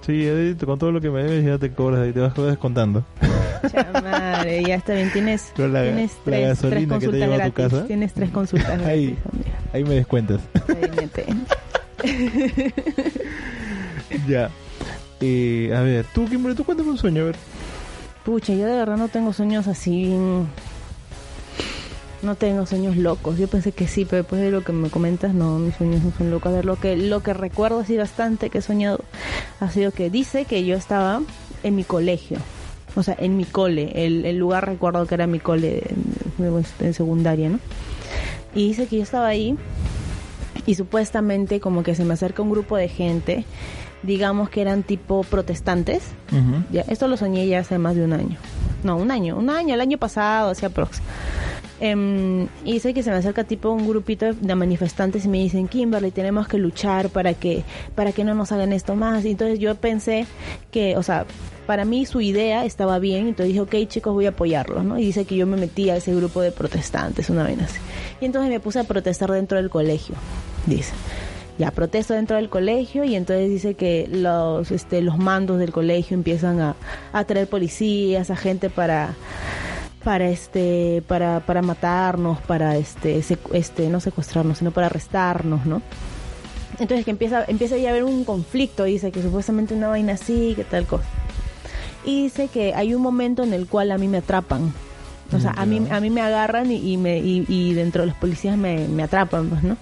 Sí, 0.07 0.25
eh, 0.27 0.57
con 0.65 0.79
todo 0.79 0.93
lo 0.93 1.01
que 1.01 1.11
me 1.11 1.23
debes 1.23 1.45
ya 1.45 1.59
te 1.59 1.71
cobras 1.73 2.09
y 2.09 2.13
te 2.13 2.21
vas 2.21 2.35
descontando. 2.35 3.05
Chamare, 3.71 4.65
ya 4.65 4.75
está 4.75 4.95
bien. 4.95 5.11
Tienes, 5.13 5.53
la- 5.57 5.83
tienes 5.83 6.13
la 6.13 6.19
tres, 6.25 6.25
tres 6.25 6.49
gasolina 6.49 6.81
que 6.81 6.87
te 6.87 6.89
consultas 6.89 7.21
lleva 7.21 7.35
a 7.45 7.51
tu 7.51 7.55
gratis. 7.55 7.73
casa. 7.75 7.87
Tienes 7.87 8.13
tres 8.13 8.31
consultas 8.31 8.81
Ahí. 8.85 9.07
gratis, 9.07 9.25
amigo. 9.33 9.51
Ahí 9.73 9.85
me 9.85 9.95
descuentas. 9.95 10.41
Ahí 10.69 11.09
ya. 14.29 14.51
Eh, 15.21 15.73
a 15.75 15.81
ver, 15.83 16.05
tú, 16.13 16.27
Kimberly, 16.29 16.57
tú 16.57 16.65
cuéntame 16.65 16.91
un 16.91 16.99
sueño, 16.99 17.23
a 17.23 17.27
ver. 17.27 17.37
Pucha, 18.25 18.53
yo 18.55 18.67
de 18.67 18.75
verdad 18.77 18.97
no 18.97 19.09
tengo 19.09 19.33
sueños 19.33 19.67
así. 19.69 20.07
bien- 20.07 20.47
No 22.23 22.37
tengo 22.37 22.67
sueños 22.67 22.97
locos. 22.97 23.39
Yo 23.39 23.49
pensé 23.49 23.73
que 23.73 23.89
sí, 23.89 24.05
pero 24.05 24.23
después 24.23 24.41
de 24.41 24.51
lo 24.51 24.63
que 24.63 24.73
me 24.73 24.91
comentas, 24.91 25.35
no, 25.35 25.59
mis 25.59 25.75
sueños 25.75 26.03
no 26.03 26.13
son 26.17 26.31
locos. 26.31 26.53
A 26.53 26.57
ver, 26.57 26.65
lo 26.65 26.77
que, 26.77 26.97
lo 26.97 27.23
que 27.23 27.35
recuerdo 27.35 27.81
así 27.81 27.97
bastante 27.97 28.49
que 28.49 28.59
he 28.59 28.63
soñado 28.63 29.01
ha 29.61 29.71
sido 29.71 29.91
que 29.91 30.09
dice 30.09 30.45
que 30.45 30.65
yo 30.65 30.77
estaba 30.77 31.21
en 31.63 31.75
mi 31.75 31.85
colegio. 31.85 32.39
O 32.95 33.03
sea, 33.03 33.17
en 33.19 33.37
mi 33.37 33.45
cole. 33.45 34.07
El, 34.07 34.25
el 34.25 34.37
lugar 34.37 34.67
recuerdo 34.67 35.07
que 35.07 35.15
era 35.15 35.27
mi 35.27 35.41
cole 35.41 35.83
en, 36.39 36.65
en 36.81 36.95
secundaria, 36.95 37.49
¿no? 37.49 37.59
Y 38.55 38.69
dice 38.69 38.87
que 38.87 38.99
yo 38.99 39.03
estaba 39.03 39.27
ahí 39.27 39.57
y 40.67 40.75
supuestamente 40.75 41.61
como 41.61 41.83
que 41.83 41.95
se 41.95 42.05
me 42.05 42.15
acerca 42.15 42.43
un 42.43 42.51
grupo 42.51 42.77
de 42.77 42.89
gente, 42.89 43.45
digamos 44.03 44.51
que 44.51 44.61
eran 44.61 44.83
tipo 44.83 45.23
protestantes, 45.25 46.03
ya, 46.71 46.83
esto 46.83 47.09
lo 47.09 47.17
soñé 47.17 47.47
ya 47.47 47.61
hace 47.61 47.79
más 47.79 47.97
de 47.97 48.05
un 48.05 48.13
año. 48.13 48.37
No, 48.85 48.97
un 48.97 49.11
año, 49.11 49.37
un 49.37 49.51
año, 49.51 49.75
el 49.75 49.81
año 49.81 49.99
pasado, 49.99 50.51
hacia 50.51 50.69
próximo. 50.69 51.07
Em, 51.85 52.47
y 52.65 52.79
sé 52.79 52.95
que 52.95 53.03
se 53.03 53.11
me 53.11 53.17
acerca 53.17 53.43
tipo 53.43 53.71
un 53.71 53.89
grupito 53.89 54.33
de- 54.33 54.55
manifestantes 54.55 55.25
y 55.25 55.29
me 55.29 55.39
dicen, 55.39 55.67
Kimberly, 55.67 56.13
tenemos 56.13 56.47
que 56.47 56.57
luchar 56.57 57.09
para 57.09 57.35
que, 57.35 57.65
para 57.97 58.13
que 58.13 58.23
no 58.23 58.35
nos 58.35 58.53
hagan 58.53 58.73
esto 58.73 58.95
más. 58.95 59.25
Y 59.25 59.33
entonces 59.33 59.59
yo 59.59 59.75
pensé 59.75 60.27
que, 60.71 60.97
o 60.97 61.03
sea, 61.03 61.27
para 61.67 61.85
mí 61.85 62.07
su 62.07 62.21
idea 62.21 62.65
estaba 62.65 63.01
bien, 63.01 63.27
entonces 63.27 63.49
dije, 63.49 63.61
ok 63.61 63.89
chicos, 63.89 64.15
voy 64.15 64.27
a 64.27 64.29
apoyarlos, 64.29 64.85
¿no? 64.85 64.97
Y 64.97 65.07
dice 65.07 65.25
que 65.25 65.35
yo 65.35 65.45
me 65.45 65.57
metí 65.57 65.91
a 65.91 65.97
ese 65.97 66.15
grupo 66.15 66.41
de 66.41 66.53
protestantes, 66.53 67.29
una 67.31 67.43
vez 67.43 67.59
así. 67.61 67.81
Y 68.21 68.27
entonces 68.27 68.49
me 68.49 68.61
puse 68.61 68.79
a 68.79 68.85
protestar 68.85 69.33
dentro 69.33 69.57
del 69.59 69.69
colegio, 69.69 70.15
dice. 70.67 70.93
Ya 71.59 71.71
protesto 71.73 72.15
dentro 72.15 72.37
del 72.37 72.49
colegio 72.49 73.03
y 73.05 73.15
entonces 73.17 73.51
dice 73.51 73.75
que 73.75 74.09
los, 74.11 74.71
este, 74.71 75.03
los 75.03 75.19
mandos 75.19 75.59
del 75.59 75.73
colegio 75.73 76.15
empiezan 76.17 76.61
a, 76.61 76.77
a 77.13 77.25
traer 77.25 77.49
policías, 77.49 78.31
a 78.31 78.37
gente 78.37 78.71
para 78.71 79.15
para 80.05 80.29
este 80.29 81.03
para 81.07 81.41
para 81.41 81.63
matarnos 81.63 82.39
para 82.41 82.77
este 82.77 83.21
secu- 83.21 83.51
este 83.55 83.89
no 83.89 84.01
secuestrarnos 84.01 84.59
sino 84.59 84.71
para 84.71 84.87
arrestarnos 84.87 85.65
no 85.67 85.81
entonces 86.79 87.05
que 87.05 87.11
empieza 87.13 87.45
empieza 87.47 87.77
ya 87.77 87.89
a 87.89 87.93
haber 87.93 88.05
un 88.05 88.25
conflicto 88.25 88.85
dice 88.85 89.13
que 89.13 89.23
supuestamente 89.23 89.75
una 89.75 89.89
vaina 89.89 90.15
así 90.15 90.55
que 90.57 90.65
tal 90.65 90.87
cosa. 90.87 91.05
Y 92.05 92.25
dice 92.25 92.49
que 92.49 92.75
hay 92.75 92.95
un 92.95 93.03
momento 93.03 93.45
en 93.45 93.53
el 93.53 93.67
cual 93.69 93.93
a 93.93 93.99
mí 93.99 94.09
me 94.09 94.19
atrapan. 94.19 94.73
O 95.33 95.39
sea 95.39 95.53
a 95.57 95.65
mí 95.67 95.81
a 95.91 96.01
mí 96.01 96.11
me 96.11 96.21
agarran 96.21 96.71
y, 96.73 96.93
y 96.93 96.97
me 96.97 97.19
y, 97.19 97.45
y 97.49 97.75
dentro 97.75 98.03
de 98.03 98.09
los 98.09 98.17
policías 98.17 98.57
me, 98.59 98.89
me 98.89 99.03
atrapan 99.05 99.49
pues 99.49 99.63
no 99.63 99.77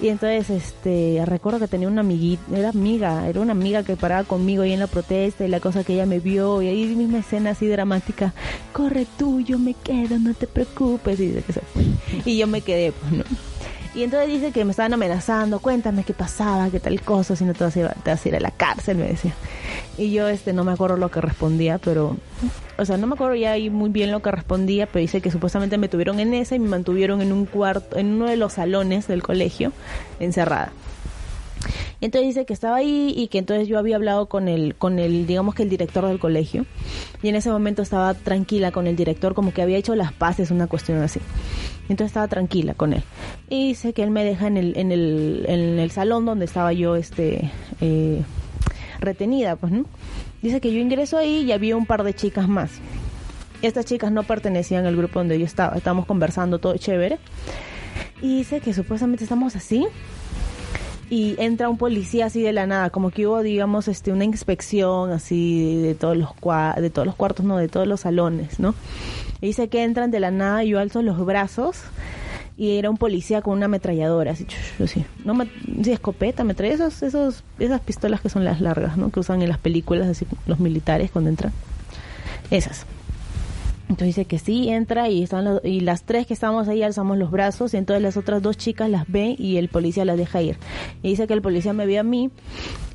y 0.00 0.08
entonces, 0.08 0.50
este, 0.50 1.22
recuerdo 1.26 1.58
que 1.58 1.68
tenía 1.68 1.88
una 1.88 2.00
amiguita, 2.00 2.42
era 2.56 2.70
amiga, 2.70 3.28
era 3.28 3.40
una 3.40 3.52
amiga 3.52 3.82
que 3.82 3.96
paraba 3.96 4.24
conmigo 4.24 4.62
ahí 4.62 4.72
en 4.72 4.80
la 4.80 4.86
protesta 4.86 5.44
y 5.44 5.48
la 5.48 5.60
cosa 5.60 5.84
que 5.84 5.94
ella 5.94 6.06
me 6.06 6.20
vio 6.20 6.62
y 6.62 6.68
ahí 6.68 6.86
misma 6.86 7.18
escena 7.18 7.50
así 7.50 7.66
dramática, 7.66 8.32
corre 8.72 9.06
tú, 9.18 9.40
yo 9.40 9.58
me 9.58 9.74
quedo, 9.74 10.18
no 10.18 10.32
te 10.34 10.46
preocupes, 10.46 11.20
y 11.20 11.32
que 11.32 11.52
se 11.52 11.60
fue. 11.60 11.82
Y 12.24 12.38
yo 12.38 12.46
me 12.46 12.60
quedé, 12.62 12.92
pues, 12.92 13.12
¿no? 13.12 13.24
Y 13.92 14.04
entonces 14.04 14.28
dice 14.28 14.52
que 14.52 14.64
me 14.64 14.70
estaban 14.70 14.94
amenazando, 14.94 15.58
cuéntame 15.58 16.04
qué 16.04 16.14
pasaba, 16.14 16.70
qué 16.70 16.78
tal 16.78 17.00
cosa, 17.02 17.34
si 17.34 17.44
no 17.44 17.54
te 17.54 17.64
vas 17.64 17.76
a 17.76 17.80
ir, 17.80 17.88
te 18.04 18.10
vas 18.10 18.24
a, 18.24 18.28
ir 18.28 18.36
a 18.36 18.40
la 18.40 18.52
cárcel, 18.52 18.98
me 18.98 19.08
decía. 19.08 19.34
Y 19.98 20.12
yo 20.12 20.28
este 20.28 20.52
no 20.52 20.62
me 20.62 20.72
acuerdo 20.72 20.96
lo 20.96 21.10
que 21.10 21.20
respondía, 21.20 21.78
pero 21.78 22.16
o 22.78 22.84
sea, 22.84 22.96
no 22.96 23.08
me 23.08 23.14
acuerdo 23.14 23.34
ya 23.34 23.56
muy 23.70 23.90
bien 23.90 24.12
lo 24.12 24.22
que 24.22 24.30
respondía, 24.30 24.86
pero 24.86 25.00
dice 25.00 25.20
que 25.20 25.30
supuestamente 25.32 25.76
me 25.76 25.88
tuvieron 25.88 26.20
en 26.20 26.34
esa 26.34 26.54
y 26.54 26.60
me 26.60 26.68
mantuvieron 26.68 27.20
en 27.20 27.32
un 27.32 27.46
cuarto, 27.46 27.98
en 27.98 28.12
uno 28.14 28.26
de 28.26 28.36
los 28.36 28.54
salones 28.54 29.08
del 29.08 29.22
colegio, 29.22 29.72
encerrada. 30.20 30.72
Y 32.00 32.06
entonces 32.06 32.28
dice 32.28 32.46
que 32.46 32.54
estaba 32.54 32.76
ahí 32.76 33.12
y 33.14 33.28
que 33.28 33.38
entonces 33.38 33.68
yo 33.68 33.78
había 33.78 33.96
hablado 33.96 34.26
con 34.26 34.48
el, 34.48 34.74
con 34.74 34.98
el, 34.98 35.26
digamos 35.26 35.54
que 35.54 35.64
el 35.64 35.68
director 35.68 36.06
del 36.06 36.18
colegio. 36.18 36.64
Y 37.22 37.28
en 37.28 37.34
ese 37.34 37.50
momento 37.50 37.82
estaba 37.82 38.14
tranquila 38.14 38.72
con 38.72 38.86
el 38.86 38.96
director, 38.96 39.34
como 39.34 39.52
que 39.52 39.60
había 39.60 39.76
hecho 39.76 39.94
las 39.94 40.12
paces, 40.12 40.50
una 40.50 40.66
cuestión 40.66 41.02
así. 41.02 41.20
Entonces 41.90 42.06
estaba 42.12 42.28
tranquila 42.28 42.72
con 42.72 42.94
él. 42.94 43.02
Y 43.50 43.68
dice 43.68 43.92
que 43.92 44.02
él 44.02 44.10
me 44.10 44.24
deja 44.24 44.46
en 44.46 44.56
el, 44.56 44.72
en 44.78 44.92
el, 44.92 45.44
en 45.46 45.78
el 45.78 45.90
salón 45.90 46.24
donde 46.24 46.46
estaba 46.46 46.72
yo, 46.72 46.96
este, 46.96 47.50
eh, 47.82 48.22
retenida, 49.00 49.56
pues, 49.56 49.72
¿no? 49.72 49.84
Dice 50.40 50.60
que 50.62 50.72
yo 50.72 50.78
ingreso 50.78 51.18
ahí 51.18 51.42
y 51.42 51.52
había 51.52 51.76
un 51.76 51.84
par 51.84 52.02
de 52.04 52.14
chicas 52.14 52.48
más. 52.48 52.70
Estas 53.60 53.84
chicas 53.84 54.10
no 54.10 54.22
pertenecían 54.22 54.86
al 54.86 54.96
grupo 54.96 55.18
donde 55.18 55.38
yo 55.38 55.44
estaba. 55.44 55.76
Estábamos 55.76 56.06
conversando 56.06 56.58
todo 56.60 56.76
chévere. 56.78 57.18
Y 58.22 58.38
dice 58.38 58.60
que 58.60 58.72
supuestamente 58.72 59.24
estamos 59.24 59.56
así 59.56 59.86
y 61.10 61.34
entra 61.38 61.68
un 61.68 61.76
policía 61.76 62.26
así 62.26 62.40
de 62.40 62.52
la 62.52 62.66
nada, 62.66 62.90
como 62.90 63.10
que 63.10 63.26
hubo, 63.26 63.42
digamos, 63.42 63.88
este, 63.88 64.12
una 64.12 64.24
inspección 64.24 65.10
así 65.10 65.76
de 65.82 65.94
todos 65.96 66.16
los 66.16 66.30
cua- 66.30 66.76
de 66.76 66.88
todos 66.88 67.04
los 67.04 67.16
cuartos, 67.16 67.44
no, 67.44 67.56
de 67.56 67.66
todos 67.68 67.86
los 67.88 68.00
salones, 68.00 68.60
¿no? 68.60 68.74
Y 69.40 69.46
dice 69.46 69.68
que 69.68 69.82
entran 69.84 70.10
de 70.10 70.20
la 70.20 70.30
nada, 70.30 70.64
y 70.64 70.70
yo 70.70 70.78
alzo 70.78 71.02
los 71.02 71.24
brazos 71.24 71.78
y 72.58 72.76
era 72.76 72.90
un 72.90 72.98
policía 72.98 73.40
con 73.40 73.56
una 73.56 73.64
ametralladora, 73.66 74.32
así, 74.32 74.46
así, 74.84 75.04
no, 75.24 75.34
sí, 75.82 75.92
escopeta, 75.92 76.42
ametralladora, 76.42 76.88
esos, 76.88 77.02
esos, 77.02 77.42
esas 77.58 77.80
pistolas 77.80 78.20
que 78.20 78.28
son 78.28 78.44
las 78.44 78.60
largas, 78.60 78.98
¿no? 78.98 79.10
Que 79.10 79.20
usan 79.20 79.40
en 79.40 79.48
las 79.48 79.56
películas, 79.56 80.08
así, 80.08 80.26
los 80.46 80.60
militares 80.60 81.10
cuando 81.10 81.30
entran, 81.30 81.52
esas. 82.50 82.84
Entonces 83.88 84.08
dice 84.14 84.24
que 84.26 84.38
sí, 84.38 84.68
entra 84.68 85.08
y 85.08 85.22
están 85.22 85.44
los- 85.46 85.64
y 85.64 85.80
las 85.80 86.02
tres 86.04 86.26
que 86.26 86.34
estábamos 86.34 86.68
ahí 86.68 86.82
alzamos 86.82 87.16
los 87.18 87.30
brazos 87.30 87.72
y 87.74 87.78
entonces 87.78 88.02
las 88.02 88.16
otras 88.18 88.40
dos 88.42 88.56
chicas 88.58 88.88
las 88.90 89.10
ve 89.10 89.34
y 89.38 89.56
el 89.56 89.68
policía 89.68 90.04
las 90.04 90.16
deja 90.18 90.42
ir. 90.42 90.58
Y 91.02 91.08
dice 91.08 91.26
que 91.26 91.32
el 91.32 91.42
policía 91.42 91.72
me 91.72 91.86
ve 91.86 91.98
a 91.98 92.02
mí 92.04 92.30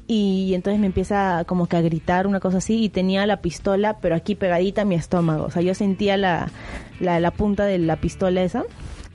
y 0.07 0.53
entonces 0.53 0.79
me 0.79 0.87
empieza 0.87 1.43
como 1.45 1.67
que 1.67 1.77
a 1.77 1.81
gritar 1.81 2.27
una 2.27 2.39
cosa 2.39 2.57
así 2.57 2.83
y 2.83 2.89
tenía 2.89 3.25
la 3.25 3.41
pistola 3.41 3.97
pero 3.99 4.15
aquí 4.15 4.35
pegadita 4.35 4.83
a 4.83 4.85
mi 4.85 4.95
estómago. 4.95 5.45
O 5.45 5.51
sea, 5.51 5.61
yo 5.61 5.73
sentía 5.73 6.17
la, 6.17 6.51
la, 6.99 7.31
punta 7.31 7.65
de 7.65 7.79
la 7.79 7.95
pistola 7.95 8.43
esa, 8.43 8.63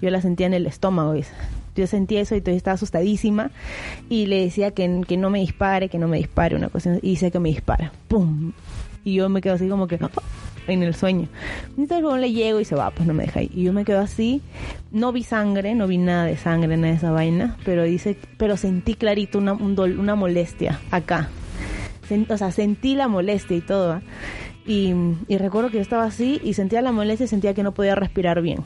yo 0.03 0.11
la 0.11 0.21
sentía 0.21 0.47
en 0.47 0.55
el 0.55 0.67
estómago. 0.67 1.13
dice. 1.13 1.33
Yo 1.77 1.87
sentía 1.87 2.21
eso 2.21 2.35
y 2.35 2.39
entonces 2.39 2.57
estaba 2.57 2.75
asustadísima 2.75 3.53
y 4.09 4.27
le 4.27 4.41
decía 4.41 4.73
que, 4.73 5.03
que 5.07 5.17
no 5.17 5.31
me 5.31 5.39
dispare, 5.39 5.89
que 5.89 5.99
no 5.99 6.09
me 6.09 6.19
dispare, 6.19 6.57
una 6.57 6.69
cosa 6.69 6.97
y 7.01 7.11
dice 7.11 7.31
que 7.31 7.39
me 7.39 7.51
dispara. 7.51 7.93
¡Pum! 8.09 8.53
Y 9.05 9.15
yo 9.15 9.29
me 9.29 9.41
quedo 9.41 9.55
así 9.55 9.69
como 9.69 9.87
que 9.87 9.99
en 10.67 10.83
el 10.83 10.95
sueño. 10.95 11.29
Entonces 11.71 12.01
luego 12.01 12.17
le 12.17 12.33
llego 12.33 12.61
y 12.61 12.65
se 12.65 12.75
va, 12.75 12.91
pues 12.91 13.07
no 13.07 13.15
me 13.15 13.25
deja 13.25 13.43
ir. 13.43 13.51
Y 13.55 13.65
yo 13.65 13.73
me 13.73 13.85
quedo 13.85 14.01
así, 14.01 14.41
no 14.93 15.13
vi 15.13 15.23
sangre, 15.23 15.75
no 15.75 15.87
vi 15.87 15.99
nada 15.99 16.25
de 16.25 16.37
sangre, 16.37 16.77
nada 16.77 16.93
de 16.93 16.97
esa 16.99 17.11
vaina, 17.11 17.57
pero 17.65 17.83
dice, 17.85 18.17
pero 18.37 18.57
sentí 18.57 18.95
clarito 18.95 19.39
una, 19.39 19.53
un 19.55 19.77
dol- 19.77 19.99
una 19.99 20.15
molestia 20.15 20.81
acá. 20.91 21.29
O 22.29 22.37
sea, 22.37 22.51
sentí 22.51 22.97
la 22.97 23.07
molestia 23.07 23.57
y 23.57 23.61
todo. 23.61 23.93
¿ah? 23.93 24.03
Y, 24.67 24.93
y 25.29 25.39
recuerdo 25.39 25.71
que 25.71 25.77
yo 25.77 25.83
estaba 25.83 26.05
así 26.05 26.41
y 26.43 26.55
sentía 26.55 26.83
la 26.83 26.91
molestia 26.93 27.25
y 27.25 27.29
sentía 27.29 27.55
que 27.55 27.63
no 27.63 27.73
podía 27.73 27.95
respirar 27.95 28.43
bien. 28.43 28.59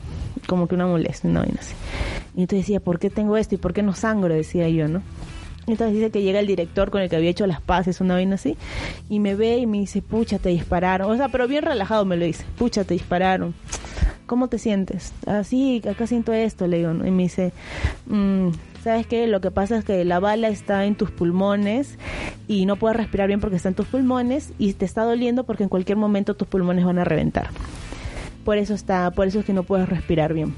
Como 0.47 0.67
que 0.67 0.73
una 0.75 0.87
molestia, 0.87 1.29
una 1.29 1.41
vaina 1.41 1.57
así. 1.59 1.75
Y 2.35 2.41
entonces 2.41 2.65
decía, 2.65 2.79
¿por 2.79 2.97
qué 2.99 3.09
tengo 3.11 3.37
esto 3.37 3.55
y 3.55 3.57
por 3.59 3.71
qué 3.73 3.83
no 3.83 3.93
sangro? 3.93 4.33
Decía 4.33 4.67
yo, 4.69 4.87
¿no? 4.87 5.03
Entonces 5.67 5.95
dice 5.95 6.11
que 6.11 6.21
llega 6.21 6.39
el 6.39 6.47
director 6.47 6.91
con 6.91 7.01
el 7.01 7.09
que 7.09 7.15
había 7.15 7.29
hecho 7.29 7.47
las 7.47 7.61
paces, 7.61 8.01
una 8.01 8.15
vaina 8.15 8.35
así, 8.35 8.55
y 9.09 9.19
me 9.19 9.35
ve 9.35 9.57
y 9.57 9.65
me 9.65 9.79
dice, 9.79 10.01
pucha, 10.01 10.37
te 10.37 10.49
dispararon. 10.49 11.11
O 11.11 11.17
sea, 11.17 11.29
pero 11.29 11.47
bien 11.47 11.63
relajado 11.63 12.05
me 12.05 12.17
lo 12.17 12.25
dice, 12.25 12.45
pucha, 12.57 12.83
te 12.83 12.93
dispararon. 12.93 13.53
¿Cómo 14.25 14.47
te 14.47 14.57
sientes? 14.57 15.13
Así, 15.27 15.81
acá 15.89 16.07
siento 16.07 16.33
esto, 16.33 16.67
le 16.67 16.77
digo. 16.77 16.91
Y 16.91 17.11
me 17.11 17.23
dice, 17.23 17.51
"Mm, 18.07 18.49
¿sabes 18.83 19.05
qué? 19.05 19.27
Lo 19.27 19.39
que 19.39 19.51
pasa 19.51 19.77
es 19.77 19.85
que 19.85 20.03
la 20.03 20.19
bala 20.19 20.47
está 20.47 20.85
en 20.85 20.95
tus 20.95 21.11
pulmones 21.11 21.97
y 22.47 22.65
no 22.65 22.75
puedes 22.75 22.97
respirar 22.97 23.27
bien 23.27 23.39
porque 23.39 23.55
está 23.57 23.69
en 23.69 23.75
tus 23.75 23.87
pulmones 23.87 24.51
y 24.57 24.73
te 24.73 24.85
está 24.85 25.03
doliendo 25.03 25.43
porque 25.43 25.63
en 25.63 25.69
cualquier 25.69 25.97
momento 25.97 26.35
tus 26.35 26.47
pulmones 26.47 26.85
van 26.85 26.97
a 26.97 27.03
reventar. 27.03 27.49
Por 28.43 28.57
eso 28.57 28.73
está, 28.75 29.09
por 29.11 29.27
eso 29.27 29.39
es 29.39 29.45
que 29.45 29.53
no 29.53 29.63
puedes 29.63 29.89
respirar 29.89 30.33
bien. 30.33 30.53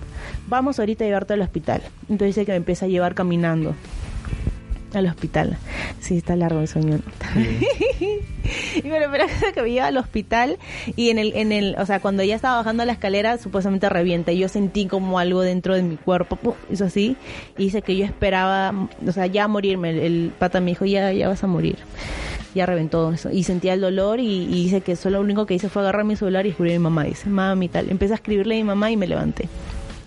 Vamos 0.48 0.80
ahorita 0.80 1.04
a 1.04 1.08
llevarte 1.08 1.34
al 1.34 1.42
hospital. 1.42 1.82
Entonces 2.04 2.36
dice 2.36 2.46
que 2.46 2.52
me 2.52 2.58
empieza 2.58 2.86
a 2.86 2.90
llevar 2.90 3.16
caminando 3.16 3.76
al 4.94 5.06
hospital. 5.08 5.58
Sí, 6.00 6.18
está 6.18 6.36
largo 6.36 6.62
el 6.62 6.68
sueño. 6.68 6.98
¿no? 6.98 7.42
y 8.76 8.88
bueno, 8.88 9.08
pero 9.12 9.26
que 9.54 9.62
me 9.62 9.72
lleva 9.72 9.88
al 9.88 9.98
hospital 9.98 10.58
y 10.96 11.10
en 11.10 11.20
el, 11.20 11.34
en 11.36 11.52
el, 11.52 11.76
o 11.78 11.86
sea, 11.86 12.00
cuando 12.00 12.24
ya 12.24 12.36
estaba 12.36 12.58
bajando 12.58 12.86
la 12.86 12.94
escalera, 12.94 13.38
supuestamente 13.38 13.90
revienta. 13.90 14.32
Y 14.32 14.40
yo 14.40 14.50
sentí 14.50 14.86
como 14.88 15.20
algo 15.20 15.42
dentro 15.42 15.76
de 15.76 15.84
mi 15.84 15.98
cuerpo, 15.98 16.36
¡puf! 16.36 16.56
hizo 16.72 16.86
así. 16.86 17.18
Y 17.58 17.66
dice 17.66 17.82
que 17.82 17.96
yo 17.98 18.06
esperaba, 18.06 18.74
o 19.06 19.12
sea, 19.12 19.26
ya 19.28 19.48
morirme. 19.48 19.90
El, 19.92 20.00
el 20.00 20.32
pata 20.38 20.60
me 20.60 20.72
dijo, 20.72 20.86
ya, 20.86 21.12
ya 21.12 21.28
vas 21.28 21.44
a 21.44 21.48
morir. 21.48 21.78
Ya 22.56 22.66
reventó 22.66 23.12
eso. 23.12 23.30
Y 23.32 23.44
sentía 23.44 23.74
el 23.74 23.82
dolor 23.82 24.20
y, 24.20 24.44
y 24.44 24.64
dice 24.64 24.82
que 24.82 24.96
solo 24.96 25.18
lo 25.18 25.24
único 25.24 25.46
que 25.46 25.54
hice 25.54 25.70
fue 25.70 25.82
agarrar 25.82 26.06
mi 26.06 26.16
celular 26.16 26.46
y 26.46 26.50
escribir 26.50 26.74
a 26.74 26.80
mi 26.80 26.84
mamá. 26.84 27.04
Dice, 27.04 27.30
mami, 27.30 27.70
tal. 27.70 27.90
Empecé 27.90 28.14
a 28.14 28.16
escribirle 28.16 28.56
a 28.56 28.58
mi 28.58 28.64
mamá 28.64 28.90
y 28.90 28.98
me 28.98 29.08
levanté. 29.08 29.50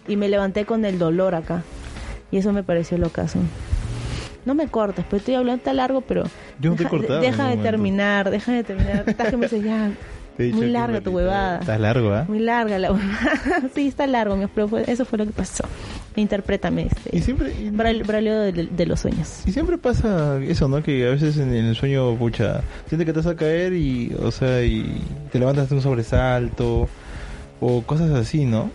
Y 0.09 0.17
me 0.17 0.29
levanté 0.29 0.65
con 0.65 0.85
el 0.85 0.99
dolor 0.99 1.35
acá. 1.35 1.63
Y 2.33 2.39
eso 2.39 2.53
me 2.53 2.63
pareció 2.63 2.97
lo 2.99 3.11
caso. 3.11 3.39
No 4.45 4.55
me 4.55 4.69
cortes, 4.69 5.05
pues 5.09 5.21
estoy 5.21 5.35
hablando 5.35 5.63
tan 5.63 5.77
largo, 5.77 6.01
pero 6.01 6.25
Yo 6.61 6.71
no 6.71 6.77
te 6.77 6.83
he 6.83 6.85
deja, 6.85 6.89
cortado 6.91 7.21
deja 7.21 7.49
de 7.49 7.57
terminar, 7.59 8.31
deja 8.31 8.53
de 8.53 8.65
terminar. 8.65 9.05
Estás 9.07 9.29
que 9.31 9.37
me 9.37 9.47
dices 9.47 9.63
ya, 9.65 9.91
muy 10.39 10.69
larga 10.71 11.01
tu 11.03 11.11
huevada. 11.11 11.59
Está 11.61 11.77
largo, 11.79 12.13
¿ah? 12.15 12.25
Muy 12.27 12.39
larga 12.39 12.79
la 12.79 12.93
huevada. 12.93 13.63
sí, 13.75 13.89
está 13.89 14.07
largo, 14.07 14.37
mi 14.37 14.47
pero 14.47 14.69
fue- 14.69 14.85
eso 14.91 15.05
fue 15.05 15.19
lo 15.19 15.27
que 15.27 15.33
pasó. 15.33 15.65
Interprétame 16.17 16.87
este. 16.91 17.17
Y 17.17 17.21
siempre, 17.21 17.53
brailleo 17.73 18.41
de, 18.41 18.53
de 18.71 18.87
los 18.87 19.01
sueños. 19.01 19.43
Y 19.47 19.53
siempre 19.53 19.79
pasa 19.79 20.39
eso, 20.43 20.67
¿no? 20.69 20.83
Que 20.83 21.07
a 21.07 21.11
veces 21.11 21.37
en, 21.37 21.55
en 21.55 21.67
el 21.67 21.77
sueño, 21.77 22.15
pucha, 22.17 22.63
sientes 22.89 23.07
que 23.07 23.13
te 23.13 23.19
vas 23.21 23.27
a 23.27 23.37
caer 23.37 23.75
y, 23.75 24.15
o 24.23 24.31
sea, 24.31 24.63
y 24.65 25.03
te 25.31 25.39
levantas 25.39 25.69
de 25.69 25.75
un 25.77 25.83
sobresalto 25.83 26.89
o 27.61 27.83
cosas 27.83 28.11
así, 28.13 28.45
¿no? 28.47 28.71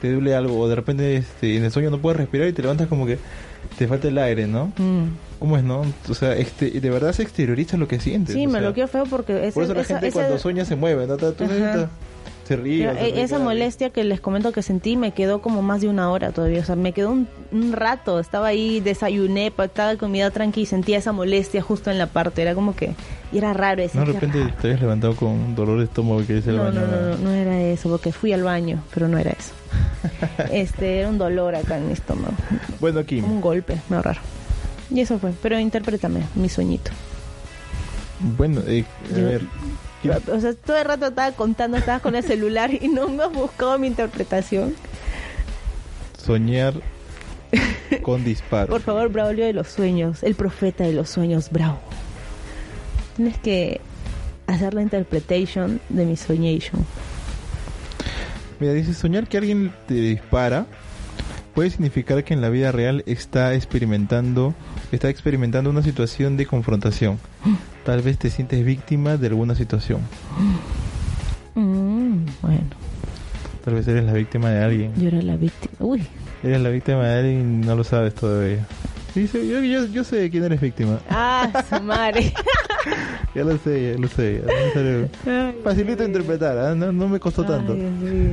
Te 0.00 0.12
duele 0.12 0.34
algo 0.34 0.58
o 0.58 0.68
de 0.68 0.74
repente 0.74 1.16
este, 1.16 1.56
en 1.56 1.64
el 1.64 1.70
sueño 1.70 1.90
no 1.90 1.98
puedes 1.98 2.18
respirar 2.18 2.48
y 2.48 2.52
te 2.52 2.60
levantas 2.62 2.88
como 2.88 3.06
que 3.06 3.18
te 3.66 3.86
falta 3.88 4.08
el 4.08 4.18
aire, 4.18 4.46
¿no? 4.46 4.66
Mm. 4.76 5.04
¿Cómo 5.38 5.56
es, 5.58 5.64
no? 5.64 5.82
O 6.08 6.14
sea, 6.14 6.34
este, 6.34 6.70
de 6.70 6.90
verdad 6.90 7.12
se 7.12 7.22
exterioriza 7.22 7.76
lo 7.76 7.86
que 7.88 8.00
sientes. 8.00 8.34
Sí, 8.34 8.46
me 8.46 8.52
sea, 8.54 8.60
lo 8.62 8.72
quiero 8.74 8.88
feo 8.88 9.04
porque 9.04 9.38
ese, 9.46 9.52
Por 9.52 9.64
eso 9.64 9.74
la 9.74 9.82
esa- 9.82 9.94
gente 9.94 10.08
ese- 10.08 10.14
cuando 10.14 10.38
sueña 10.38 10.64
se 10.64 10.76
mueve, 10.76 11.06
¿no? 11.06 11.16
Tú 11.16 11.26
Pero, 12.48 12.64
eh, 12.64 13.22
esa 13.22 13.38
molestia 13.38 13.90
que 13.90 14.04
les 14.04 14.20
comento 14.20 14.52
que 14.52 14.62
sentí 14.62 14.96
me 14.96 15.12
quedó 15.12 15.40
como 15.42 15.62
más 15.62 15.80
de 15.80 15.88
una 15.88 16.10
hora 16.10 16.30
todavía. 16.32 16.60
O 16.60 16.64
sea, 16.64 16.76
me 16.76 16.92
quedó 16.92 17.10
un, 17.10 17.28
un 17.52 17.72
rato. 17.72 18.20
Estaba 18.20 18.48
ahí, 18.48 18.80
desayuné, 18.80 19.52
estaba 19.58 19.96
comida 19.96 20.30
tranqui 20.30 20.62
y 20.62 20.66
sentía 20.66 20.98
esa 20.98 21.12
molestia 21.12 21.62
justo 21.62 21.90
en 21.90 21.98
la 21.98 22.06
parte. 22.06 22.42
Era 22.42 22.54
como 22.54 22.74
que. 22.76 22.94
Y 23.32 23.38
era 23.38 23.52
raro 23.52 23.82
ese. 23.82 23.98
No, 23.98 24.04
de 24.04 24.12
repente 24.12 24.38
raro. 24.40 24.54
te 24.60 24.66
habías 24.68 24.80
levantado 24.80 25.16
con 25.16 25.28
un 25.30 25.54
dolor 25.54 25.78
de 25.78 25.84
estómago 25.84 26.24
que 26.26 26.34
dice 26.34 26.50
el 26.50 26.56
No, 26.56 26.64
baño. 26.64 26.80
no, 26.80 26.86
no, 26.86 27.08
no, 27.10 27.16
no 27.18 27.30
era 27.32 27.60
eso, 27.60 27.88
porque 27.90 28.12
fui 28.12 28.32
al 28.32 28.42
baño, 28.42 28.82
pero 28.94 29.08
no 29.08 29.18
era 29.18 29.30
eso. 29.32 29.52
Este, 30.52 31.00
era 31.00 31.08
un 31.08 31.18
dolor 31.18 31.54
acá 31.56 31.76
en 31.78 31.86
mi 31.88 31.92
estómago. 31.92 32.34
Bueno, 32.80 33.04
Kim. 33.04 33.22
Como 33.22 33.34
un 33.34 33.40
golpe, 33.40 33.76
medio 33.88 34.02
raro. 34.02 34.20
Y 34.90 35.00
eso 35.00 35.18
fue. 35.18 35.32
Pero 35.42 35.58
interprétame, 35.58 36.20
mi 36.36 36.48
sueñito. 36.48 36.92
Bueno, 38.20 38.62
eh, 38.66 38.84
a 39.12 39.18
Yo- 39.18 39.24
ver. 39.26 39.42
O 40.10 40.40
sea, 40.40 40.54
todo 40.54 40.76
el 40.76 40.84
rato 40.84 41.06
estaba 41.06 41.32
contando, 41.32 41.76
estabas 41.76 42.02
con 42.02 42.14
el 42.16 42.22
celular 42.24 42.70
y 42.72 42.88
no 42.88 43.08
me 43.08 43.24
has 43.24 43.32
buscado 43.32 43.78
mi 43.78 43.86
interpretación. 43.86 44.74
soñar 46.18 46.74
con 48.02 48.24
disparos. 48.24 48.68
Por 48.70 48.80
favor, 48.82 49.08
Braulio 49.10 49.44
de 49.46 49.52
los 49.52 49.68
sueños, 49.68 50.22
el 50.22 50.34
profeta 50.34 50.84
de 50.84 50.92
los 50.92 51.08
sueños, 51.08 51.50
Bravo. 51.50 51.78
Tienes 53.16 53.38
que 53.38 53.80
hacer 54.46 54.74
la 54.74 54.82
interpretation 54.82 55.80
de 55.88 56.04
mi 56.04 56.16
soñation. 56.16 56.84
Mira, 58.60 58.72
dice, 58.72 58.94
soñar 58.94 59.26
que 59.28 59.36
alguien 59.38 59.72
te 59.86 59.94
dispara 59.94 60.66
puede 61.56 61.70
significar 61.70 62.22
que 62.22 62.34
en 62.34 62.40
la 62.40 62.50
vida 62.50 62.70
real 62.70 63.02
está 63.06 63.54
experimentando 63.54 64.54
está 64.92 65.08
experimentando 65.08 65.70
una 65.70 65.82
situación 65.82 66.36
de 66.36 66.46
confrontación. 66.46 67.18
Tal 67.84 68.02
vez 68.02 68.18
te 68.18 68.30
sientes 68.30 68.64
víctima 68.64 69.16
de 69.16 69.26
alguna 69.26 69.54
situación. 69.56 70.00
Mm, 71.54 72.26
bueno, 72.42 72.60
Tal 73.64 73.74
vez 73.74 73.88
eres 73.88 74.04
la 74.04 74.12
víctima 74.12 74.50
de 74.50 74.62
alguien. 74.62 74.92
yo 74.96 75.08
era 75.08 75.22
la 75.22 75.36
víctima. 75.36 75.72
Uy, 75.80 76.02
Eres 76.42 76.60
la 76.60 76.68
víctima 76.68 77.04
de 77.04 77.18
alguien 77.18 77.62
y 77.62 77.66
no 77.66 77.74
lo 77.74 77.82
sabes 77.82 78.14
todavía. 78.14 78.64
Dice, 79.14 79.48
yo, 79.48 79.60
yo, 79.62 79.86
yo 79.86 80.04
sé 80.04 80.16
de 80.16 80.30
quién 80.30 80.44
eres 80.44 80.60
víctima. 80.60 81.00
ah, 81.10 81.50
su 81.68 81.82
madre. 81.82 82.32
Ya 83.34 83.44
lo 83.44 83.58
sé, 83.58 83.92
ya 83.92 83.98
lo 84.00 84.08
sé. 84.08 84.42
ya. 85.26 85.48
Ay, 85.48 85.54
Facilito 85.62 85.98
de 86.02 86.06
interpretar, 86.08 86.56
¿ah? 86.56 86.74
no, 86.74 86.90
no 86.92 87.06
me 87.08 87.20
costó 87.20 87.44
tanto. 87.44 87.72
Ay, 87.74 87.80
mío. 87.80 88.32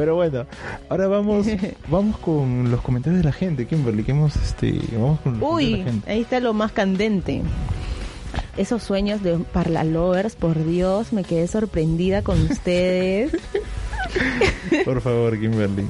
Pero 0.00 0.14
bueno, 0.14 0.46
ahora 0.88 1.08
vamos 1.08 1.46
vamos 1.90 2.16
con 2.20 2.70
los 2.70 2.80
comentarios 2.80 3.18
de 3.18 3.24
la 3.24 3.32
gente, 3.32 3.66
Kimberly, 3.66 4.02
que 4.02 4.12
hemos 4.12 4.34
este 4.34 4.80
vamos 4.92 5.20
con 5.20 5.38
los 5.38 5.52
Uy, 5.52 5.72
de 5.72 5.78
la 5.78 5.84
gente. 5.84 6.10
ahí 6.10 6.20
está 6.22 6.40
lo 6.40 6.54
más 6.54 6.72
candente. 6.72 7.42
Esos 8.56 8.82
sueños 8.82 9.22
de 9.22 9.36
Parla 9.40 9.84
Lovers, 9.84 10.36
por 10.36 10.64
Dios, 10.64 11.12
me 11.12 11.22
quedé 11.22 11.46
sorprendida 11.48 12.22
con 12.22 12.40
ustedes. 12.50 13.36
Por 14.86 15.02
favor, 15.02 15.38
Kimberly. 15.38 15.84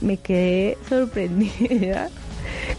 me 0.00 0.16
quedé 0.16 0.78
sorprendida 0.88 2.08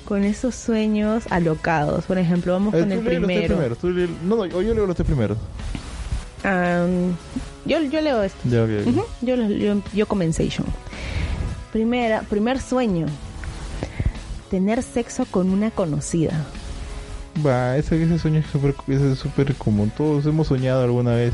con 0.06 0.24
esos 0.24 0.56
sueños 0.56 1.24
alocados. 1.30 2.06
Por 2.06 2.18
ejemplo, 2.18 2.54
vamos 2.54 2.74
ver, 2.74 2.82
con 2.84 2.92
el 2.94 2.98
los 2.98 3.06
tres 3.06 3.18
primero. 3.20 3.48
primeros, 3.56 3.78
tú 3.78 3.90
lee- 3.92 4.10
no, 4.24 4.38
no, 4.38 4.46
yo 4.48 4.62
leo 4.74 4.88
los 4.88 4.96
tres 4.96 5.06
primeros. 5.06 5.38
Am, 6.44 7.14
yo, 7.66 7.82
yo 7.82 8.02
leo 8.02 8.24
esto. 8.24 8.38
Yo, 8.46 8.66
yo, 9.22 9.82
yo 9.94 10.08
comenzation. 10.08 10.66
Primera, 11.72 12.22
primer 12.22 12.60
sueño. 12.60 13.08
Tener 14.50 14.84
sexo 14.84 15.26
con 15.26 15.50
una 15.50 15.72
conocida. 15.72 16.46
Va, 17.46 17.78
ese, 17.78 18.02
ese 18.04 18.20
sueño 18.20 18.40
es 18.40 18.46
súper 18.48 18.76
es 18.88 19.18
súper 19.20 19.56
común. 19.56 19.92
Todos 19.96 20.26
hemos 20.26 20.48
soñado 20.48 20.84
alguna 20.84 21.12
vez. 21.16 21.34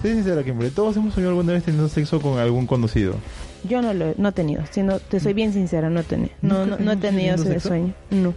Sé 0.00 0.14
sincera, 0.14 0.42
Kimberly, 0.42 0.70
todos 0.70 0.96
hemos 0.96 1.12
soñado 1.12 1.32
alguna 1.32 1.52
vez 1.52 1.62
teniendo 1.64 1.88
sexo 1.90 2.20
con 2.22 2.38
algún 2.38 2.66
conocido. 2.66 3.14
Yo 3.68 3.82
no 3.82 3.92
lo 3.92 4.06
he, 4.06 4.14
no 4.16 4.30
he 4.30 4.32
tenido. 4.32 4.62
Siendo, 4.70 4.98
te 4.98 5.20
soy 5.20 5.34
bien 5.34 5.52
sincera, 5.52 5.90
no, 5.90 6.00
he 6.00 6.04
teni- 6.04 6.30
no, 6.40 6.64
¿Nunca 6.64 6.76
no, 6.78 6.84
no 6.86 6.92
he 6.92 6.96
tenido 6.96 7.10
tenido 7.10 7.34
ese 7.34 7.52
sexo? 7.52 7.68
sueño. 7.68 7.92
No. 8.10 8.32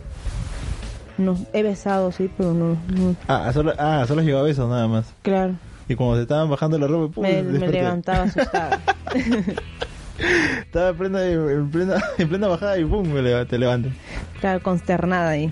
No, 1.18 1.38
he 1.54 1.64
besado, 1.64 2.12
sí, 2.12 2.30
pero 2.36 2.54
no. 2.54 2.76
no. 2.94 3.16
Ah, 3.30 3.50
solo, 3.54 3.72
ah, 3.78 4.04
solo 4.06 4.20
has 4.20 4.26
llegado 4.28 4.46
a 4.46 4.50
eso 4.50 4.68
nada 4.68 4.88
más. 4.90 5.06
Claro, 5.22 5.54
Y 5.90 5.96
cuando 5.96 6.16
se 6.16 6.22
estaban 6.24 6.50
bajando 6.50 6.78
la 6.78 6.88
ropa, 6.88 7.14
¡pum! 7.16 7.24
me, 7.24 7.44
me 7.44 7.68
levantaba 7.68 8.24
asustada. 8.24 8.80
Estaba 10.62 10.90
en 10.90 10.98
plena, 10.98 11.26
en 11.26 11.70
plena, 11.72 11.96
en 12.18 12.30
plena 12.30 12.48
bajada 12.48 12.78
y 12.78 12.86
¡pum! 12.86 13.08
Me 13.08 13.46
te 13.46 13.58
levantas. 13.58 13.92
claro, 14.40 14.62
consternada 14.62 15.30
ahí. 15.32 15.52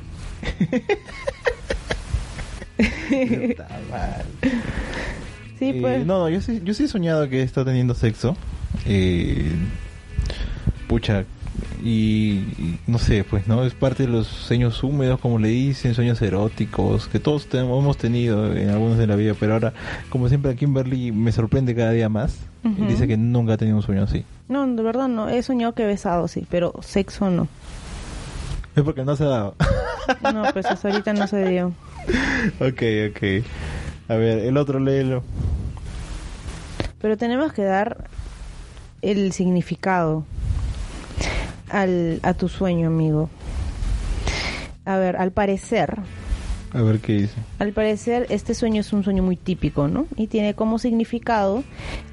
Está 3.10 3.68
mal. 3.92 4.26
Sí, 5.60 5.70
Eh, 5.70 5.78
pues. 5.82 6.06
no, 6.06 6.20
no, 6.20 6.30
yo 6.30 6.42
sí, 6.42 6.62
yo 6.64 6.74
sí 6.74 6.86
he 6.86 6.88
soñado 6.88 7.28
que 7.30 7.40
he 7.42 7.44
estado 7.44 7.66
teniendo 7.68 7.94
sexo. 7.94 8.36
Eh, 8.86 9.52
pucha, 10.88 11.26
y, 11.84 12.32
y 12.58 12.80
no 12.88 12.97
sé, 12.99 13.24
pues, 13.24 13.47
¿no? 13.47 13.64
Es 13.66 13.74
parte 13.74 14.04
de 14.04 14.10
los 14.10 14.28
sueños 14.28 14.84
húmedos, 14.84 15.20
como 15.20 15.39
le 15.39 15.47
dicen, 15.49 15.93
sueños 15.93 16.22
eróticos, 16.22 17.08
que 17.08 17.20
todos 17.20 17.47
tenemos- 17.47 17.82
hemos 17.82 17.97
tenido 17.97 18.56
en 18.56 18.70
algunos 18.70 18.97
de 18.97 19.08
la 19.08 19.16
vida, 19.16 19.34
pero 19.39 19.54
ahora, 19.54 19.74
como 20.10 20.30
siempre, 20.30 20.52
a 20.52 20.56
Kimberly 20.56 21.12
me 21.12 21.32
sorprende 21.32 21.76
cada 21.76 21.91
día 21.91 22.10
más. 22.10 22.38
Y 22.64 22.86
dice 22.86 23.08
que 23.08 23.18
nunca 23.18 23.54
ha 23.54 23.58
tenido 23.58 23.78
un 23.78 23.82
sueño 23.84 24.04
así. 24.04 24.24
No, 24.47 24.68
de 24.68 24.84
verdad 24.84 25.08
no. 25.08 25.28
He 25.30 25.41
soñado 25.41 25.74
que 25.74 25.82
he 25.82 25.88
besado, 25.88 26.28
sí, 26.28 26.45
pero 26.47 26.74
sexo 26.82 27.32
no. 27.32 27.47
Es 28.76 28.84
porque 28.84 29.04
no 29.04 29.16
se 29.16 29.24
ha 29.24 29.28
dado. 29.28 29.56
No, 30.32 30.43
pues 30.54 30.68
hasta 30.68 30.89
ahorita 30.89 31.14
no 31.14 31.26
se 31.28 31.49
dio. 31.49 31.74
ok, 32.60 32.84
ok. 33.10 33.45
A 34.10 34.14
ver, 34.16 34.39
el 34.39 34.58
otro 34.58 34.80
léelo. 34.80 35.24
Pero 37.02 37.18
tenemos 37.18 37.52
que 37.52 37.64
dar 37.64 38.06
el 39.02 39.32
significado 39.32 40.24
al, 41.72 42.19
a 42.24 42.34
tu 42.34 42.47
sueño, 42.49 42.88
amigo. 42.88 43.30
A 44.86 44.97
ver, 44.97 45.15
al 45.17 45.32
parecer, 45.32 45.97
A 46.74 46.82
ver 46.82 46.99
qué 46.99 47.13
dice. 47.13 47.36
al 47.59 47.72
parecer 47.72 48.26
este 48.30 48.53
sueño 48.55 48.82
es 48.82 48.91
un 48.93 49.03
sueño 49.03 49.22
muy 49.24 49.36
típico, 49.36 49.88
¿no? 49.88 50.07
Y 50.15 50.28
tiene 50.28 50.53
como 50.55 50.80
significado, 50.80 51.63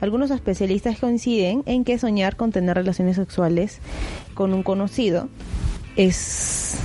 algunos 0.01 0.31
especialistas 0.31 0.99
coinciden 0.99 1.63
en 1.67 1.85
que 1.85 1.99
soñar 1.99 2.37
con 2.37 2.53
tener 2.53 2.77
relaciones 2.77 3.17
sexuales 3.17 3.81
con 4.35 4.53
un 4.53 4.63
conocido 4.63 5.29
es 5.97 6.77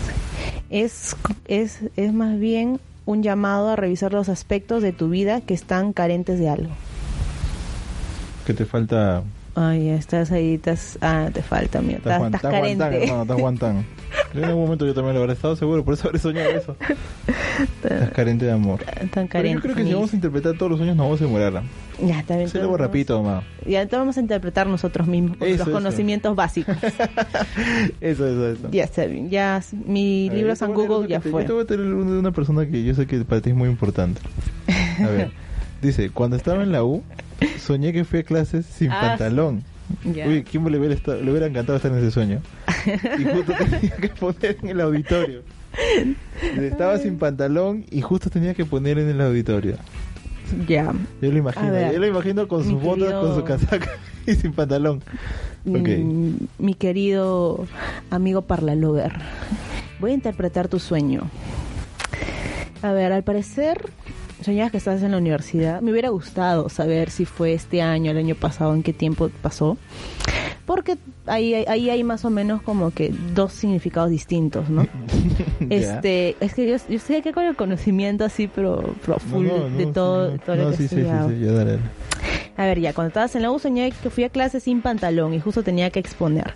es 0.69 1.15
es, 1.47 1.79
es 1.97 2.13
más 2.13 2.39
bien 2.39 2.79
un 3.05 3.21
llamado 3.21 3.69
a 3.69 3.75
revisar 3.75 4.13
los 4.13 4.29
aspectos 4.29 4.81
de 4.81 4.93
tu 4.93 5.09
vida 5.09 5.41
que 5.41 5.53
están 5.53 5.91
carentes 5.91 6.39
de 6.39 6.47
algo. 6.49 6.71
Que 8.47 8.53
te 8.53 8.65
falta... 8.65 9.23
Ay, 9.55 9.85
ya 9.85 9.95
estás 9.95 10.31
ahí, 10.31 10.55
estás, 10.55 10.97
ah, 11.01 11.29
te 11.31 11.43
falta, 11.43 11.79
mira, 11.81 11.99
Estás, 11.99 12.15
estás, 12.23 12.33
estás 12.33 12.51
guantán, 12.51 12.61
carente. 12.89 13.03
hermano, 13.03 13.21
estás 13.21 13.37
guantán. 13.37 13.85
En 14.33 14.43
algún 14.45 14.63
momento 14.63 14.85
yo 14.87 14.95
también 14.95 15.13
lo 15.15 15.21
habré 15.21 15.33
estado 15.33 15.55
seguro, 15.55 15.83
por 15.85 15.93
eso 15.93 16.07
habré 16.07 16.17
soñado 16.19 16.49
eso. 16.49 16.75
Estás 17.83 18.09
carente 18.11 18.45
de 18.45 18.51
amor. 18.51 18.79
Tan 18.83 19.09
Pero 19.09 19.27
carente. 19.27 19.53
yo 19.55 19.61
creo 19.61 19.75
que 19.75 19.83
si 19.83 19.93
vamos 19.93 20.11
a 20.11 20.15
interpretar 20.15 20.53
todos 20.57 20.71
los 20.71 20.79
sueños 20.79 20.95
nos 20.95 21.05
vamos 21.05 21.21
a 21.21 21.25
demorar. 21.25 21.63
Ya, 22.03 22.23
también. 22.23 22.49
Se 22.49 22.57
lo 22.59 22.75
rapidito, 22.75 23.21
mamá. 23.21 23.43
Ya, 23.67 23.81
entonces 23.83 23.99
vamos 23.99 24.17
a 24.17 24.21
interpretar 24.21 24.65
nosotros 24.65 25.07
mismos 25.07 25.37
con 25.37 25.47
Eso, 25.47 25.57
los 25.59 25.67
eso. 25.67 25.71
conocimientos 25.77 26.35
básicos. 26.35 26.75
Eso, 28.01 28.27
eso, 28.27 28.49
eso. 28.49 28.69
ya 28.71 28.83
está 28.85 29.05
bien, 29.05 29.29
ya 29.29 29.61
mi 29.85 30.29
ver, 30.29 30.37
libro 30.37 30.53
te 30.53 30.57
San 30.57 30.73
Google 30.73 31.07
ya 31.07 31.19
te- 31.19 31.29
fue. 31.29 31.41
Yo 31.43 31.47
te 31.47 31.53
voy 31.53 31.63
a 31.63 31.67
tener 31.67 31.85
uno 31.85 32.11
de 32.13 32.19
una 32.19 32.31
persona 32.31 32.65
que 32.65 32.83
yo 32.83 32.93
sé 32.95 33.05
que 33.05 33.19
para 33.25 33.41
ti 33.41 33.51
es 33.51 33.55
muy 33.55 33.69
importante. 33.69 34.19
A 34.99 35.07
ver, 35.07 35.31
dice, 35.81 36.09
cuando 36.09 36.35
estaba 36.37 36.63
en 36.63 36.71
la 36.71 36.83
U, 36.83 37.03
soñé 37.59 37.93
que 37.93 38.03
fui 38.05 38.19
a 38.19 38.23
clases 38.23 38.65
sin 38.65 38.91
Ah, 38.91 38.99
pantalón. 39.01 39.63
Uy, 40.05 40.43
¿quién 40.43 40.63
le 40.69 40.77
hubiera, 40.79 40.95
estado- 40.95 41.21
le 41.21 41.29
hubiera 41.29 41.45
encantado 41.47 41.75
estar 41.75 41.91
en 41.91 41.97
ese 41.99 42.11
sueño? 42.11 42.41
Y 43.19 43.23
justo 43.23 43.53
tenía 43.53 43.95
que 43.97 44.09
poner 44.09 44.57
en 44.61 44.69
el 44.69 44.81
auditorio. 44.81 45.41
Estaba 46.59 46.97
sin 46.97 47.17
pantalón 47.17 47.85
y 47.91 48.01
justo 48.01 48.29
tenía 48.29 48.53
que 48.53 48.65
poner 48.65 48.97
en 48.99 49.09
el 49.09 49.21
auditorio. 49.21 49.75
Ya. 50.67 50.93
Yo 51.21 51.31
lo 51.31 51.37
imagino, 51.37 51.71
ver, 51.71 51.93
yo 51.93 51.99
lo 51.99 52.07
imagino 52.07 52.47
con 52.47 52.63
sus 52.63 52.81
botas, 52.81 53.09
querido- 53.09 53.21
con 53.21 53.35
su 53.35 53.43
casaca 53.43 53.89
y 54.27 54.35
sin 54.35 54.53
pantalón. 54.53 55.01
Mm, 55.65 56.33
mi 56.59 56.73
querido 56.75 57.65
amigo 58.11 58.41
Parlalover, 58.43 59.13
voy 59.99 60.11
a 60.11 60.13
interpretar 60.13 60.67
tu 60.67 60.79
sueño. 60.79 61.23
A 62.81 62.91
ver, 62.91 63.13
al 63.13 63.23
parecer 63.23 63.89
soñabas 64.41 64.71
que 64.71 64.77
estás 64.77 65.01
en 65.03 65.11
la 65.11 65.17
universidad. 65.17 65.81
Me 65.81 65.91
hubiera 65.91 66.09
gustado 66.09 66.69
saber 66.69 67.09
si 67.09 67.25
fue 67.25 67.53
este 67.53 67.81
año, 67.81 68.11
el 68.11 68.17
año 68.17 68.35
pasado, 68.35 68.73
en 68.73 68.83
qué 68.83 68.93
tiempo 68.93 69.29
pasó. 69.41 69.77
Porque 70.65 70.97
ahí, 71.25 71.53
ahí 71.53 71.89
hay 71.89 72.03
más 72.03 72.23
o 72.23 72.29
menos 72.29 72.61
como 72.61 72.91
que 72.91 73.13
dos 73.33 73.51
significados 73.53 74.09
distintos, 74.09 74.69
¿no? 74.69 74.87
Este, 75.69 76.35
es 76.41 76.53
que 76.53 76.67
yo, 76.67 76.75
yo 76.89 76.95
estoy 76.95 77.17
aquí 77.17 77.31
con 77.31 77.45
el 77.45 77.55
conocimiento 77.55 78.25
así, 78.25 78.49
pero, 78.53 78.95
pero 79.05 79.17
full 79.19 79.47
No, 79.47 79.69
no, 79.69 79.77
de 79.77 79.85
no, 79.85 79.91
todo, 79.93 80.31
sí, 80.31 80.37
no. 80.37 80.43
todo 80.43 80.55
lo 80.55 80.71
que 80.71 80.77
sí, 80.77 80.83
he 80.83 80.87
sí, 80.87 80.95
sí, 80.95 81.01
dale, 81.03 81.45
dale. 81.47 81.79
A 82.57 82.65
ver, 82.65 82.79
ya, 82.79 82.93
cuando 82.93 83.09
estabas 83.09 83.35
en 83.35 83.41
la 83.41 83.51
U 83.51 83.59
soñé 83.59 83.91
que 83.91 84.09
fui 84.09 84.23
a 84.23 84.29
clase 84.29 84.59
sin 84.59 84.81
pantalón 84.81 85.33
y 85.33 85.39
justo 85.39 85.63
tenía 85.63 85.89
que 85.89 85.99
exponer. 85.99 86.53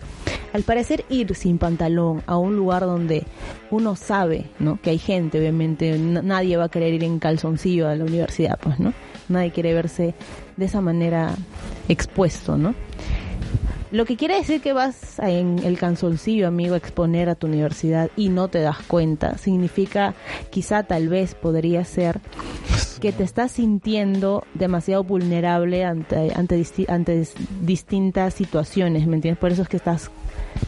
Al 0.53 0.63
parecer 0.63 1.03
ir 1.09 1.35
sin 1.35 1.57
pantalón 1.57 2.23
a 2.25 2.37
un 2.37 2.55
lugar 2.55 2.83
donde 2.83 3.23
uno 3.69 3.95
sabe, 3.95 4.45
¿no? 4.59 4.79
Que 4.81 4.91
hay 4.91 4.97
gente, 4.97 5.39
obviamente, 5.39 5.97
nadie 5.97 6.55
va 6.57 6.65
a 6.65 6.69
querer 6.69 6.93
ir 6.93 7.03
en 7.03 7.19
calzoncillo 7.19 7.76
a 7.85 7.95
la 7.95 8.05
universidad, 8.05 8.57
pues, 8.61 8.79
¿no? 8.79 8.93
nadie 9.29 9.51
quiere 9.51 9.73
verse 9.73 10.13
de 10.55 10.65
esa 10.65 10.79
manera 10.79 11.35
expuesto, 11.89 12.55
¿no? 12.55 12.73
Lo 13.91 14.05
que 14.05 14.15
quiere 14.17 14.35
decir 14.35 14.61
que 14.61 14.73
vas 14.73 15.17
en 15.19 15.59
el 15.63 15.77
cansolcillo, 15.77 16.47
amigo, 16.47 16.73
a 16.75 16.77
exponer 16.77 17.29
a 17.29 17.35
tu 17.35 17.47
universidad 17.47 18.09
y 18.17 18.29
no 18.29 18.47
te 18.49 18.59
das 18.59 18.77
cuenta, 18.87 19.37
significa 19.37 20.13
quizá 20.49 20.83
tal 20.83 21.07
vez 21.07 21.35
podría 21.35 21.83
ser 21.85 22.19
que 23.01 23.11
te 23.13 23.23
estás 23.23 23.53
sintiendo 23.53 24.43
demasiado 24.55 25.03
vulnerable 25.03 25.85
ante, 25.85 26.33
ante, 26.35 26.65
ante 26.89 27.21
dis- 27.21 27.33
distintas 27.61 28.33
situaciones, 28.33 29.07
¿me 29.07 29.15
entiendes? 29.15 29.39
Por 29.39 29.51
eso 29.51 29.61
es 29.61 29.69
que 29.69 29.77
estás 29.77 30.09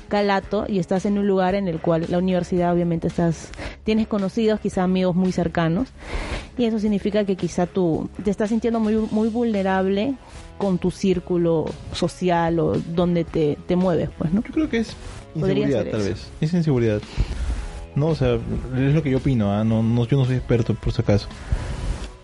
calato 0.08 0.66
y 0.68 0.80
estás 0.80 1.06
en 1.06 1.18
un 1.18 1.28
lugar 1.28 1.56
en 1.56 1.68
el 1.68 1.80
cual 1.80 2.06
la 2.10 2.18
universidad 2.18 2.74
obviamente 2.74 3.08
estás 3.08 3.50
tienes 3.84 4.08
conocidos, 4.08 4.60
quizá 4.60 4.84
amigos 4.84 5.16
muy 5.16 5.32
cercanos 5.32 5.90
y 6.58 6.66
eso 6.66 6.80
significa 6.80 7.24
que 7.26 7.36
quizá 7.36 7.66
tú 7.66 8.10
te 8.24 8.32
estás 8.32 8.50
sintiendo 8.50 8.80
muy 8.80 8.96
muy 9.12 9.30
vulnerable 9.30 10.16
con 10.58 10.78
tu 10.78 10.92
círculo 10.92 11.66
social 11.94 12.60
o 12.60 12.74
donde 12.74 13.24
te, 13.24 13.58
te 13.66 13.76
mueves, 13.76 14.10
pues, 14.18 14.32
¿no? 14.34 14.44
Yo 14.44 14.54
creo 14.54 14.70
que 14.70 14.80
es 14.80 14.96
inseguridad, 15.34 15.86
tal 15.86 16.02
eso. 16.02 16.10
vez. 16.10 16.28
Es 16.42 16.54
inseguridad. 16.54 17.02
No, 17.96 18.08
o 18.08 18.16
sea, 18.16 18.36
es 18.78 18.94
lo 18.94 19.02
que 19.02 19.10
yo 19.10 19.18
opino, 19.18 19.52
¿ah? 19.52 19.64
no, 19.64 19.82
no, 19.82 20.06
yo 20.06 20.18
no 20.18 20.26
soy 20.26 20.36
experto 20.36 20.76
por 20.76 20.94
si 20.94 21.02
acaso. 21.02 21.28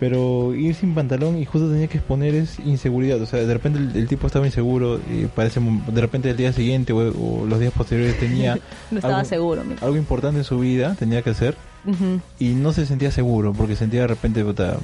Pero 0.07 0.53
ir 0.53 0.75
sin 0.75 0.93
pantalón 0.93 1.35
y 1.35 1.45
justo 1.45 1.67
tenía 1.67 1.87
que 1.87 1.97
exponer 1.97 2.35
es 2.35 2.59
inseguridad. 2.59 3.19
O 3.19 3.25
sea, 3.25 3.39
de 3.39 3.51
repente 3.51 3.79
el, 3.79 3.95
el 3.95 4.07
tipo 4.07 4.27
estaba 4.27 4.45
inseguro 4.45 4.99
y 5.11 5.25
parece, 5.25 5.59
de 5.59 5.99
repente 5.99 6.29
el 6.29 6.37
día 6.37 6.53
siguiente 6.53 6.93
o, 6.93 6.97
o 6.97 7.47
los 7.47 7.59
días 7.59 7.73
posteriores 7.73 8.19
tenía 8.19 8.59
No 8.91 8.97
estaba 8.99 9.15
algo, 9.21 9.27
seguro. 9.27 9.63
algo 9.81 9.97
importante 9.97 10.37
en 10.37 10.43
su 10.43 10.59
vida, 10.59 10.95
tenía 10.99 11.23
que 11.23 11.31
hacer. 11.31 11.57
Y 12.39 12.49
no 12.49 12.71
se 12.71 12.85
sentía 12.85 13.09
seguro 13.09 13.53
porque 13.53 13.75
sentía 13.75 14.01
de 14.01 14.07
repente 14.07 14.43
puta, 14.43 14.77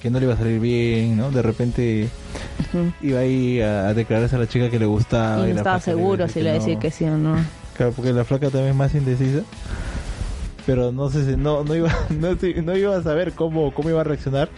que 0.00 0.10
no 0.10 0.20
le 0.20 0.26
iba 0.26 0.34
a 0.34 0.38
salir 0.38 0.60
bien, 0.60 1.16
¿no? 1.16 1.32
De 1.32 1.42
repente 1.42 2.08
iba 3.02 3.18
ahí 3.18 3.60
a, 3.60 3.88
a 3.88 3.94
declararse 3.94 4.36
a 4.36 4.38
la 4.38 4.46
chica 4.46 4.70
que 4.70 4.78
le 4.78 4.86
gustaba. 4.86 5.44
y 5.46 5.48
no 5.48 5.54
la 5.54 5.60
estaba 5.60 5.76
le 5.78 5.82
seguro 5.82 6.28
si 6.28 6.40
le 6.40 6.50
iba 6.50 6.50
a 6.50 6.54
decir 6.54 6.74
no. 6.74 6.80
que 6.80 6.90
sí 6.92 7.04
o 7.04 7.16
no. 7.18 7.36
Claro, 7.76 7.92
porque 7.92 8.12
la 8.12 8.24
flaca 8.24 8.50
también 8.50 8.70
es 8.70 8.76
más 8.76 8.94
indecisa. 8.94 9.40
Pero 10.68 10.92
no 10.92 11.08
sé 11.08 11.24
si 11.24 11.34
no, 11.34 11.64
no 11.64 11.74
iba 11.74 11.90
no, 12.10 12.76
iba 12.76 12.94
a 12.94 13.02
saber 13.02 13.32
cómo, 13.32 13.72
cómo 13.72 13.88
iba 13.88 14.02
a 14.02 14.04
reaccionar. 14.04 14.50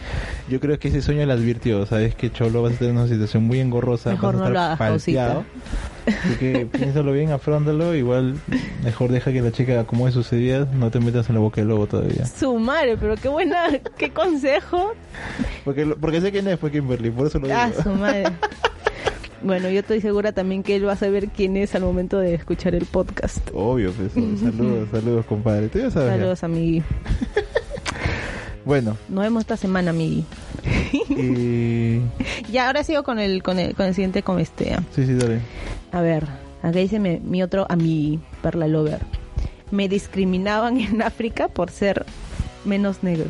Yo 0.49 0.59
creo 0.59 0.77
que 0.77 0.89
ese 0.89 1.03
sueño 1.03 1.25
le 1.25 1.33
advirtió, 1.33 1.87
sabes 1.87 2.17
que 2.17 2.33
Cholo 2.33 2.63
vas 2.63 2.83
a 2.83 2.85
en 2.85 2.97
una 2.97 3.07
situación 3.07 3.45
muy 3.45 3.61
engorrosa, 3.61 4.11
Mejor 4.11 4.37
vas 4.37 4.43
a 4.43 4.51
no 4.51 4.61
estar 4.61 4.79
palteado. 4.79 5.45
Así 6.09 6.35
que 6.41 6.67
piénsalo 6.67 7.13
bien, 7.13 7.31
afróntalo, 7.31 7.95
igual 7.95 8.35
mejor 8.83 9.13
deja 9.13 9.31
que 9.31 9.41
la 9.41 9.53
chica 9.53 9.79
acomode 9.79 10.11
sus 10.11 10.33
ideas, 10.33 10.67
no 10.73 10.91
te 10.91 10.99
metas 10.99 11.29
en 11.29 11.37
la 11.37 11.43
boca 11.43 11.61
del 11.61 11.69
lobo 11.69 11.87
todavía. 11.87 12.27
Su 12.27 12.59
madre, 12.59 12.97
pero 12.97 13.15
qué 13.15 13.29
buena, 13.29 13.69
qué 13.97 14.11
consejo. 14.11 14.95
Porque 15.65 15.87
porque 15.87 16.21
sé 16.21 16.33
quién 16.33 16.49
es 16.49 16.59
fue 16.59 16.73
Kimberly, 16.73 17.13
por 17.13 17.29
eso 17.29 17.39
lo 17.39 17.47
digo. 17.47 17.57
Ah, 17.57 17.71
su 17.85 17.89
madre. 17.91 18.25
Bueno, 19.43 19.70
yo 19.70 19.80
estoy 19.80 20.01
segura 20.01 20.32
también 20.32 20.62
que 20.62 20.76
él 20.76 20.86
va 20.86 20.93
a 20.93 20.97
saber 20.97 21.28
quién 21.28 21.57
es 21.57 21.74
al 21.74 21.82
momento 21.82 22.18
de 22.18 22.34
escuchar 22.34 22.74
el 22.74 22.84
podcast. 22.84 23.38
Obvio, 23.55 23.93
pues, 23.93 24.12
saludos, 24.41 24.88
saludos 24.91 25.24
compadre. 25.26 25.68
Tú 25.68 25.78
ya 25.78 25.91
sabes. 25.91 26.09
ya. 26.11 26.16
Saludos, 26.16 26.45
amigui. 26.45 26.82
Bueno, 28.62 28.95
Nos 29.09 29.24
vemos 29.24 29.41
esta 29.41 29.57
semana, 29.57 29.91
amigui. 29.91 30.24
y... 31.09 32.01
Ya, 32.53 32.66
ahora 32.66 32.84
sigo 32.84 33.03
con 33.05 33.18
el, 33.18 33.43
con 33.43 33.59
el, 33.59 33.74
con 33.74 33.86
el 33.86 33.95
siguiente 33.95 34.22
con 34.22 34.38
este. 34.38 34.74
ah. 34.74 34.82
Sí, 34.95 35.07
sí, 35.07 35.14
dale. 35.14 35.41
A 35.93 36.03
ver, 36.03 36.24
acá 36.62 36.78
dice 36.78 36.99
mi, 36.99 37.18
mi 37.20 37.43
otro 37.43 37.66
amigui, 37.70 38.20
Perla 38.43 38.68
Lover. 38.68 38.99
Me 39.70 39.88
discriminaban 39.88 40.76
en 40.78 41.01
África 41.01 41.49
por 41.49 41.70
ser 41.70 42.05
menos 42.66 43.03
negro. 43.03 43.26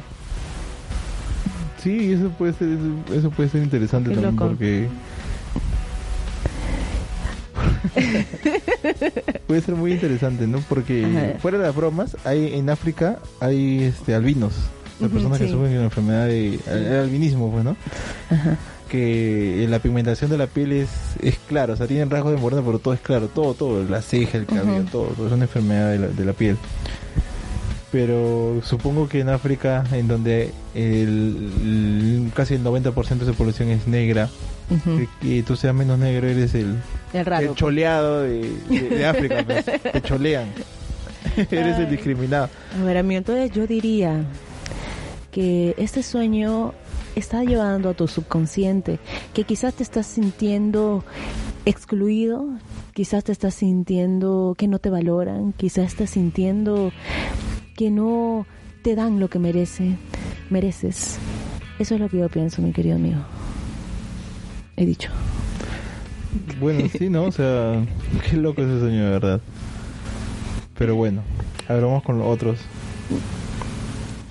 Sí, 1.83 2.13
eso 2.13 2.29
puede 2.31 2.53
ser, 2.55 2.77
eso 3.15 3.31
puede 3.31 3.49
ser 3.51 3.63
interesante 3.63 4.11
Qué 4.11 4.17
también 4.17 4.35
loco. 4.37 4.49
porque 4.49 4.89
puede 9.47 9.61
ser 9.61 9.75
muy 9.75 9.93
interesante, 9.93 10.47
¿no? 10.47 10.63
Porque 10.69 11.37
fuera 11.41 11.59
de 11.59 11.65
las 11.65 11.75
bromas, 11.75 12.17
hay 12.25 12.55
en 12.55 12.71
África 12.71 13.19
hay 13.41 13.85
este 13.85 14.15
albinos, 14.15 14.55
las 15.01 15.11
personas 15.11 15.39
que 15.39 15.49
sufren 15.49 15.71
de 15.71 15.77
una 15.77 15.85
enfermedad 15.87 16.27
de 16.27 16.61
el 16.67 17.01
albinismo, 17.01 17.51
pues, 17.51 17.65
¿no? 17.65 17.77
Ajá. 18.31 18.57
Que 18.89 19.67
la 19.69 19.79
pigmentación 19.79 20.31
de 20.31 20.39
la 20.39 20.49
piel 20.49 20.73
es, 20.73 20.91
es 21.23 21.39
clara, 21.47 21.75
o 21.75 21.77
sea, 21.77 21.87
tienen 21.87 22.11
rasgos 22.11 22.33
de 22.33 22.39
morena, 22.39 22.63
pero 22.65 22.81
todo 22.81 22.93
es 22.93 23.01
claro, 23.01 23.29
todo, 23.29 23.55
todo, 23.55 23.85
la 23.85 24.03
ceja, 24.03 24.37
el 24.37 24.47
cabello, 24.47 24.85
todo, 24.91 25.07
todo 25.09 25.29
es 25.29 25.33
una 25.33 25.45
enfermedad 25.45 25.93
de 25.93 25.99
la, 25.99 26.09
de 26.09 26.25
la 26.25 26.33
piel. 26.33 26.57
Pero 27.93 28.61
supongo 28.63 29.09
que 29.09 29.21
en 29.21 29.29
África, 29.31 29.85
en 29.93 30.07
donde 30.07 30.53
el, 30.75 31.51
el- 31.63 32.31
casi 32.35 32.55
el 32.55 32.63
90% 32.65 33.19
de 33.19 33.27
su 33.27 33.35
población 33.35 33.71
es 33.71 33.89
negra, 33.89 34.29
Ujú. 34.71 34.99
que, 34.99 35.09
que 35.21 35.43
tú 35.43 35.57
seas 35.57 35.75
menos 35.75 35.99
negro, 35.99 36.29
eres 36.29 36.55
el, 36.55 36.77
Es 37.13 37.27
raro. 37.27 37.49
el 37.51 37.55
choleado 37.57 38.23
de, 38.23 38.49
de- 38.69 38.89
de 38.91 39.07
África, 39.07 39.43
pues. 39.45 39.65
te 39.93 40.03
cholean. 40.03 40.47
eres 41.51 41.79
el 41.79 41.91
discriminado. 41.91 42.49
A 42.81 42.85
ver, 42.85 42.97
amigo, 42.99 43.19
entonces 43.19 43.51
yo 43.51 43.67
diría 43.67 44.25
que 45.33 45.75
este 45.77 46.03
sueño 46.05 46.73
está 47.17 47.43
llevando 47.43 47.89
a 47.91 47.95
tu 47.95 48.07
subconsciente, 48.07 49.01
que 49.35 49.43
quizás 49.43 49.75
te 49.75 49.83
estás 49.83 50.07
sintiendo 50.07 51.05
excluido, 51.67 52.47
quizás 52.95 53.25
te 53.25 53.33
estás 53.33 53.55
sintiendo 53.55 54.55
que 54.57 54.69
no 54.69 54.79
te 54.79 54.91
valoran, 54.91 55.53
quizás 55.57 55.87
estás 55.89 56.11
sintiendo 56.11 56.93
que 57.81 57.91
no 57.91 58.47
te 58.83 58.95
dan 58.95 59.21
lo 59.21 59.31
que 59.31 59.39
merece, 59.39 59.97
mereces. 60.51 61.17
Eso 61.79 61.95
es 61.95 62.01
lo 62.03 62.11
que 62.11 62.19
yo 62.19 62.29
pienso, 62.29 62.61
mi 62.61 62.73
querido 62.73 62.97
amigo. 62.97 63.21
He 64.77 64.85
dicho. 64.85 65.11
Bueno, 66.61 66.91
sí, 66.93 67.09
¿no? 67.09 67.25
O 67.25 67.33
sea, 67.33 67.83
qué 68.29 68.37
loco 68.37 68.61
ese 68.61 68.81
sueño, 68.81 69.03
de 69.05 69.11
verdad. 69.13 69.41
Pero 70.77 70.95
bueno, 70.95 71.23
a 71.71 71.73
ver, 71.73 71.85
vamos 71.85 72.03
con 72.03 72.19
los 72.19 72.27
otros. 72.29 72.59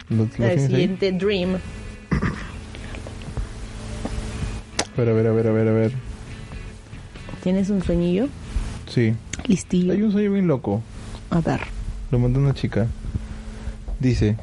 ¿Lo, 0.10 0.28
lo 0.38 0.46
El 0.46 0.60
ahí? 0.60 0.68
siguiente 0.68 1.12
dream. 1.12 1.56
A 4.96 5.02
ver, 5.02 5.10
a 5.10 5.14
ver, 5.14 5.26
a 5.26 5.32
ver, 5.32 5.48
a 5.48 5.52
ver, 5.52 5.68
a 5.70 5.72
ver. 5.72 5.94
¿Tienes 7.42 7.72
un 7.72 7.82
sueñillo? 7.82 8.28
Sí. 8.86 9.16
Listillo. 9.48 9.92
Hay 9.94 10.04
un 10.04 10.12
sueño 10.12 10.34
bien 10.34 10.46
loco. 10.46 10.84
A 11.32 11.42
ver. 11.42 11.62
Lo 12.12 12.20
mandó 12.20 12.40
una 12.40 12.54
chica. 12.54 12.86
Dice: 14.00 14.38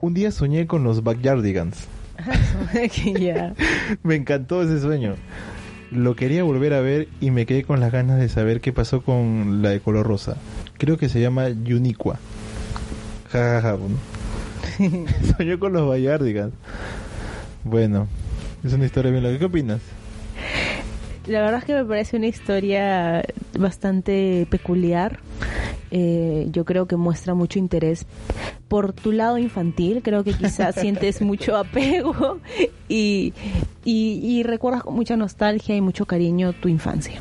Un 0.00 0.14
día 0.14 0.30
soñé 0.30 0.66
con 0.66 0.84
los 0.84 1.02
Backyardigans. 1.02 1.86
Me 4.02 4.14
encantó 4.14 4.62
ese 4.62 4.80
sueño. 4.80 5.14
Lo 5.90 6.16
quería 6.16 6.42
volver 6.42 6.74
a 6.74 6.80
ver 6.80 7.08
y 7.20 7.30
me 7.30 7.46
quedé 7.46 7.64
con 7.64 7.80
las 7.80 7.90
ganas 7.90 8.18
de 8.18 8.28
saber 8.28 8.60
qué 8.60 8.74
pasó 8.74 9.00
con 9.00 9.62
la 9.62 9.70
de 9.70 9.80
color 9.80 10.06
rosa. 10.06 10.36
Creo 10.76 10.98
que 10.98 11.08
se 11.08 11.20
llama 11.20 11.46
Uniqua. 11.46 12.18
Ja, 13.30 13.38
ja, 13.38 13.62
ja. 13.62 13.72
bueno. 13.74 13.96
Soñó 15.36 15.58
con 15.58 15.72
los 15.72 15.88
Backyardigans. 15.88 16.52
Bueno, 17.64 18.06
es 18.62 18.72
una 18.74 18.84
historia 18.84 19.10
bien 19.10 19.22
loca. 19.22 19.38
¿Qué 19.38 19.44
opinas? 19.46 19.80
La 21.28 21.42
verdad 21.42 21.58
es 21.58 21.64
que 21.64 21.74
me 21.74 21.84
parece 21.84 22.16
una 22.16 22.26
historia 22.26 23.22
bastante 23.58 24.46
peculiar. 24.50 25.20
Eh, 25.90 26.48
yo 26.50 26.64
creo 26.64 26.86
que 26.86 26.96
muestra 26.96 27.34
mucho 27.34 27.58
interés 27.58 28.06
por 28.68 28.94
tu 28.94 29.12
lado 29.12 29.36
infantil. 29.36 30.00
Creo 30.02 30.24
que 30.24 30.32
quizás 30.32 30.74
sientes 30.80 31.20
mucho 31.20 31.56
apego 31.56 32.38
y, 32.88 33.34
y, 33.84 34.20
y 34.22 34.42
recuerdas 34.42 34.82
con 34.82 34.94
mucha 34.94 35.16
nostalgia 35.16 35.76
y 35.76 35.82
mucho 35.82 36.06
cariño 36.06 36.54
tu 36.54 36.68
infancia. 36.68 37.20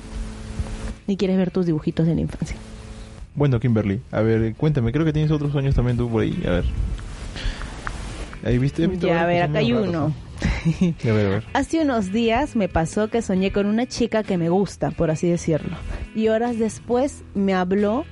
Y 1.05 1.17
quieres 1.17 1.37
ver 1.37 1.51
tus 1.51 1.65
dibujitos 1.65 2.07
de 2.07 2.15
la 2.15 2.21
infancia. 2.21 2.55
Bueno, 3.35 3.59
Kimberly, 3.59 4.01
a 4.11 4.21
ver, 4.21 4.55
cuéntame. 4.55 4.91
Creo 4.91 5.05
que 5.05 5.13
tienes 5.13 5.31
otros 5.31 5.51
sueños 5.51 5.75
también 5.75 5.97
tú 5.97 6.09
por 6.09 6.23
ahí. 6.23 6.41
A 6.45 6.49
ver. 6.49 6.65
Ahí 8.43 8.57
viste, 8.57 8.89
Ya, 8.99 9.23
a 9.23 9.25
ver, 9.25 9.43
acá 9.43 9.59
hay 9.59 9.73
raros, 9.73 9.89
uno. 9.89 10.07
¿no? 10.07 10.26
A 11.03 11.13
ver, 11.13 11.25
a 11.25 11.29
ver. 11.29 11.43
Hace 11.53 11.81
unos 11.81 12.11
días 12.11 12.55
me 12.55 12.69
pasó 12.69 13.09
que 13.09 13.21
soñé 13.21 13.51
con 13.51 13.65
una 13.65 13.87
chica 13.87 14.23
que 14.23 14.37
me 14.37 14.49
gusta, 14.49 14.91
por 14.91 15.11
así 15.11 15.27
decirlo. 15.29 15.77
Y 16.15 16.27
horas 16.29 16.59
después 16.59 17.23
me 17.33 17.53
habló, 17.53 18.05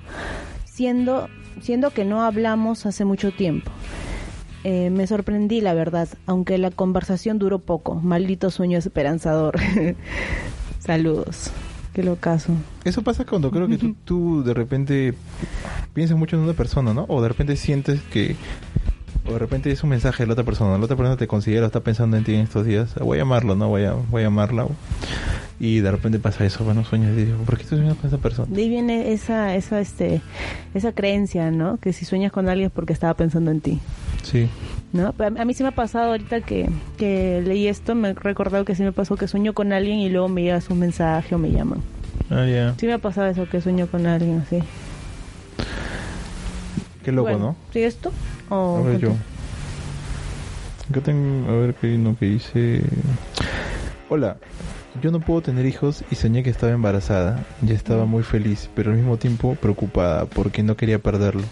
siendo, 0.66 1.30
siendo 1.62 1.92
que 1.92 2.06
no 2.06 2.24
hablamos 2.24 2.86
hace 2.86 3.06
mucho 3.06 3.32
tiempo. 3.32 3.72
Eh, 4.64 4.90
me 4.90 5.06
sorprendí, 5.06 5.62
la 5.62 5.76
verdad, 5.76 6.10
aunque 6.26 6.58
la 6.58 6.72
conversación 6.72 7.38
duró 7.38 7.60
poco. 7.60 7.96
Maldito 7.96 8.50
sueño 8.50 8.80
esperanzador. 8.80 9.56
Saludos. 10.80 11.52
Qué 11.94 12.04
locazo. 12.04 12.52
Eso 12.84 13.04
pasa 13.04 13.26
cuando 13.26 13.52
creo 13.52 13.68
que 13.68 13.78
tú, 13.78 13.96
tú 14.04 14.44
de 14.44 14.54
repente 14.54 15.14
piensas 15.94 16.18
mucho 16.18 16.36
en 16.36 16.42
una 16.42 16.54
persona, 16.54 16.94
¿no? 16.94 17.06
O 17.08 17.22
de 17.22 17.30
repente 17.30 17.56
sientes 17.56 18.02
que... 18.12 18.36
O 19.28 19.34
de 19.34 19.40
repente 19.40 19.72
es 19.72 19.84
un 19.84 19.90
mensaje 19.90 20.24
de 20.24 20.28
la 20.28 20.34
otra 20.34 20.46
persona. 20.46 20.78
La 20.78 20.84
otra 20.84 20.96
persona 20.96 21.18
te 21.18 21.28
considera, 21.28 21.66
está 21.66 21.80
pensando 21.80 22.16
en 22.18 22.24
ti 22.24 22.36
en 22.36 22.42
estos 22.42 22.66
días. 22.66 22.94
Voy 22.96 23.18
a 23.18 23.22
llamarlo, 23.22 23.56
¿no? 23.56 23.70
Voy 23.70 23.84
a, 23.84 23.94
voy 23.94 24.22
a 24.22 24.26
llamarla. 24.26 24.68
Y 25.60 25.80
de 25.80 25.90
repente 25.90 26.20
pasa 26.20 26.46
eso. 26.46 26.64
Bueno, 26.64 26.84
sueños 26.84 27.18
y 27.18 27.26
digo, 27.26 27.38
¿por 27.40 27.56
qué 27.58 27.64
estoy 27.64 27.80
soñando 27.80 28.00
con 28.00 28.08
esa 28.08 28.18
persona? 28.18 28.48
De 28.54 28.62
ahí 28.62 28.70
viene 28.70 29.14
esa, 29.14 29.56
esa, 29.56 29.80
este, 29.80 30.22
esa 30.74 30.92
creencia, 30.92 31.50
¿no? 31.50 31.78
Que 31.78 31.94
si 31.94 32.06
sueñas 32.06 32.32
con 32.32 32.50
alguien 32.50 32.68
es 32.68 32.74
porque 32.74 32.94
estaba 32.94 33.14
pensando 33.16 33.52
en 33.52 33.62
ti. 33.62 33.80
Sí. 34.24 34.50
¿no? 34.94 35.14
A 35.18 35.46
mí 35.46 35.54
sí 35.54 35.64
me 35.64 35.70
ha 35.70 35.76
pasado 35.76 36.12
ahorita 36.12 36.42
que, 36.42 36.70
que 36.98 37.42
leí 37.46 37.68
esto, 37.68 37.96
me 37.96 38.10
he 38.10 38.14
recordado 38.14 38.64
que 38.66 38.76
sí 38.76 38.84
me 38.84 38.92
pasó 38.92 39.16
que 39.16 39.28
sueño 39.28 39.54
con 39.54 39.74
alguien 39.74 40.00
y 40.00 40.10
luego 40.10 40.30
me 40.30 40.44
llega 40.44 40.62
su 40.62 40.74
mensaje 40.76 41.36
o 41.36 41.38
me 41.38 41.52
llaman. 41.52 41.82
Ah, 42.30 42.46
ya. 42.46 42.74
Sí 42.78 42.88
me 42.88 42.94
ha 42.94 42.98
pasado 42.98 43.28
eso, 43.28 43.48
que 43.48 43.62
sueño 43.62 43.88
con 43.88 44.06
alguien 44.08 44.44
así. 44.46 44.60
Qué 47.04 47.12
loco, 47.12 47.30
Bueno, 47.30 47.40
¿no? 47.40 47.56
¿Sigues 47.72 47.98
tú? 47.98 48.10
O 48.50 48.78
A 48.78 48.82
ver 48.82 49.00
yo. 49.00 49.12
Acá 50.90 51.02
tengo, 51.02 51.50
a 51.50 51.56
ver 51.58 51.74
qué 51.76 51.88
hay 51.88 51.96
uno 51.96 52.16
que 52.18 52.26
dice. 52.26 52.82
Hola, 54.10 54.38
yo 55.02 55.12
no 55.12 55.20
puedo 55.20 55.42
tener 55.42 55.66
hijos 55.66 56.04
y 56.12 56.16
soñé 56.16 56.44
que 56.44 56.50
estaba 56.52 56.72
embarazada. 56.72 57.44
Ya 57.62 57.74
estaba 57.74 58.06
muy 58.06 58.24
feliz, 58.24 58.70
pero 58.76 58.92
al 58.92 58.98
mismo 58.98 59.18
tiempo 59.18 59.56
preocupada 59.56 60.26
porque 60.26 60.62
no 60.64 60.78
quería 60.78 61.00
perderlo. 61.00 61.44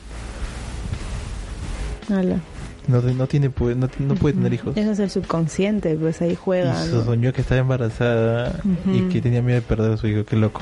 Ala. 2.10 2.39
No, 2.88 3.02
no 3.02 3.28
tiene, 3.28 3.50
no, 3.58 3.89
no 4.00 4.16
puede 4.16 4.36
tener 4.36 4.54
hijos. 4.54 4.76
Ese 4.76 4.91
es 4.91 5.00
el 5.00 5.10
subconsciente, 5.10 5.96
pues 5.96 6.22
ahí 6.22 6.32
Y 6.32 6.36
juega, 6.36 6.74
¿no? 6.74 7.04
soñó 7.06 7.32
que 7.32 7.41
estaba 7.41 7.62
embarazada 7.62 8.60
y 8.86 9.04
que 9.04 9.22
tenía 9.22 9.41
miedo 9.41 9.56
de 9.56 9.66
perder 9.66 9.94
a 9.94 9.98
su 9.98 10.08
hijo. 10.08 10.26
Qué 10.26 10.36
loco. 10.36 10.62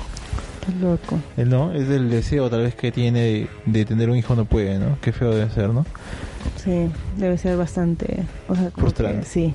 Qué 0.65 0.71
loco. 0.79 1.19
Él 1.37 1.49
no, 1.49 1.71
es 1.73 1.89
el 1.89 2.09
deseo 2.09 2.49
tal 2.49 2.61
vez 2.63 2.75
que 2.75 2.91
tiene 2.91 3.19
de, 3.21 3.47
de 3.65 3.85
tener 3.85 4.09
un 4.09 4.15
hijo 4.17 4.35
no 4.35 4.45
puede, 4.45 4.77
¿no? 4.79 4.97
Qué 5.01 5.11
feo 5.11 5.31
debe 5.33 5.49
ser, 5.51 5.69
¿no? 5.69 5.85
Sí, 6.63 6.89
debe 7.17 7.37
ser 7.37 7.57
bastante... 7.57 8.23
O 8.47 8.55
sea, 8.55 8.71
Frustrante. 8.71 9.21
que- 9.21 9.25
sí, 9.25 9.53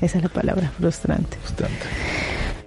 esa 0.00 0.18
es 0.18 0.24
la 0.24 0.30
palabra, 0.30 0.70
frustrante. 0.78 1.36
Bastante. 1.42 1.74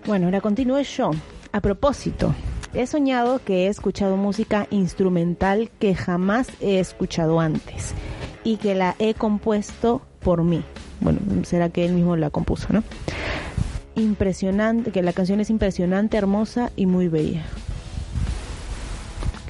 Bueno, 0.05 0.25
ahora 0.27 0.41
continúo 0.41 0.79
yo. 0.81 1.11
A 1.51 1.61
propósito, 1.61 2.33
he 2.73 2.87
soñado 2.87 3.39
que 3.43 3.65
he 3.65 3.67
escuchado 3.67 4.15
música 4.17 4.67
instrumental 4.71 5.69
que 5.79 5.93
jamás 5.95 6.47
he 6.61 6.79
escuchado 6.79 7.39
antes 7.39 7.93
y 8.43 8.57
que 8.57 8.75
la 8.75 8.95
he 8.99 9.13
compuesto 9.13 10.01
por 10.21 10.43
mí. 10.43 10.63
Bueno, 11.01 11.19
será 11.43 11.69
que 11.69 11.85
él 11.85 11.91
mismo 11.93 12.15
la 12.15 12.29
compuso, 12.29 12.67
¿no? 12.71 12.83
Impresionante, 13.95 14.91
que 14.91 15.03
la 15.03 15.13
canción 15.13 15.39
es 15.39 15.49
impresionante, 15.51 16.17
hermosa 16.17 16.71
y 16.75 16.85
muy 16.87 17.07
bella. 17.09 17.43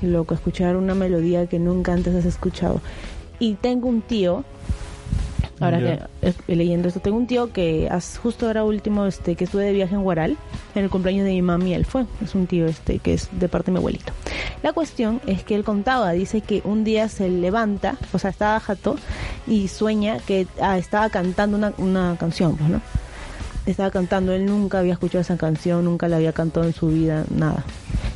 Qué 0.04 0.10
loco, 0.10 0.34
escuchar 0.34 0.76
una 0.76 0.94
melodía 0.96 1.48
que 1.48 1.60
nunca 1.60 1.94
antes 1.94 2.14
has 2.14 2.26
escuchado. 2.26 2.82
Y 3.40 3.54
tengo 3.54 3.88
un 3.88 4.02
tío 4.02 4.44
Ahora 5.62 5.80
que 6.22 6.28
eh, 6.50 6.56
leyendo 6.58 6.90
esto, 6.90 7.00
tengo 7.00 7.16
un 7.16 7.26
tío 7.26 7.54
que 7.54 7.88
as- 7.90 8.18
justo 8.18 8.48
ahora 8.48 8.66
último 8.66 9.06
este 9.06 9.38
que 9.38 9.46
estuve 9.46 9.64
de 9.64 9.72
viaje 9.72 9.96
en 9.96 10.02
Guaral, 10.04 10.36
en 10.76 10.84
el 10.84 10.90
cumpleaños 10.90 11.24
de 11.24 11.32
mi 11.32 11.42
mami, 11.42 11.74
él 11.74 11.86
fue. 11.86 12.06
Es 12.22 12.36
un 12.36 12.48
tío 12.48 12.66
este 12.66 13.00
que 13.00 13.14
es 13.14 13.30
de 13.32 13.48
parte 13.48 13.68
de 13.68 13.72
mi 13.74 13.78
abuelito. 13.78 14.12
La 14.62 14.74
cuestión 14.74 15.22
es 15.26 15.46
que 15.46 15.56
él 15.56 15.64
contaba, 15.64 16.12
dice 16.12 16.42
que 16.42 16.62
un 16.66 16.84
día 16.84 17.08
se 17.08 17.30
levanta, 17.30 17.96
o 18.12 18.20
sea, 18.20 18.30
estaba 18.32 18.60
jato 18.60 18.98
y 19.48 19.70
sueña 19.70 20.18
que 20.20 20.48
ah, 20.62 20.78
estaba 20.78 21.10
cantando 21.12 21.56
una, 21.56 21.72
una 21.78 22.18
canción, 22.20 22.58
pues, 22.58 22.70
¿no? 22.70 22.82
Estaba 23.66 23.90
cantando, 23.90 24.34
él 24.34 24.46
nunca 24.46 24.80
había 24.80 24.92
escuchado 24.92 25.22
esa 25.22 25.38
canción, 25.38 25.86
nunca 25.86 26.10
la 26.10 26.18
había 26.18 26.34
cantado 26.34 26.66
en 26.66 26.74
su 26.74 26.88
vida, 26.90 27.24
nada. 27.34 27.64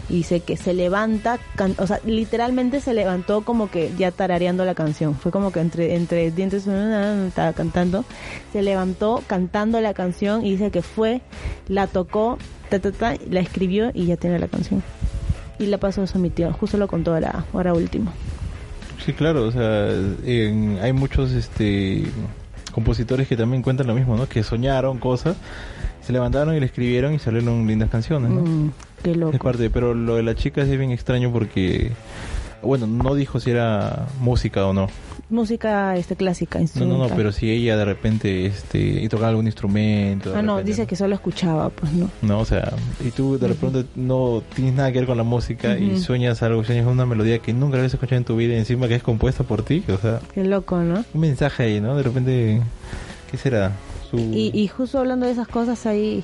Y 0.10 0.16
dice 0.18 0.40
que 0.40 0.56
se 0.56 0.74
levanta, 0.74 1.38
can- 1.56 1.76
o 1.80 1.86
sea, 1.88 2.00
literalmente 2.06 2.80
se 2.80 2.94
levantó 2.94 3.42
como 3.42 3.70
que 3.70 3.92
ya 3.98 4.12
tarareando 4.12 4.64
la 4.64 4.74
canción. 4.74 5.16
Fue 5.16 5.32
como 5.34 5.52
que 5.52 5.60
entre, 5.60 5.96
entre 5.96 6.32
dientes 6.32 6.66
estaba 6.66 7.52
cantando. 7.54 8.06
Se 8.54 8.62
levantó 8.62 9.22
cantando 9.28 9.82
la 9.82 9.94
canción 9.94 10.46
y 10.46 10.52
dice 10.52 10.72
que 10.72 10.82
fue, 10.82 11.22
la 11.68 11.88
tocó, 11.88 12.38
ta, 12.70 12.80
ta, 12.80 12.92
ta, 12.92 13.16
la 13.30 13.42
escribió 13.42 13.92
y 13.94 14.06
ya 14.06 14.16
tiene 14.16 14.40
la 14.40 14.48
canción. 14.48 14.82
Y 15.60 15.66
la 15.66 15.78
pasó 15.78 16.06
a 16.14 16.18
mi 16.20 16.30
tío, 16.30 16.54
justo 16.54 16.78
lo 16.78 16.88
contó 16.88 17.14
ahora, 17.14 17.44
ahora 17.54 17.74
último. 17.74 18.12
Sí, 19.06 19.12
claro, 19.14 19.46
o 19.46 19.52
sea, 19.52 19.90
en- 20.26 20.80
hay 20.82 20.94
muchos 20.94 21.32
este 21.32 22.06
compositores 22.74 23.28
que 23.28 23.36
también 23.36 23.64
cuentan 23.64 23.88
lo 23.88 23.96
mismo, 23.96 24.16
¿no? 24.16 24.28
Que 24.30 24.44
soñaron 24.44 25.00
cosas, 25.00 25.36
se 26.06 26.14
levantaron 26.14 26.56
y 26.56 26.60
le 26.60 26.66
escribieron 26.68 27.14
y 27.14 27.20
salieron 27.20 27.66
lindas 27.66 27.90
canciones, 27.90 28.30
¿no? 28.30 28.42
Mm, 28.42 28.72
qué 29.14 29.16
loco. 29.20 29.34
Es 29.34 29.40
parte, 29.40 29.70
pero 29.70 29.94
lo 29.94 30.16
de 30.16 30.24
la 30.24 30.36
chica 30.36 30.62
es 30.62 30.70
bien 30.78 30.92
extraño 30.92 31.32
porque, 31.32 31.92
bueno, 32.62 32.88
no 32.88 33.16
dijo 33.16 33.40
si 33.40 33.52
era 33.52 34.08
música 34.20 34.66
o 34.66 34.74
no. 34.74 34.88
Música 35.30 35.98
este 35.98 36.16
clásica, 36.16 36.58
No, 36.60 36.64
instrumental. 36.64 37.00
no, 37.00 37.10
no, 37.10 37.16
pero 37.16 37.34
si 37.34 37.52
ella 37.52 37.76
de 37.76 37.84
repente, 37.84 38.46
este, 38.46 38.80
y 38.80 39.10
tocaba 39.10 39.30
algún 39.30 39.46
instrumento. 39.46 40.32
Ah, 40.34 40.42
no, 40.42 40.54
repente, 40.56 40.72
dice 40.72 40.88
que 40.88 40.96
solo 40.96 41.16
escuchaba, 41.16 41.70
pues 41.70 41.92
no. 41.92 42.10
No, 42.22 42.40
o 42.40 42.46
sea, 42.46 42.72
y 43.06 43.12
tú 43.12 43.38
de 43.38 43.50
repente 43.50 43.84
no 43.96 44.42
tienes 44.56 44.74
nada 44.76 44.90
que 44.92 45.00
ver 45.00 45.08
con 45.08 45.18
la 45.18 45.24
música 45.24 45.78
y 45.78 45.92
Ujú. 45.92 46.00
sueñas 46.00 46.42
algo, 46.44 46.64
sueñas 46.64 46.86
una 46.88 47.06
melodía 47.06 47.40
que 47.40 47.52
nunca 47.52 47.76
habías 47.78 47.94
escuchado 47.94 48.18
en 48.20 48.24
tu 48.24 48.38
vida 48.38 48.54
y 48.54 48.58
encima 48.58 48.88
que 48.88 48.96
es 48.96 49.04
compuesta 49.04 49.44
por 49.44 49.64
ti, 49.64 49.84
o 49.90 49.98
sea, 49.98 50.22
Qué 50.34 50.46
loco, 50.46 50.78
¿no? 50.80 51.04
un 51.14 51.20
mensaje 51.22 51.64
ahí, 51.64 51.82
¿no? 51.82 51.98
De 51.98 52.04
repente, 52.04 52.62
¿qué 53.30 53.38
será? 53.38 53.74
Su... 54.10 54.18
Y, 54.18 54.52
y 54.54 54.68
justo 54.70 55.00
hablando 55.00 55.26
de 55.26 55.34
esas 55.34 55.50
cosas, 55.50 55.86
hay, 55.86 56.24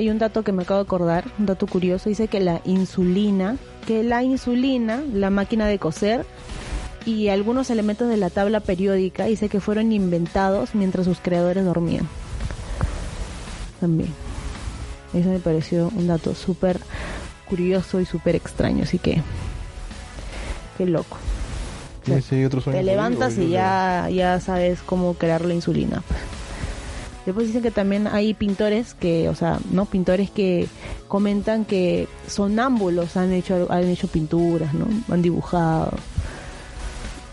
hay 0.00 0.08
un 0.08 0.18
dato 0.18 0.42
que 0.42 0.52
me 0.52 0.62
acabo 0.62 0.80
de 0.80 0.84
acordar, 0.86 1.26
un 1.38 1.44
dato 1.44 1.66
curioso, 1.66 2.08
dice 2.08 2.26
que 2.26 2.40
la 2.40 2.62
insulina, 2.64 3.58
que 3.86 4.02
la 4.02 4.22
insulina, 4.22 5.02
la 5.12 5.28
máquina 5.28 5.66
de 5.66 5.78
coser 5.78 6.24
y 7.04 7.28
algunos 7.28 7.68
elementos 7.68 8.08
de 8.08 8.16
la 8.16 8.30
tabla 8.30 8.60
periódica, 8.60 9.26
dice 9.26 9.50
que 9.50 9.60
fueron 9.60 9.92
inventados 9.92 10.74
mientras 10.74 11.04
sus 11.04 11.18
creadores 11.18 11.66
dormían. 11.66 12.08
También. 13.78 14.08
Eso 15.12 15.28
me 15.28 15.38
pareció 15.38 15.92
un 15.94 16.06
dato 16.06 16.34
súper 16.34 16.80
curioso 17.46 18.00
y 18.00 18.06
súper 18.06 18.36
extraño, 18.36 18.84
así 18.84 18.98
que... 18.98 19.20
Qué 20.78 20.86
loco. 20.86 21.18
¿Tienes 22.04 22.32
ahí 22.32 22.42
otro 22.46 22.62
sueño 22.62 22.78
Te 22.78 22.84
levantas 22.84 23.36
y 23.36 23.50
ya, 23.50 24.08
ya 24.08 24.40
sabes 24.40 24.80
cómo 24.80 25.12
crear 25.12 25.44
la 25.44 25.52
insulina. 25.52 26.02
Después 27.30 27.46
dicen 27.46 27.62
que 27.62 27.70
también 27.70 28.08
hay 28.08 28.34
pintores 28.34 28.94
que, 28.94 29.28
o 29.28 29.36
sea, 29.36 29.60
no 29.70 29.84
pintores 29.84 30.30
que 30.30 30.66
comentan 31.06 31.64
que 31.64 32.08
sonámbulos 32.26 33.16
han 33.16 33.32
hecho 33.32 33.68
han 33.70 33.84
hecho 33.84 34.08
pinturas, 34.08 34.74
¿no? 34.74 34.86
Han 35.14 35.22
dibujado. 35.22 35.92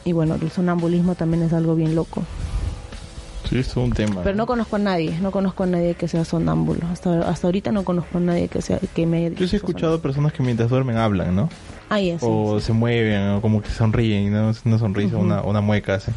Y 0.05 0.11
bueno, 0.11 0.35
el 0.39 0.51
sonambulismo 0.51 1.15
también 1.15 1.41
es 1.41 1.51
algo 1.53 1.73
bien 1.73 1.95
loco. 1.95 2.21
lo- 2.21 3.49
Sí, 3.49 3.57
es 3.57 3.75
un 3.75 3.91
tema. 3.91 4.21
Pero 4.23 4.35
no 4.35 4.45
conozco 4.45 4.75
a 4.75 4.79
nadie, 4.79 5.17
no 5.19 5.31
conozco 5.31 5.63
a 5.63 5.65
nadie 5.65 5.95
que 5.95 6.07
sea 6.07 6.25
sonámbulo. 6.25 6.81
Hasta 6.91 7.27
hasta 7.27 7.47
ahorita 7.47 7.71
no 7.71 7.83
conozco 7.83 8.19
a 8.19 8.21
nadie 8.21 8.49
que 8.49 8.61
sea 8.61 8.77
que 8.93 9.07
me 9.07 9.31
Yo 9.31 9.47
sí 9.47 9.55
he 9.55 9.57
escuchado 9.57 9.99
personas 9.99 10.31
que 10.31 10.43
mientras 10.43 10.69
duermen 10.69 10.97
hablan, 10.97 11.35
¿no? 11.35 11.49
Ah, 11.89 11.99
ya, 11.99 12.19
sí, 12.19 12.25
o 12.29 12.59
sí. 12.59 12.67
se 12.67 12.73
mueven, 12.73 13.29
o 13.29 13.41
como 13.41 13.63
que 13.63 13.69
sonríen, 13.71 14.31
¿no? 14.31 14.51
Una 14.65 14.77
sonrisa, 14.77 15.17
una, 15.17 15.41
una 15.41 15.61
mueca 15.61 15.95
hacen. 15.95 16.13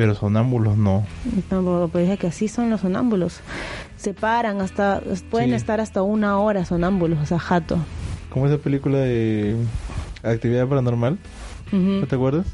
Pero 0.00 0.14
sonámbulos 0.14 0.78
no. 0.78 1.04
No, 1.50 1.90
pero 1.92 2.04
dice 2.04 2.16
que 2.16 2.28
así 2.28 2.48
son 2.48 2.70
los 2.70 2.80
sonámbulos. 2.80 3.40
Se 3.96 4.14
paran 4.14 4.62
hasta, 4.62 5.02
pueden 5.30 5.50
Sí. 5.50 5.56
estar 5.56 5.78
hasta 5.78 6.00
una 6.02 6.38
hora 6.38 6.64
sonámbulos, 6.64 7.18
o 7.18 7.26
sea, 7.26 7.38
jato. 7.38 7.76
Como 8.30 8.46
esa 8.46 8.56
película 8.56 8.96
de 8.96 9.56
Actividad 10.22 10.66
Paranormal, 10.66 11.18
Ujú. 11.66 11.76
¿no 11.78 12.06
te 12.06 12.14
acuerdas? 12.16 12.46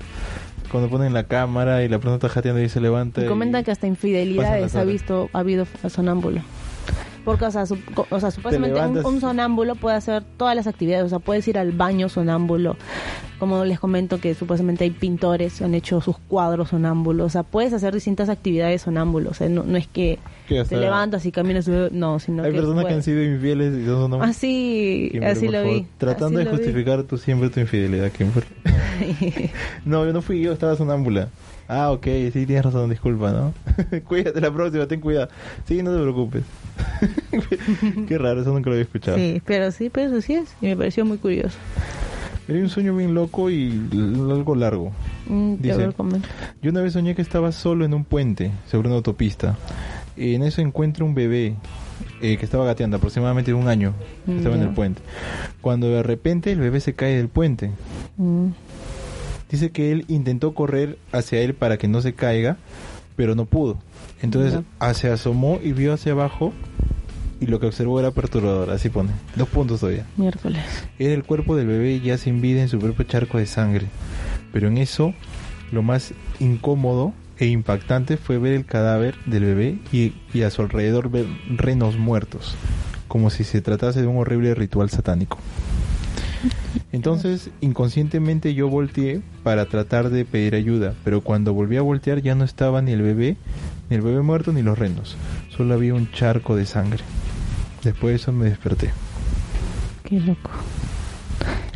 Cuando 0.73 0.91
ponen 0.91 1.15
la 1.15 1.23
cámara 1.25 1.85
y 1.85 1.89
la 1.89 1.99
persona 1.99 2.17
está 2.17 2.29
jateando 2.29 2.61
y 2.61 2.69
se 2.69 2.81
levanta. 2.81 3.23
Y 3.25 3.27
comentan 3.29 3.63
que 3.63 3.71
hasta 3.71 3.87
infidelidades 3.87 4.75
ha 4.75 4.83
visto, 4.83 5.31
ha 5.33 5.39
habido 5.39 5.67
sonámbulo. 5.89 6.41
Porque, 7.25 7.45
o 7.45 7.51
sea, 7.53 7.65
su- 7.67 7.79
o 8.11 8.21
sea 8.21 8.33
supuestamente 8.33 8.81
un, 8.81 9.05
un 9.07 9.21
sonámbulo 9.21 9.77
puede 9.77 9.97
hacer 9.97 10.25
todas 10.37 10.57
las 10.57 10.67
actividades. 10.67 11.05
O 11.07 11.09
sea, 11.09 11.21
puedes 11.21 11.47
ir 11.47 11.59
al 11.59 11.71
baño 11.71 12.09
sonámbulo. 12.09 12.77
Como 13.39 13.64
les 13.64 13.78
comento 13.78 14.18
que 14.18 14.34
supuestamente 14.34 14.84
hay 14.84 14.91
pintores 14.91 15.59
que 15.59 15.64
han 15.64 15.74
hecho 15.74 16.01
sus 16.01 16.16
cuadros 16.18 16.70
sonámbulos. 16.70 17.26
O 17.26 17.28
sea, 17.28 17.43
puedes 17.43 17.72
hacer 17.72 17.93
distintas 17.93 18.28
actividades 18.28 18.82
sonámbulos. 18.82 19.32
O 19.32 19.34
sea, 19.34 19.49
no, 19.49 19.62
no 19.62 19.76
es 19.76 19.87
que 19.87 20.18
te 20.49 20.76
levantas 20.76 21.26
y 21.26 21.32
caminas. 21.32 21.68
No, 21.68 22.18
sino 22.18 22.43
Hay 22.43 22.53
que... 22.53 22.59
personas 22.59 22.84
que 22.87 22.95
han 22.95 23.03
sido 23.03 23.22
infieles 23.22 23.74
y 23.74 23.84
son 23.84 24.03
sonámbulos. 24.03 24.28
Así, 24.28 25.09
Kimberly, 25.12 25.32
así 25.32 25.47
por 25.47 25.55
lo 25.55 25.64
vi. 25.64 25.87
Tratando 25.99 26.26
así 26.26 26.37
de 26.37 26.45
lo 26.45 26.51
vi. 26.51 26.57
justificar 26.57 27.03
tú 27.03 27.18
siempre 27.18 27.51
tu 27.51 27.61
infidelidad, 27.61 28.11
Kimberly. 28.11 28.49
no, 29.84 30.07
yo 30.07 30.12
no 30.12 30.22
fui 30.22 30.41
yo, 30.41 30.53
estaba 30.53 30.76
sonámbula. 30.76 31.28
Ah, 31.68 31.91
ok, 31.91 32.07
sí, 32.32 32.47
tienes 32.47 32.64
razón, 32.64 32.91
disculpa, 32.91 33.32
¿no? 33.32 33.53
Cuídate 34.05 34.41
la 34.41 34.53
próxima, 34.53 34.87
ten 34.87 35.01
cuidado. 35.01 35.28
Sí, 35.66 35.82
no 35.82 35.93
te 35.93 36.01
preocupes. 36.01 36.45
Qué 38.09 38.18
raro, 38.18 38.41
eso 38.41 38.53
nunca 38.53 38.70
lo 38.70 38.74
había 38.74 38.84
escuchado. 38.84 39.16
Sí, 39.16 39.43
pero 39.45 39.70
sí, 39.72 39.91
pero 39.91 40.09
eso 40.09 40.20
sí 40.20 40.34
es. 40.34 40.55
Y 40.61 40.66
me 40.66 40.76
pareció 40.76 41.05
muy 41.05 41.18
curioso. 41.18 41.59
Era 42.49 42.59
un 42.61 42.69
sueño 42.69 42.95
bien 42.97 43.15
loco 43.15 43.51
y 43.51 43.71
algo 43.93 44.55
largo. 44.55 44.93
Mm, 45.29 45.55
Dice. 45.57 45.91
Yo 46.63 46.71
una 46.71 46.81
vez 46.81 46.93
soñé 46.93 47.15
que 47.15 47.23
estaba 47.23 47.51
solo 47.51 47.85
en 47.85 47.93
un 47.93 48.05
puente 48.05 48.53
sobre 48.71 48.89
una 48.89 48.97
autopista. 48.97 49.57
Y 50.17 50.35
en 50.35 50.43
eso 50.45 50.61
encuentro 50.63 51.05
un 51.05 51.15
bebé 51.15 51.57
eh, 52.23 52.37
que 52.37 52.45
estaba 52.45 52.65
gateando 52.65 52.97
aproximadamente 52.99 53.53
un 53.53 53.69
año. 53.69 53.95
Mm, 54.27 54.37
Estaba 54.39 54.55
en 54.55 54.63
el 54.63 54.71
puente. 54.71 55.03
Cuando 55.61 55.89
de 55.89 56.03
repente 56.03 56.53
el 56.53 56.61
bebé 56.61 56.81
se 56.81 56.95
cae 56.95 57.17
del 57.17 57.29
puente. 57.29 57.73
Mm. 58.17 58.49
Dice 59.51 59.71
que 59.71 59.93
él 59.93 60.05
intentó 60.09 60.55
correr 60.55 60.99
hacia 61.13 61.41
él 61.41 61.55
para 61.55 61.77
que 61.79 61.89
no 61.89 62.01
se 62.01 62.15
caiga, 62.15 62.57
pero 63.17 63.35
no 63.35 63.45
pudo. 63.45 63.79
Entonces 64.23 64.61
se 64.95 65.11
asomó 65.11 65.59
y 65.63 65.73
vio 65.73 65.93
hacia 65.93 66.13
abajo 66.13 66.53
y 67.41 67.47
lo 67.47 67.61
que 67.61 67.66
observó 67.66 68.01
era 68.01 68.11
perturbador, 68.11 68.70
así 68.70 68.89
pone. 68.89 69.11
Dos 69.34 69.49
puntos 69.49 69.80
todavía. 69.80 70.07
Miércoles. 70.16 70.62
Era 70.99 71.14
el 71.14 71.24
cuerpo 71.24 71.57
del 71.57 71.66
bebé 71.66 72.01
ya 72.01 72.18
sin 72.18 72.41
vida 72.41 72.62
en 72.62 72.68
su 72.68 72.78
propio 72.78 73.05
charco 73.05 73.39
de 73.39 73.47
sangre. 73.47 73.87
Pero 74.53 74.68
en 74.68 74.78
eso, 74.78 75.14
lo 75.72 75.82
más 75.82 76.14
incómodo 76.41 77.12
e 77.39 77.47
impactante 77.47 78.16
fue 78.16 78.39
ver 78.39 78.55
el 78.55 78.64
cadáver 78.64 79.16
del 79.26 79.45
bebé 79.45 79.78
y, 79.93 80.14
y 80.32 80.43
a 80.43 80.51
su 80.51 80.62
alrededor 80.62 81.11
ver 81.11 81.26
renos 81.49 81.99
muertos, 81.99 82.55
como 83.09 83.30
si 83.30 83.45
se 83.45 83.61
tratase 83.61 84.01
de 84.01 84.07
un 84.07 84.16
horrible 84.16 84.55
ritual 84.55 84.89
satánico. 84.89 85.39
Entonces, 86.93 87.51
inconscientemente 87.61 88.55
yo 88.55 88.68
volteé 88.68 89.20
para 89.43 89.66
tratar 89.66 90.09
de 90.09 90.24
pedir 90.24 90.55
ayuda, 90.55 90.95
pero 91.05 91.20
cuando 91.20 91.53
volví 91.53 91.76
a 91.76 91.82
voltear 91.82 92.22
ya 92.22 92.34
no 92.34 92.45
estaba 92.45 92.80
ni 92.80 92.93
el 92.93 93.03
bebé, 93.03 93.37
ni 93.91 93.97
el 93.97 94.03
bebé 94.03 94.22
muerto, 94.22 94.53
ni 94.53 94.62
los 94.62 94.78
renos. 94.78 95.16
Solo 95.55 95.74
había 95.74 95.95
un 95.95 96.11
charco 96.11 96.57
de 96.57 96.64
sangre. 96.64 97.03
Después 97.87 98.12
de 98.12 98.16
eso 98.16 98.32
me 98.32 98.47
desperté. 98.47 98.91
Qué 100.05 100.20
loco. 100.20 100.51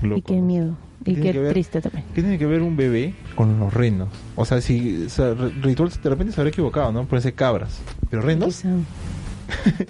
Y 0.03 0.07
Loco, 0.07 0.23
qué 0.27 0.37
¿no? 0.37 0.43
miedo. 0.43 0.77
Y 1.05 1.15
qué 1.15 1.33
que 1.33 1.39
ver- 1.41 1.53
triste 1.53 1.81
también. 1.81 2.05
¿Qué 2.15 2.21
tiene 2.23 2.39
que 2.39 2.47
ver 2.47 2.61
un 2.63 2.77
bebé 2.77 3.15
con 3.35 3.59
los 3.59 3.73
renos? 3.73 4.09
O 4.37 4.45
sea, 4.45 4.61
si 4.61 5.05
o 5.07 5.09
sea, 5.09 5.35
ritual 5.35 5.91
de 6.03 6.11
repente 6.11 6.33
se 6.33 6.41
habrá 6.41 6.51
equivocado, 6.51 6.93
¿no? 6.93 7.05
Puede 7.07 7.23
ser 7.23 7.35
cabras. 7.35 7.81
¿Pero 8.11 8.23
renos? 8.23 8.63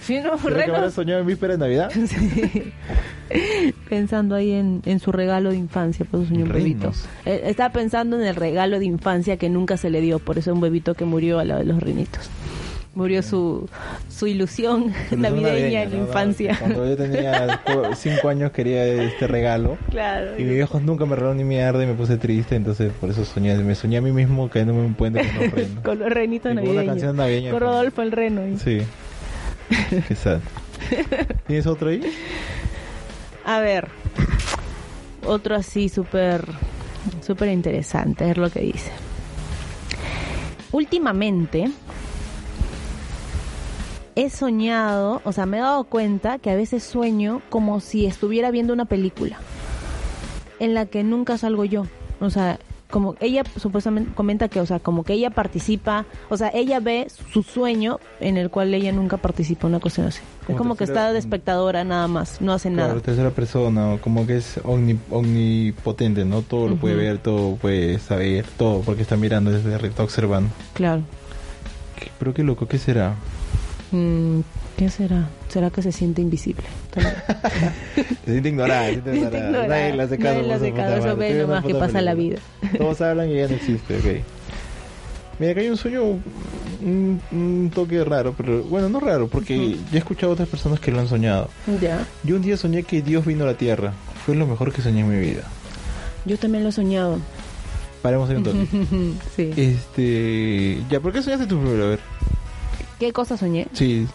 Sí, 0.00 0.18
no, 0.24 0.38
¿Será 0.38 0.64
que 0.64 0.72
renos. 0.72 0.94
soñado 0.94 1.20
en 1.20 1.26
víspera 1.26 1.52
de 1.54 1.58
Navidad? 1.58 1.90
Sí. 2.06 2.72
Pensando 3.88 4.34
ahí 4.34 4.52
en, 4.52 4.80
en 4.86 4.98
su 5.00 5.12
regalo 5.12 5.50
de 5.50 5.56
infancia, 5.56 6.04
por 6.06 6.20
eso 6.20 6.30
soñó 6.30 6.44
un 6.46 6.52
bebito. 6.52 6.92
Eh, 7.26 7.42
Estaba 7.44 7.70
pensando 7.70 8.18
en 8.18 8.26
el 8.26 8.34
regalo 8.36 8.78
de 8.78 8.86
infancia 8.86 9.36
que 9.36 9.48
nunca 9.50 9.76
se 9.76 9.90
le 9.90 10.00
dio, 10.00 10.18
por 10.18 10.38
eso 10.38 10.52
un 10.52 10.60
bebito 10.60 10.94
que 10.94 11.04
murió 11.04 11.38
a 11.38 11.44
la 11.44 11.58
de 11.58 11.64
los 11.64 11.80
renitos. 11.80 12.28
Murió 12.92 13.22
su, 13.22 13.68
su 14.08 14.26
ilusión 14.26 14.92
navideña 15.16 15.82
en 15.84 15.90
la 15.92 15.96
infancia. 15.98 16.56
Cuando 16.58 16.84
yo 16.88 16.96
tenía 16.96 17.60
cinco 17.96 18.28
años 18.28 18.50
quería 18.50 18.84
este 18.84 19.28
regalo. 19.28 19.78
Claro. 19.90 20.32
Y 20.36 20.42
mis 20.42 20.54
viejos 20.54 20.82
nunca 20.82 21.04
me 21.06 21.14
regalaron 21.14 21.36
ni 21.38 21.44
mierda 21.44 21.82
y 21.84 21.86
me 21.86 21.94
puse 21.94 22.16
triste, 22.16 22.56
entonces 22.56 22.92
por 23.00 23.08
eso 23.10 23.24
soñé, 23.24 23.54
me 23.58 23.76
soñé 23.76 23.98
a 23.98 24.00
mí 24.00 24.10
mismo 24.10 24.48
cayéndome 24.50 24.80
en 24.80 24.86
un 24.86 24.94
puente 24.94 25.20
con 25.24 25.40
los 25.44 25.52
renos. 25.54 25.84
Con 25.84 25.98
los 26.00 26.10
renitos 26.10 26.48
con 26.50 26.52
una 26.58 26.62
navideños. 26.62 26.86
canción 26.92 27.16
navideña. 27.16 27.50
Con 27.52 27.60
Rodolfo 27.60 28.02
el 28.02 28.12
reno. 28.12 28.46
y- 28.46 28.58
Sí. 28.58 28.82
Qué 30.08 30.14
sad. 30.16 30.40
¿Tienes 31.46 31.66
otro 31.68 31.90
ahí? 31.90 32.02
A 33.44 33.60
ver, 33.60 33.86
otro 35.24 35.54
así 35.54 35.88
súper 35.88 36.44
súper 37.24 37.48
interesante, 37.50 38.24
ver 38.24 38.38
lo 38.38 38.50
que 38.50 38.60
dice. 38.60 38.90
Últimamente 40.72 41.70
he 44.16 44.30
soñado, 44.30 45.20
o 45.24 45.32
sea, 45.32 45.46
me 45.46 45.58
he 45.58 45.60
dado 45.60 45.84
cuenta 45.84 46.38
que 46.38 46.50
a 46.50 46.56
veces 46.56 46.82
sueño 46.82 47.42
como 47.50 47.80
si 47.80 48.06
estuviera 48.06 48.50
viendo 48.50 48.72
una 48.72 48.84
película 48.84 49.38
en 50.58 50.74
la 50.74 50.86
que 50.86 51.02
nunca 51.04 51.38
salgo 51.38 51.64
yo. 51.64 51.86
O 52.20 52.28
sea, 52.30 52.58
como 52.90 53.14
ella 53.20 53.44
supuestamente 53.56 54.12
comenta 54.14 54.48
que, 54.48 54.60
o 54.60 54.66
sea, 54.66 54.80
como 54.80 55.04
que 55.04 55.12
ella 55.12 55.30
participa, 55.30 56.04
o 56.28 56.36
sea, 56.36 56.50
ella 56.52 56.80
ve 56.80 57.06
su 57.32 57.42
sueño 57.44 58.00
en 58.18 58.36
el 58.36 58.50
cual 58.50 58.74
ella 58.74 58.90
nunca 58.92 59.16
participa, 59.16 59.68
una 59.68 59.78
cuestión 59.78 60.08
así. 60.08 60.20
Es 60.48 60.56
Como 60.56 60.74
que 60.74 60.84
está 60.84 61.12
de 61.12 61.18
espectadora 61.20 61.84
nada 61.84 62.08
más, 62.08 62.40
no 62.40 62.52
hace 62.52 62.68
nada. 62.68 62.88
Claro, 62.88 63.00
tercera 63.02 63.30
persona, 63.30 63.96
como 64.02 64.26
que 64.26 64.38
es 64.38 64.58
omni- 64.64 64.98
omnipotente, 65.10 66.24
¿no? 66.24 66.42
Todo 66.42 66.68
lo 66.68 66.76
puede 66.76 66.96
ver, 66.96 67.18
todo 67.18 67.54
puede 67.56 67.98
saber, 68.00 68.44
todo, 68.58 68.80
porque 68.80 69.02
está 69.02 69.16
mirando 69.16 69.52
desde 69.52 69.72
arriba, 69.72 69.90
está 69.90 70.02
observando. 70.02 70.50
Claro. 70.74 71.02
¿Qué- 71.98 72.10
Pero 72.18 72.34
qué 72.34 72.42
loco, 72.42 72.66
¿qué 72.66 72.78
será? 72.78 73.14
Mm, 73.92 74.40
¿Qué 74.76 74.88
será? 74.88 75.28
¿Será 75.48 75.70
que 75.70 75.82
se 75.82 75.92
siente 75.92 76.22
invisible? 76.22 76.62
Se 78.24 78.30
siente 78.32 78.48
ignorada, 78.48 78.86
se 78.86 79.02
siente 79.02 79.38
ignorada. 79.38 79.66
Nadie 79.68 79.94
le 79.96 80.02
hace 80.04 80.18
caso. 80.18 80.34
Nadie 80.42 80.42
le 80.42 80.48
por 80.48 80.56
hace 80.56 80.72
caso, 80.72 81.16
ve 81.16 81.34
nomás 81.34 81.64
que 81.64 81.74
pasa 81.74 82.00
la 82.00 82.14
película. 82.14 82.40
Todos 82.78 83.00
hablan 83.00 83.30
y 83.30 83.36
ya 83.36 83.48
no 83.48 83.54
existe, 83.54 83.96
ok. 83.98 84.24
Mira, 85.38 85.54
que 85.54 85.60
hay 85.60 85.68
un 85.68 85.76
sueño 85.76 86.02
un, 86.04 87.20
un 87.32 87.70
toque 87.74 88.02
raro, 88.04 88.34
pero 88.36 88.62
bueno, 88.64 88.88
no 88.88 89.00
raro, 89.00 89.28
porque 89.28 89.76
ya 89.90 89.96
he 89.96 89.98
escuchado 89.98 90.32
a 90.32 90.34
otras 90.34 90.48
personas 90.48 90.80
que 90.80 90.90
lo 90.92 91.00
han 91.00 91.08
soñado. 91.08 91.48
ya. 91.80 92.06
Yo 92.24 92.36
un 92.36 92.42
día 92.42 92.56
soñé 92.56 92.82
que 92.82 93.02
Dios 93.02 93.24
vino 93.26 93.44
a 93.44 93.48
la 93.48 93.54
tierra. 93.54 93.92
Fue 94.24 94.34
lo 94.34 94.46
mejor 94.46 94.72
que 94.72 94.82
soñé 94.82 95.00
en 95.00 95.10
mi 95.10 95.18
vida. 95.18 95.42
Yo 96.26 96.36
también 96.38 96.62
lo 96.62 96.68
he 96.70 96.72
soñado. 96.72 97.18
Paremos 98.02 98.28
ahí 98.30 98.36
un 98.36 98.42
toque. 98.44 98.66
sí. 99.36 99.50
Este. 99.56 100.82
Ya, 100.90 101.00
¿por 101.00 101.12
qué 101.12 101.22
soñaste 101.22 101.46
tú 101.46 101.58
primero? 101.58 101.84
A 101.84 101.88
ver. 101.88 102.00
¿Qué 103.00 103.12
cosa 103.12 103.36
soñé? 103.36 103.66
Sí, 103.72 104.06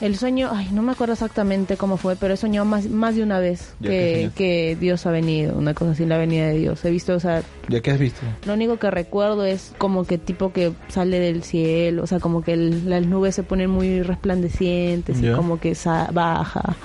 El 0.00 0.16
sueño, 0.16 0.50
ay, 0.52 0.68
no 0.72 0.80
me 0.82 0.92
acuerdo 0.92 1.14
exactamente 1.14 1.76
cómo 1.76 1.96
fue, 1.96 2.14
pero 2.14 2.32
he 2.34 2.36
soñado 2.36 2.64
más, 2.64 2.86
más 2.88 3.16
de 3.16 3.24
una 3.24 3.40
vez 3.40 3.74
Ya, 3.80 3.90
¿qué 3.90 4.30
que, 4.36 4.36
que 4.36 4.76
Dios 4.80 5.04
ha 5.06 5.10
venido, 5.10 5.58
una 5.58 5.74
cosa 5.74 5.90
así, 5.90 6.06
la 6.06 6.16
venida 6.16 6.46
de 6.46 6.56
Dios. 6.58 6.84
He 6.84 6.90
visto, 6.90 7.14
o 7.16 7.20
sea, 7.20 7.42
¿ya 7.68 7.80
qué 7.80 7.90
has 7.90 7.98
visto? 7.98 8.20
lo 8.46 8.54
único 8.54 8.76
que 8.78 8.90
recuerdo 8.92 9.44
es 9.44 9.72
como 9.76 10.04
que 10.04 10.16
tipo 10.16 10.52
que 10.52 10.72
sale 10.86 11.18
del 11.18 11.42
cielo, 11.42 12.04
o 12.04 12.06
sea, 12.06 12.20
como 12.20 12.42
que 12.42 12.52
el- 12.52 12.88
las 12.88 13.04
nubes 13.04 13.34
se 13.34 13.42
ponen 13.42 13.70
muy 13.70 14.02
resplandecientes 14.02 15.20
y 15.20 15.30
como 15.32 15.58
que 15.58 15.74
sa- 15.74 16.08
baja. 16.12 16.76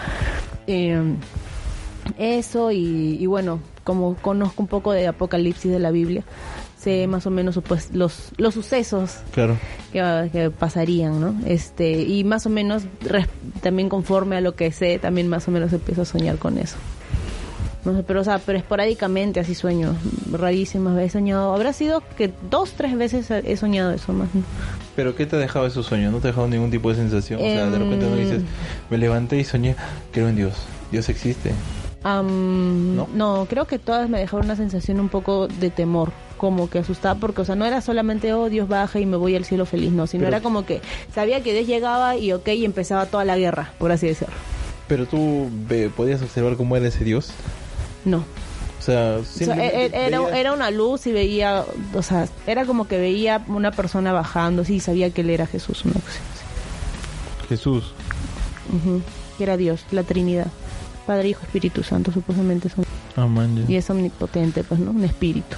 Eh, 0.65 0.99
eso 2.17 2.71
y, 2.71 3.17
y 3.19 3.25
bueno, 3.27 3.59
como 3.83 4.15
conozco 4.15 4.61
un 4.63 4.67
poco 4.67 4.91
de 4.91 5.07
Apocalipsis 5.07 5.71
de 5.71 5.79
la 5.79 5.91
Biblia, 5.91 6.23
sé 6.83 7.07
más 7.07 7.25
o 7.25 7.29
menos 7.29 7.59
pues, 7.67 7.89
los, 7.93 8.29
los 8.37 8.53
sucesos 8.53 9.17
Claro. 9.33 9.57
que, 9.91 10.29
que 10.31 10.49
pasarían, 10.51 11.19
¿no? 11.19 11.35
Este, 11.45 12.01
y 12.03 12.23
más 12.23 12.45
o 12.45 12.49
menos 12.49 12.83
res- 13.01 13.27
también 13.61 13.89
conforme 13.89 14.35
a 14.37 14.41
lo 14.41 14.55
que 14.55 14.71
sé, 14.71 14.99
también 14.99 15.27
más 15.27 15.47
o 15.47 15.51
menos 15.51 15.71
empiezo 15.73 16.01
a 16.01 16.05
soñar 16.05 16.37
con 16.37 16.57
eso. 16.57 16.75
No 17.85 17.93
sé, 17.97 18.03
pero 18.03 18.21
o 18.21 18.23
sea, 18.23 18.39
pero 18.39 18.57
esporádicamente 18.57 19.41
así 19.41 19.55
sueño, 19.55 19.93
rarísimas 20.31 20.95
veces 20.95 21.09
he 21.11 21.13
soñado, 21.19 21.53
habrá 21.53 21.73
sido 21.73 22.01
que 22.17 22.31
dos, 22.49 22.71
tres 22.77 22.97
veces 22.97 23.29
he 23.29 23.57
soñado 23.57 23.91
eso 23.91 24.13
más. 24.13 24.29
¿no? 24.33 24.41
¿Pero 24.95 25.15
qué 25.17 25.25
te 25.25 25.35
ha 25.35 25.39
dejado 25.39 25.65
esos 25.67 25.85
sueños? 25.85 26.13
¿No 26.13 26.19
te 26.19 26.27
ha 26.27 26.31
dejado 26.31 26.47
ningún 26.47 26.71
tipo 26.71 26.87
de 26.89 26.95
sensación? 26.95 27.41
O 27.41 27.43
sea, 27.43 27.69
de 27.69 27.77
repente 27.77 28.05
no 28.05 28.15
Em. 28.15 28.23
dices, 28.23 28.41
me 28.89 28.97
levanté 28.97 29.37
y 29.37 29.43
soñé, 29.43 29.75
creo 30.13 30.29
en 30.29 30.37
Dios. 30.37 30.53
Dios 30.91 31.09
existe. 31.09 31.51
Am, 32.03 32.95
¿No? 32.95 33.07
¿No? 33.13 33.45
creo 33.49 33.65
que 33.65 33.79
todas 33.79 34.09
me 34.09 34.19
dejaron 34.19 34.45
una 34.45 34.55
sensación 34.55 34.99
un 35.01 35.09
poco 35.09 35.47
de 35.47 35.69
temor, 35.69 36.11
como 36.43 36.69
que 36.69 36.79
asustada, 36.79 37.15
porque, 37.15 37.39
o 37.39 37.45
sea, 37.45 37.55
no 37.55 37.63
era 37.63 37.79
solamente, 37.79 38.33
oh, 38.33 38.49
Dios 38.49 38.67
baja 38.67 38.99
y 38.99 39.05
me 39.05 39.15
voy 39.15 39.33
al 39.33 39.45
cielo 39.45 39.65
feliz, 39.65 39.93
no, 39.93 40.07
sino 40.07 40.25
Pero- 40.25 40.35
era 40.35 40.43
como 40.43 40.65
que 40.65 40.81
sabía 41.15 41.41
que 41.41 41.53
Dios 41.53 41.65
llegaba 41.67 42.17
y, 42.17 42.33
ok, 42.33 42.45
y 42.49 42.65
empezaba 42.65 43.05
toda 43.05 43.23
la 43.23 43.37
guerra, 43.37 43.71
por 43.77 43.93
así 43.93 44.07
decirlo. 44.07 44.33
Pero 44.89 45.05
tú 45.05 45.49
podías 45.95 46.21
observar 46.21 46.57
cómo 46.57 46.75
era 46.75 46.85
ese 46.89 47.05
Dios. 47.05 47.31
No. 48.03 48.17
O 48.77 48.81
sea, 48.81 49.19
O 49.21 49.23
sea, 49.23 49.55
e- 49.55 49.85
e- 49.85 49.91
era, 50.07 50.37
era 50.37 50.51
una 50.51 50.69
luz 50.69 51.07
y 51.07 51.13
veía, 51.13 51.63
o 51.93 52.01
sea, 52.01 52.27
era 52.45 52.65
como 52.65 52.89
que 52.89 52.97
veía 52.97 53.41
una 53.47 53.71
persona 53.71 54.11
bajando, 54.11 54.65
sí, 54.65 54.81
sabía 54.81 55.11
que 55.11 55.21
él 55.21 55.29
era 55.29 55.47
Jesús. 55.47 55.83
Jesús. 57.47 57.93
Que 59.37 59.43
era 59.43 59.55
Dios, 59.55 59.85
la 59.91 60.03
Trinidad. 60.03 60.47
Padre, 61.07 61.29
Hijo, 61.29 61.43
Espíritu 61.43 61.83
Santo, 61.83 62.11
supuestamente 62.11 62.67
son. 62.67 62.85
Man, 63.33 63.55
ya. 63.65 63.71
Y 63.71 63.75
es 63.77 63.89
omnipotente, 63.89 64.65
pues, 64.65 64.81
¿no? 64.81 64.91
Un 64.91 65.05
espíritu. 65.05 65.55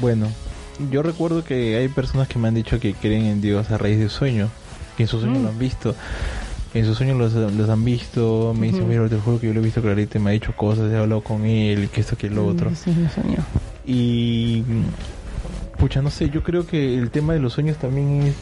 Bueno, 0.00 0.28
yo 0.90 1.02
recuerdo 1.02 1.44
que 1.44 1.76
hay 1.76 1.88
personas 1.88 2.28
que 2.28 2.38
me 2.38 2.48
han 2.48 2.54
dicho 2.54 2.80
que 2.80 2.94
creen 2.94 3.26
en 3.26 3.40
Dios 3.40 3.70
a 3.70 3.78
raíz 3.78 3.98
de 3.98 4.08
sueños, 4.08 4.50
que 4.96 5.04
en 5.04 5.08
sus 5.08 5.20
sueños 5.22 5.40
Mm. 5.40 5.42
lo 5.44 5.48
han 5.50 5.58
visto. 5.58 5.94
En 6.74 6.84
sus 6.84 6.96
sueños 6.96 7.16
los, 7.16 7.32
los 7.34 7.68
han 7.70 7.84
visto, 7.84 8.52
me 8.58 8.66
dicen, 8.66 8.82
Ujú. 8.82 8.90
mira, 8.90 9.08
te 9.08 9.16
juro 9.16 9.38
que 9.38 9.46
yo 9.46 9.54
lo 9.54 9.60
he 9.60 9.62
visto 9.62 9.80
clarito, 9.80 10.18
me 10.18 10.30
ha 10.30 10.32
dicho 10.32 10.52
cosas, 10.56 10.90
he 10.92 10.96
hablado 10.96 11.20
con 11.22 11.44
él, 11.44 11.88
que 11.90 12.00
esto, 12.00 12.16
que 12.16 12.28
lo 12.28 12.46
otro. 12.46 12.70
Mm, 12.70 12.74
Sí, 12.74 12.90
me 12.90 13.08
soñó. 13.08 13.44
Y, 13.86 14.64
mm, 14.66 15.78
pucha, 15.78 16.02
no 16.02 16.10
sé, 16.10 16.30
yo 16.30 16.42
creo 16.42 16.66
que 16.66 16.98
el 16.98 17.10
tema 17.10 17.32
de 17.34 17.38
los 17.38 17.52
sueños 17.52 17.76
también 17.76 18.22
es 18.24 18.34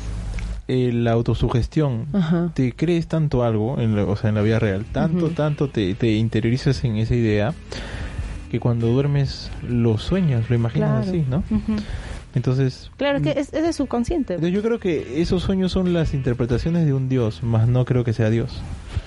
eh, 0.69 0.91
la 0.95 1.13
autosugestión. 1.13 2.07
Ajá. 2.15 2.51
Te 2.55 2.73
crees 2.73 3.07
tanto 3.07 3.43
algo, 3.45 3.79
en 3.79 3.97
la, 3.97 4.05
o 4.05 4.17
sea, 4.17 4.31
en 4.31 4.37
la 4.37 4.43
vida 4.43 4.59
real, 4.59 4.87
tanto, 4.91 5.29
tanto 5.31 5.69
te, 5.69 5.95
te 5.95 6.13
interiorizas 6.13 6.83
en 6.85 6.97
esa 6.97 7.15
idea, 7.15 7.53
que 8.53 8.61
cuando 8.61 8.87
duermes 8.87 9.51
lo 9.69 9.97
sueñas, 9.99 10.49
lo 10.51 10.55
imaginas 10.55 11.07
Claro. 11.07 11.11
así, 11.19 11.25
¿no? 11.29 11.43
Entonces, 12.35 12.91
Claro, 12.99 13.17
es 13.19 13.23
que 13.25 13.31
es, 13.31 13.53
es 13.53 13.63
de 13.63 13.73
subconsciente. 13.73 14.39
yo 14.51 14.63
creo 14.63 14.79
que 14.79 15.21
esos 15.21 15.43
sueños 15.43 15.73
son 15.73 15.93
las 15.93 16.15
interpretaciones 16.15 16.87
de 16.87 16.93
un 16.95 17.09
Dios, 17.09 17.43
más 17.43 17.67
no 17.67 17.85
creo 17.85 18.05
que 18.05 18.13
sea 18.13 18.31
Dios. 18.31 18.61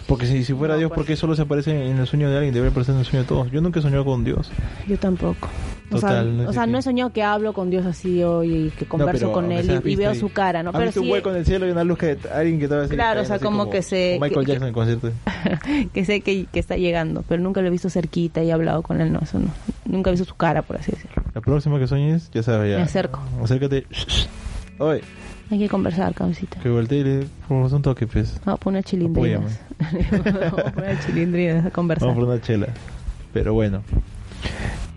Porque 0.07 0.27
si, 0.27 0.43
si 0.43 0.53
fuera 0.53 0.75
No, 0.75 0.79
Dios, 0.79 0.89
pues. 0.89 0.97
¿por 0.97 1.05
qué 1.07 1.15
solo 1.15 1.35
se 1.35 1.41
aparece 1.41 1.89
en 1.89 1.97
el 1.97 2.05
sueño 2.05 2.29
de 2.29 2.35
alguien? 2.37 2.53
Debería 2.53 2.71
aparecer 2.71 2.93
en 2.93 2.99
el 2.99 3.05
sueño 3.05 3.23
de 3.23 3.27
todos. 3.27 3.49
Yo 3.51 3.59
nunca 3.61 3.79
he 3.79 3.81
soñado 3.81 4.05
con 4.05 4.23
Dios. 4.23 4.51
Yo 4.87 4.97
tampoco. 4.99 5.49
O 5.91 5.95
Total, 5.95 6.25
sea, 6.25 6.43
no 6.43 6.49
o 6.49 6.53
sea, 6.53 6.65
no 6.65 6.77
he 6.79 6.81
soñado 6.81 7.11
que 7.13 7.21
hablo 7.23 7.53
con 7.53 7.69
Dios 7.69 7.85
así 7.85 8.23
hoy 8.23 8.53
y 8.67 8.69
que 8.71 8.85
converso 8.85 9.27
pero, 9.27 9.33
con 9.33 9.51
él 9.51 9.81
y- 9.85 9.91
y, 9.91 9.95
veo 9.95 10.15
su 10.15 10.29
cara, 10.29 10.63
¿no? 10.63 10.71
¿Has 10.71 10.75
Pero 10.77 10.91
sí 10.91 10.99
un 10.99 11.09
hueco 11.11 11.29
en 11.29 11.35
el 11.37 11.45
cielo 11.45 11.67
y 11.67 11.71
una 11.71 11.83
luz 11.83 11.99
que 11.99 12.17
alguien 12.33 12.59
que 12.59 12.67
te 12.67 12.73
va 12.73 12.79
a 12.79 12.83
decir 12.83 12.95
Claro, 12.97 13.21
o 13.21 13.25
sea, 13.25 13.35
así 13.35 13.45
como 13.45 13.69
que 13.69 13.81
como 13.81 14.19
Michael 14.19 14.45
que- 14.45 14.51
Jackson 14.53 14.73
concierto. 14.73 15.11
que 15.93 16.05
sé 16.05 16.21
que, 16.21 16.47
que 16.51 16.59
está 16.59 16.75
llegando, 16.77 17.23
pero 17.27 17.41
nunca 17.43 17.61
lo 17.61 17.67
he 17.67 17.71
visto 17.71 17.89
cerquita 17.91 18.43
y 18.43 18.49
he 18.49 18.53
hablado 18.53 18.81
con 18.81 18.99
él, 18.99 19.13
no, 19.13 19.19
eso 19.19 19.37
no. 19.39 19.49
Nunca 19.85 20.09
he 20.09 20.13
visto 20.13 20.25
su 20.25 20.35
cara, 20.35 20.63
por 20.63 20.77
así 20.77 20.91
decirlo. 20.91 21.21
La 21.35 21.41
próxima 21.41 21.77
que 21.77 21.87
sueñes, 21.87 22.31
ya 22.33 22.41
sabes 22.41 22.71
ya. 22.71 22.77
Me 22.77 22.83
acerco. 22.83 23.19
Acércate. 23.43 23.85
Oye, 24.79 25.01
Hay 25.51 25.59
que 25.59 25.69
conversar, 25.69 26.13
cabecita. 26.13 26.59
que 26.59 26.69
voltee 26.69 26.99
y 26.99 27.03
le 27.03 27.25
por 27.47 27.71
un 27.71 27.81
toque, 27.81 28.07
pues. 28.07 28.39
Vamos 28.45 28.59
a 28.59 28.63
poner 28.63 28.83
chilindrinas. 28.83 29.59
Vamos 30.23 30.59
a 30.65 30.71
poner 30.71 30.99
chilindrinas 31.05 31.65
a 31.65 31.71
conversar. 31.71 32.07
Vamos 32.07 32.23
por 32.23 32.33
una 32.33 32.41
chela. 32.41 32.67
Pero 33.33 33.53
bueno. 33.53 33.81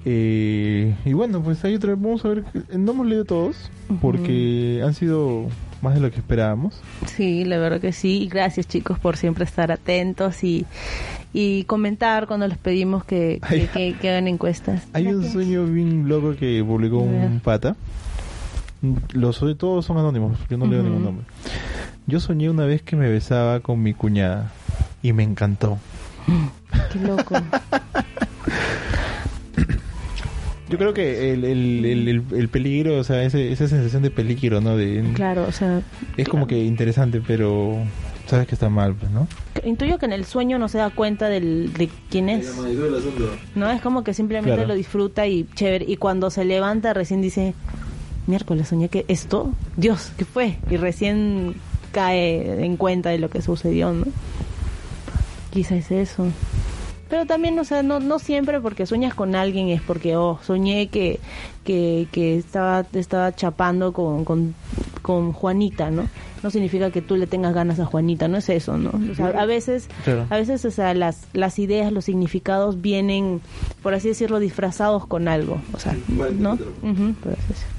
Eh, 0.05 0.95
y 1.05 1.13
bueno, 1.13 1.43
pues 1.43 1.65
hay 1.65 1.75
otra, 1.75 1.91
vamos 1.91 2.25
a 2.25 2.29
ver, 2.29 2.45
no 2.73 2.93
hemos 2.93 3.07
leído 3.07 3.25
todos, 3.25 3.71
porque 4.01 4.81
han 4.85 4.95
sido 4.95 5.47
más 5.83 5.95
de 5.95 6.01
lo 6.01 6.11
que 6.11 6.17
esperábamos. 6.19 6.81
Sí, 7.07 7.45
la 7.45 7.59
verdad 7.59 7.81
que 7.81 7.93
sí. 7.93 8.23
Y 8.23 8.29
gracias 8.29 8.67
chicos 8.69 8.99
por 8.99 9.17
siempre 9.17 9.45
estar 9.45 9.71
atentos 9.71 10.43
y, 10.45 10.65
y 11.33 11.65
comentar 11.65 12.27
cuando 12.27 12.47
les 12.49 12.57
pedimos 12.59 13.05
que, 13.05 13.41
que, 13.49 13.55
Ay. 13.55 13.69
que- 13.73 13.97
que 14.01 14.09
hagan 14.11 14.29
encuestas. 14.29 14.87
Hay 14.93 15.09
un 15.09 15.25
sueño 15.31 15.67
bien 15.67 16.09
loco 16.09 16.35
que 16.37 16.65
publicó 16.67 16.99
un 16.99 17.41
pata. 17.45 17.77
Los 19.13 19.43
todos 19.59 19.85
son 19.85 19.99
anónimos, 19.99 20.39
yo 20.49 20.57
no 20.57 20.67
leo 20.67 20.81
Ujú. 20.81 20.89
ningún 20.89 21.05
nombre. 21.05 21.27
Yo 22.07 22.21
soñé 22.21 22.49
una 22.49 22.65
vez 22.65 22.83
que 22.83 22.97
me 22.97 23.09
besaba 23.09 23.61
con 23.61 23.83
mi 23.83 23.93
cuñada 23.93 24.51
y 25.03 25.13
me 25.13 25.23
encantó. 25.25 25.79
Qué 26.93 26.99
loco. 27.01 27.35
Yo 30.69 30.77
creo 30.77 30.93
que 30.93 31.33
el, 31.33 31.45
el, 31.45 31.85
el, 31.85 32.09
el- 32.09 32.23
el 32.37 32.49
peligro, 32.49 32.99
o 32.99 33.05
sea, 33.05 33.23
ese- 33.23 33.51
esa 33.53 33.69
sensación 33.69 34.03
de 34.03 34.11
peligro, 34.11 34.61
¿no? 34.61 34.77
De, 34.77 35.03
claro, 35.15 35.47
o 35.49 35.53
sea, 35.53 35.81
Es 36.19 36.29
como 36.29 36.47
que 36.47 36.63
interesante, 36.63 37.23
pero 37.27 37.79
sabes 38.27 38.47
que 38.47 38.55
está 38.55 38.69
mal, 38.69 38.95
pues, 38.95 39.11
¿no? 39.11 39.27
intuyo 39.65 39.99
que 39.99 40.07
en 40.07 40.13
el 40.13 40.25
sueño 40.25 40.59
no 40.59 40.69
se 40.69 40.79
da 40.79 40.91
cuenta 40.91 41.29
del, 41.29 41.73
de 41.73 41.89
quién 42.11 42.29
es. 42.29 42.55
No, 43.57 43.71
es 43.71 43.81
como 43.83 44.05
que 44.05 44.15
simplemente 44.15 44.55
Claro. 44.55 44.69
lo 44.69 44.75
disfruta 44.75 45.27
y 45.27 45.47
chévere. 45.55 45.85
Y 45.89 45.97
cuando 45.97 46.31
se 46.31 46.45
levanta 46.45 46.93
recién 46.95 47.21
dice, 47.23 47.55
miércoles 48.29 48.69
soñé 48.69 48.89
que 48.89 49.05
esto, 49.09 49.51
Dios, 49.77 50.13
¿qué 50.17 50.25
fue? 50.25 50.59
Y 50.71 50.77
recién 50.77 51.57
cae 51.93 52.65
en 52.65 52.77
cuenta 52.77 53.11
de 53.11 53.19
lo 53.19 53.31
que 53.31 53.43
sucedió, 53.43 53.93
¿no? 53.93 54.07
Quizá 55.51 55.77
es 55.77 55.91
eso. 55.91 56.27
Pero 57.09 57.25
también, 57.25 57.59
o 57.59 57.65
sea, 57.65 57.83
no, 57.83 58.01
no 58.01 58.19
siempre 58.19 58.61
porque 58.61 58.85
sueñas 58.85 59.15
con 59.15 59.35
alguien 59.35 59.69
es 59.69 59.81
porque, 59.81 60.17
oh, 60.17 60.39
soñé 60.43 60.89
que, 60.89 61.21
que, 61.65 62.07
que 62.13 62.37
estaba, 62.37 62.85
estaba 62.93 63.35
chapando 63.35 63.93
con, 63.93 64.25
con, 64.25 64.55
con 65.01 65.33
Juanita, 65.33 65.91
¿no? 65.91 66.07
No 66.43 66.51
significa 66.51 66.91
que 66.91 67.03
tú 67.03 67.17
le 67.17 67.27
tengas 67.27 67.53
ganas 67.55 67.81
a 67.81 67.85
Juanita, 67.85 68.29
no 68.29 68.37
es 68.39 68.49
eso, 68.49 68.79
¿no? 68.79 68.91
O 69.11 69.15
sea, 69.15 69.27
a 69.29 69.45
veces, 69.47 69.89
Claro. 70.05 70.27
a 70.31 70.37
veces, 70.37 70.65
o 70.65 70.71
sea, 70.71 70.95
las, 70.95 71.27
las 71.33 71.59
ideas, 71.59 71.93
los 71.93 72.05
significados 72.05 72.81
vienen, 72.81 73.41
por 73.83 73.95
así 73.95 74.09
decirlo, 74.09 74.39
disfrazados 74.39 75.07
con 75.07 75.29
algo, 75.29 75.61
o 75.73 75.79
sea, 75.79 75.97
¿no? 76.39 76.59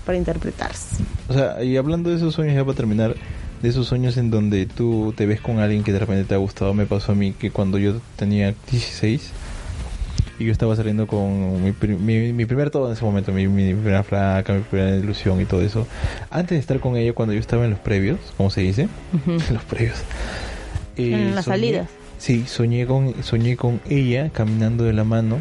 Para 0.06 0.18
interpretarse. 0.18 1.04
O 1.30 1.34
sea, 1.34 1.64
y 1.64 1.78
hablando 1.78 2.10
de 2.10 2.18
esos 2.18 2.34
sueños, 2.36 2.56
ya 2.56 2.64
para 2.66 2.76
terminar, 2.76 3.16
de 3.62 3.70
esos 3.70 3.88
sueños 3.88 4.18
en 4.18 4.32
donde 4.32 4.66
tú 4.66 5.14
te 5.16 5.26
ves 5.26 5.42
con 5.42 5.60
alguien 5.60 5.84
que 5.84 5.92
de 5.94 6.00
repente 6.00 6.24
te 6.24 6.34
ha 6.34 6.38
gustado, 6.38 6.74
me 6.74 6.86
pasó 6.86 7.12
a 7.12 7.16
mí 7.16 7.34
que 7.34 7.52
cuando 7.52 7.78
yo 7.78 7.96
tenía 8.16 8.54
16 8.72 9.32
y 10.40 10.46
yo 10.46 10.52
estaba 10.52 10.76
saliendo 10.76 11.06
con 11.06 11.64
mi, 11.64 11.74
mi, 11.98 12.34
mi 12.34 12.46
primer 12.46 12.70
todo 12.70 12.88
en 12.88 12.94
ese 12.94 13.04
momento, 13.04 13.32
mi, 13.34 13.48
mi 13.48 13.74
primera 13.74 14.04
flaca, 14.04 14.54
mi 14.54 14.62
primera 14.62 14.96
ilusión 14.96 15.40
y 15.42 15.46
todo 15.46 15.62
eso. 15.62 15.86
Antes 16.32 16.52
de 16.56 16.60
estar 16.60 16.80
con 16.80 16.96
ella, 16.96 17.14
cuando 17.14 17.34
yo 17.34 17.40
estaba 17.40 17.66
en 17.66 17.72
los 17.72 17.80
previos, 17.80 18.18
¿cómo 18.38 18.50
se 18.50 18.62
dice? 18.62 18.88
Ujú. 19.14 19.32
En 19.32 19.54
los 19.54 19.64
previos. 19.66 19.98
eh, 20.98 21.12
En 21.14 21.36
las 21.36 21.46
soñé- 21.46 21.52
salidas. 21.52 21.90
Sí, 22.18 22.46
soñé 22.48 22.86
con, 22.86 23.14
soñé 23.24 23.56
con 23.58 23.80
ella 23.90 24.30
caminando 24.30 24.84
de 24.84 24.92
la 24.94 25.04
mano 25.06 25.40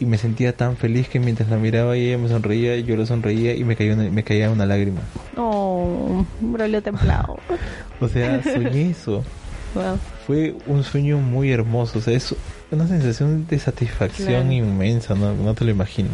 y 0.00 0.04
me 0.04 0.18
sentía 0.18 0.54
tan 0.54 0.76
feliz 0.76 1.08
que 1.08 1.18
mientras 1.20 1.48
la 1.48 1.56
miraba 1.58 1.96
y 1.96 2.08
ella 2.08 2.18
me 2.18 2.28
sonreía, 2.28 2.76
yo 2.78 2.96
le 2.96 3.06
sonreía 3.06 3.54
y 3.54 3.62
me 3.64 3.76
caía 3.76 3.94
una, 3.94 4.10
me 4.10 4.22
caía 4.24 4.50
una 4.50 4.66
lágrima. 4.66 5.00
Oh, 5.36 6.24
brolio 6.40 6.82
templado. 6.82 7.38
O 8.00 8.08
sea, 8.08 8.42
soñé 8.42 8.90
eso. 8.90 9.22
Wow. 9.74 9.96
Fue 10.26 10.54
un 10.66 10.82
sueño 10.82 11.18
muy 11.18 11.52
hermoso. 11.52 12.00
O 12.00 12.02
sea, 12.02 12.14
es 12.14 12.34
una 12.76 12.86
sensación 12.88 13.46
de 13.48 13.58
satisfacción 13.58 14.26
Claro. 14.48 14.52
inmensa, 14.52 15.14
no, 15.14 15.34
no 15.34 15.54
te 15.54 15.64
lo 15.64 15.70
imagino. 15.70 16.08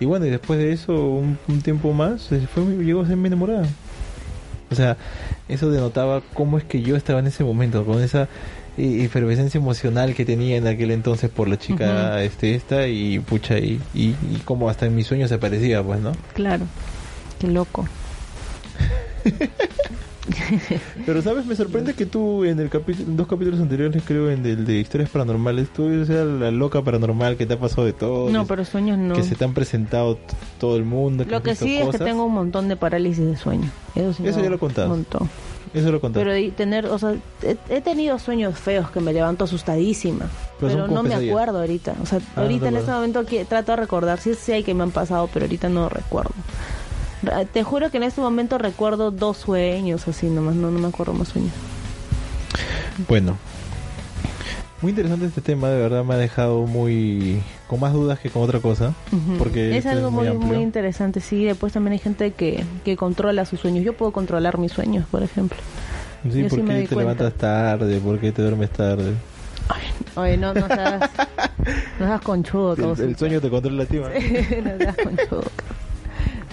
Y 0.00 0.06
bueno, 0.06 0.26
y 0.26 0.30
después 0.30 0.58
de 0.58 0.72
eso, 0.72 0.92
un, 0.92 1.38
un 1.48 1.60
tiempo 1.62 1.92
más, 1.92 2.28
fue, 2.52 2.64
llegó 2.84 3.02
a 3.02 3.06
ser 3.06 3.16
mi 3.16 3.28
enamorada. 3.28 3.66
O 4.70 4.74
sea, 4.74 4.96
eso 5.48 5.70
denotaba 5.70 6.22
cómo 6.34 6.58
es 6.58 6.64
que 6.64 6.82
yo 6.82 6.96
estaba 6.96 7.20
en 7.20 7.26
ese 7.28 7.44
momento, 7.44 7.84
con 7.84 8.02
esa 8.02 8.22
eh, 8.76 9.04
efervescencia 9.04 9.58
emocional 9.58 10.14
que 10.14 10.24
tenía 10.24 10.56
en 10.56 10.66
aquel 10.66 10.90
entonces 10.90 11.30
por 11.30 11.46
la 11.48 11.58
chica 11.58 12.20
este 12.24 12.56
esta 12.56 12.88
y 12.88 13.20
pucha 13.20 13.58
y, 13.58 13.80
y, 13.94 14.16
y 14.32 14.42
como 14.44 14.68
hasta 14.68 14.86
en 14.86 14.96
mis 14.96 15.06
sueños 15.06 15.28
se 15.30 15.38
parecía 15.38 15.80
pues 15.82 16.00
no 16.00 16.10
Claro. 16.34 16.64
Qué 17.38 17.46
loco. 17.46 17.86
pero 21.06 21.20
sabes 21.22 21.44
me 21.46 21.54
sorprende 21.54 21.92
que 21.94 22.06
tú 22.06 22.44
en 22.44 22.58
el 22.58 22.70
capítulo 22.70 23.06
en 23.08 23.16
dos 23.16 23.26
capítulos 23.26 23.60
anteriores 23.60 24.02
creo 24.06 24.30
en 24.30 24.44
el 24.46 24.64
de 24.64 24.78
historias 24.80 25.10
paranormales 25.10 25.68
tú 25.72 25.88
eres 25.88 26.08
la 26.08 26.50
loca 26.50 26.80
paranormal 26.82 27.36
que 27.36 27.44
te 27.46 27.54
ha 27.54 27.58
pasado 27.60 27.84
de 27.84 27.92
todo 27.92 28.30
No, 28.30 28.42
que- 28.42 28.48
pero 28.48 28.64
sueños 28.64 28.96
no. 28.98 29.14
que 29.14 29.22
se 29.22 29.34
te 29.34 29.44
han 29.44 29.52
presentado 29.54 30.18
todo 30.58 30.76
el 30.76 30.84
mundo 30.84 31.24
Lo 31.28 31.42
que 31.42 31.54
sí 31.54 31.76
es 31.76 31.88
que 31.88 31.98
tengo 31.98 32.24
un 32.24 32.32
montón 32.34 32.68
de 32.68 32.76
parálisis 32.76 33.24
de 33.26 33.36
sueño. 33.36 33.70
Eso, 33.94 34.12
sí 34.14 34.26
Eso 34.26 34.38
me 34.38 34.44
ya 34.44 34.50
lo 34.50 34.58
contaste. 34.58 34.84
Un 34.90 34.98
montón. 34.98 35.28
eso 35.74 35.92
lo 35.92 36.00
contaste 36.00 36.24
Pero 36.24 36.38
y 36.38 36.50
tener, 36.50 36.86
o 36.86 36.98
sea, 36.98 37.14
he, 37.42 37.56
he 37.68 37.80
tenido 37.80 38.18
sueños 38.18 38.58
feos 38.58 38.90
que 38.90 39.00
me 39.00 39.12
levanto 39.12 39.44
asustadísima. 39.44 40.26
Pero 40.58 40.86
no 40.88 41.02
me 41.02 41.14
acuerdo 41.14 41.58
ahorita. 41.60 41.94
O 42.02 42.06
sea, 42.06 42.20
Ah, 42.36 42.42
ahorita 42.42 42.62
no 42.62 42.68
en 42.68 42.74
te 42.74 42.80
este 42.80 42.92
momento 42.92 43.18
aquí 43.18 43.38
trato 43.48 43.72
de 43.72 43.76
recordar. 43.76 44.18
Sí, 44.20 44.32
sí 44.34 44.52
hay 44.52 44.62
que 44.62 44.72
me 44.72 44.82
han 44.84 44.90
pasado, 44.90 45.28
pero 45.32 45.44
ahorita 45.44 45.68
no 45.68 45.88
recuerdo. 45.88 46.32
Ra- 47.24 47.44
Te 47.44 47.62
juro 47.64 47.90
que 47.90 47.96
en 47.98 48.02
este 48.04 48.20
momento 48.20 48.58
recuerdo 48.58 49.10
dos 49.10 49.36
sueños 49.38 50.06
así 50.08 50.26
nomás. 50.26 50.54
No, 50.54 50.70
no 50.70 50.78
me 50.78 50.88
acuerdo 50.88 51.12
más 51.12 51.28
sueños. 51.28 51.52
Bueno, 53.08 53.36
muy 54.82 54.90
interesante 54.90 55.26
este 55.26 55.40
tema, 55.40 55.68
de 55.68 55.80
verdad 55.80 56.04
me 56.04 56.14
ha 56.14 56.18
dejado 56.18 56.60
muy 56.66 57.42
con 57.66 57.80
más 57.80 57.92
dudas 57.92 58.18
que 58.20 58.30
con 58.30 58.42
otra 58.42 58.60
cosa, 58.60 58.92
porque 59.38 59.76
es 59.76 59.86
algo 59.86 60.10
muy, 60.10 60.28
muy 60.30 60.58
interesante, 60.58 61.20
sí. 61.20 61.44
Después 61.44 61.72
también 61.72 61.94
hay 61.94 61.98
gente 61.98 62.32
que, 62.32 62.64
que 62.84 62.96
controla 62.96 63.44
sus 63.46 63.60
sueños. 63.60 63.84
Yo 63.84 63.94
puedo 63.94 64.12
controlar 64.12 64.58
mis 64.58 64.72
sueños, 64.72 65.06
por 65.10 65.22
ejemplo. 65.22 65.58
Sí, 66.30 66.42
yo 66.42 66.48
¿por 66.48 66.58
sí 66.60 66.64
qué 66.66 66.72
te 66.88 66.94
cuenta. 66.94 67.12
levantas 67.24 67.34
tarde? 67.34 67.98
¿Por 67.98 68.18
qué 68.20 68.30
te 68.32 68.42
duermes 68.42 68.70
tarde? 68.70 69.14
Oye, 70.16 70.36
no, 70.36 70.54
no 70.54 70.68
seas, 70.68 71.10
no 71.98 72.06
seas 72.06 72.20
conchudo, 72.20 72.74
El, 72.76 73.00
el 73.00 73.16
sueño 73.16 73.40
te 73.40 73.50
controla 73.50 73.82
a 73.82 73.86
ti, 73.86 73.96
man. 73.98 74.12
no 74.64 74.78
seas 74.78 74.96
conchudo. 74.96 75.44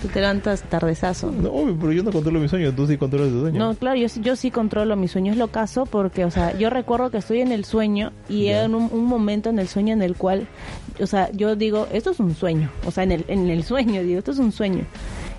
Tú 0.01 0.07
te 0.07 0.19
levantas 0.19 0.63
tardezazo. 0.63 1.31
No, 1.31 1.49
obvio, 1.51 1.77
pero 1.79 1.91
yo 1.91 2.01
no 2.03 2.11
controlo 2.11 2.39
mi 2.39 2.47
sueño, 2.49 2.73
tú 2.73 2.87
sí 2.87 2.97
controlas 2.97 3.29
tu 3.29 3.41
sueño. 3.41 3.59
No, 3.59 3.75
claro, 3.75 3.97
yo, 3.99 4.09
sí- 4.09 4.21
yo 4.21 4.35
sí 4.35 4.49
controlo 4.49 4.95
mis 4.95 5.11
sueños, 5.11 5.37
lo 5.37 5.49
caso 5.49 5.85
porque, 5.85 6.25
o 6.25 6.31
sea, 6.31 6.57
yo 6.57 6.69
recuerdo 6.71 7.11
que 7.11 7.17
estoy 7.19 7.41
en 7.41 7.51
el 7.51 7.65
sueño 7.65 8.11
y 8.27 8.45
Ya. 8.45 8.61
hay 8.61 8.65
un, 8.65 8.75
un 8.91 9.05
momento 9.05 9.49
en 9.51 9.59
el 9.59 9.67
sueño 9.67 9.93
en 9.93 10.01
el 10.01 10.15
cual, 10.15 10.47
o 10.99 11.05
sea, 11.05 11.31
yo 11.33 11.55
digo, 11.55 11.87
esto 11.91 12.09
es 12.11 12.19
un 12.19 12.33
sueño, 12.33 12.71
o 12.85 12.89
sea, 12.91 13.03
en 13.03 13.11
el, 13.11 13.25
en 13.27 13.47
el 13.49 13.63
sueño 13.63 14.01
digo, 14.01 14.17
esto 14.19 14.31
es 14.31 14.39
un 14.39 14.51
sueño. 14.51 14.85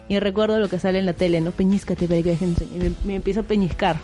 Y 0.09 0.19
recuerdo 0.21 0.59
lo 0.61 0.69
que 0.69 0.79
sale 0.79 0.99
en 1.01 1.07
la 1.07 1.13
tele, 1.15 1.41
¿no? 1.41 1.51
Peñíscate 1.53 2.07
para 2.07 2.23
que 2.23 2.31
dejen 2.31 2.55
sueño. 2.57 2.73
Y 2.77 2.79
me, 2.81 2.93
me 3.05 3.15
empiezo 3.17 3.41
a 3.41 3.45
peñiscar. 3.45 3.97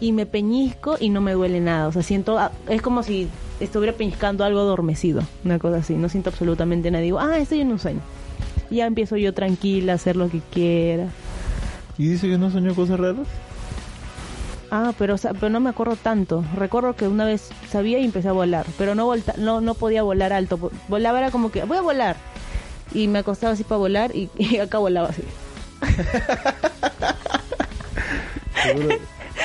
Y 0.00 0.12
me 0.12 0.26
peñisco 0.26 0.96
y 0.98 1.10
no 1.10 1.20
me 1.20 1.32
duele 1.32 1.60
nada, 1.60 1.86
o 1.88 1.92
sea, 1.92 2.02
siento, 2.02 2.38
ah, 2.38 2.50
es 2.68 2.82
como 2.82 3.02
si 3.04 3.28
estuviera 3.60 3.92
peñiscando 3.96 4.44
algo 4.44 4.58
adormecido, 4.60 5.22
una 5.44 5.58
cosa 5.60 5.76
así, 5.76 5.94
no 5.94 6.08
siento 6.08 6.30
absolutamente 6.30 6.90
nada. 6.90 7.02
Digo, 7.04 7.20
ah, 7.20 7.38
estoy 7.38 7.60
en 7.60 7.70
un 7.70 7.78
sueño. 7.78 8.00
Ya 8.74 8.86
empiezo 8.86 9.16
yo 9.16 9.32
tranquila 9.32 9.92
a 9.92 9.96
hacer 9.96 10.16
lo 10.16 10.28
que 10.28 10.40
quiera. 10.52 11.06
¿Y 11.96 12.08
dice 12.08 12.28
que 12.28 12.36
no 12.38 12.50
soñó 12.50 12.74
cosas 12.74 12.98
raras? 12.98 13.28
Ah, 14.70 14.92
pero, 14.98 15.14
pero 15.38 15.50
no 15.50 15.60
me 15.60 15.70
acuerdo 15.70 15.94
tanto. 15.96 16.44
Recuerdo 16.56 16.96
que 16.96 17.06
una 17.06 17.24
vez 17.24 17.50
sabía 17.70 18.00
y 18.00 18.04
empecé 18.04 18.28
a 18.28 18.32
volar, 18.32 18.66
pero 18.76 18.96
no, 18.96 19.04
volta, 19.06 19.34
no, 19.38 19.60
no 19.60 19.74
podía 19.74 20.02
volar 20.02 20.32
alto. 20.32 20.58
Vo- 20.58 20.72
Volaba 20.88 21.20
era 21.20 21.30
como 21.30 21.52
que, 21.52 21.62
voy 21.64 21.78
a 21.78 21.82
volar. 21.82 22.16
Y 22.92 23.06
me 23.06 23.20
acostaba 23.20 23.52
así 23.52 23.62
para 23.62 23.78
volar 23.78 24.14
y, 24.16 24.28
y 24.38 24.58
acá 24.58 24.78
volaba 24.78 25.10
así. 25.10 25.22
Seguro. 28.62 28.96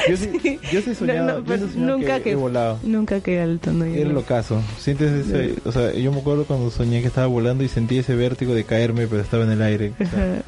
Yo 0.09 0.17
sí, 0.17 0.59
yo 0.71 0.81
sí 0.81 0.95
soñaba, 0.95 1.19
No, 1.19 1.33
no, 1.33 1.39
yo 1.39 1.45
pero 1.45 1.67
sí 1.67 1.73
soñaba 1.73 1.91
nunca 1.91 2.17
que, 2.17 2.23
que, 2.23 2.31
he 2.31 2.35
volado. 2.35 2.79
Nunca 2.83 3.19
que 3.21 3.39
alto, 3.39 3.71
no. 3.71 3.85
Era 3.85 4.09
el 4.09 4.17
ocaso. 4.17 4.61
Sientes 4.77 5.27
ese, 5.27 5.55
o 5.65 5.71
sea, 5.71 5.93
yo 5.93 6.11
me 6.11 6.19
acuerdo 6.19 6.45
cuando 6.45 6.69
soñé 6.71 7.01
que 7.01 7.07
estaba 7.07 7.27
volando 7.27 7.63
y 7.63 7.67
sentí 7.67 7.97
ese 7.97 8.15
vértigo 8.15 8.53
de 8.53 8.63
caerme, 8.63 9.07
pero 9.07 9.21
estaba 9.21 9.43
en 9.43 9.51
el 9.51 9.61
aire. 9.61 9.93
O 9.99 10.05
sea, 10.05 10.41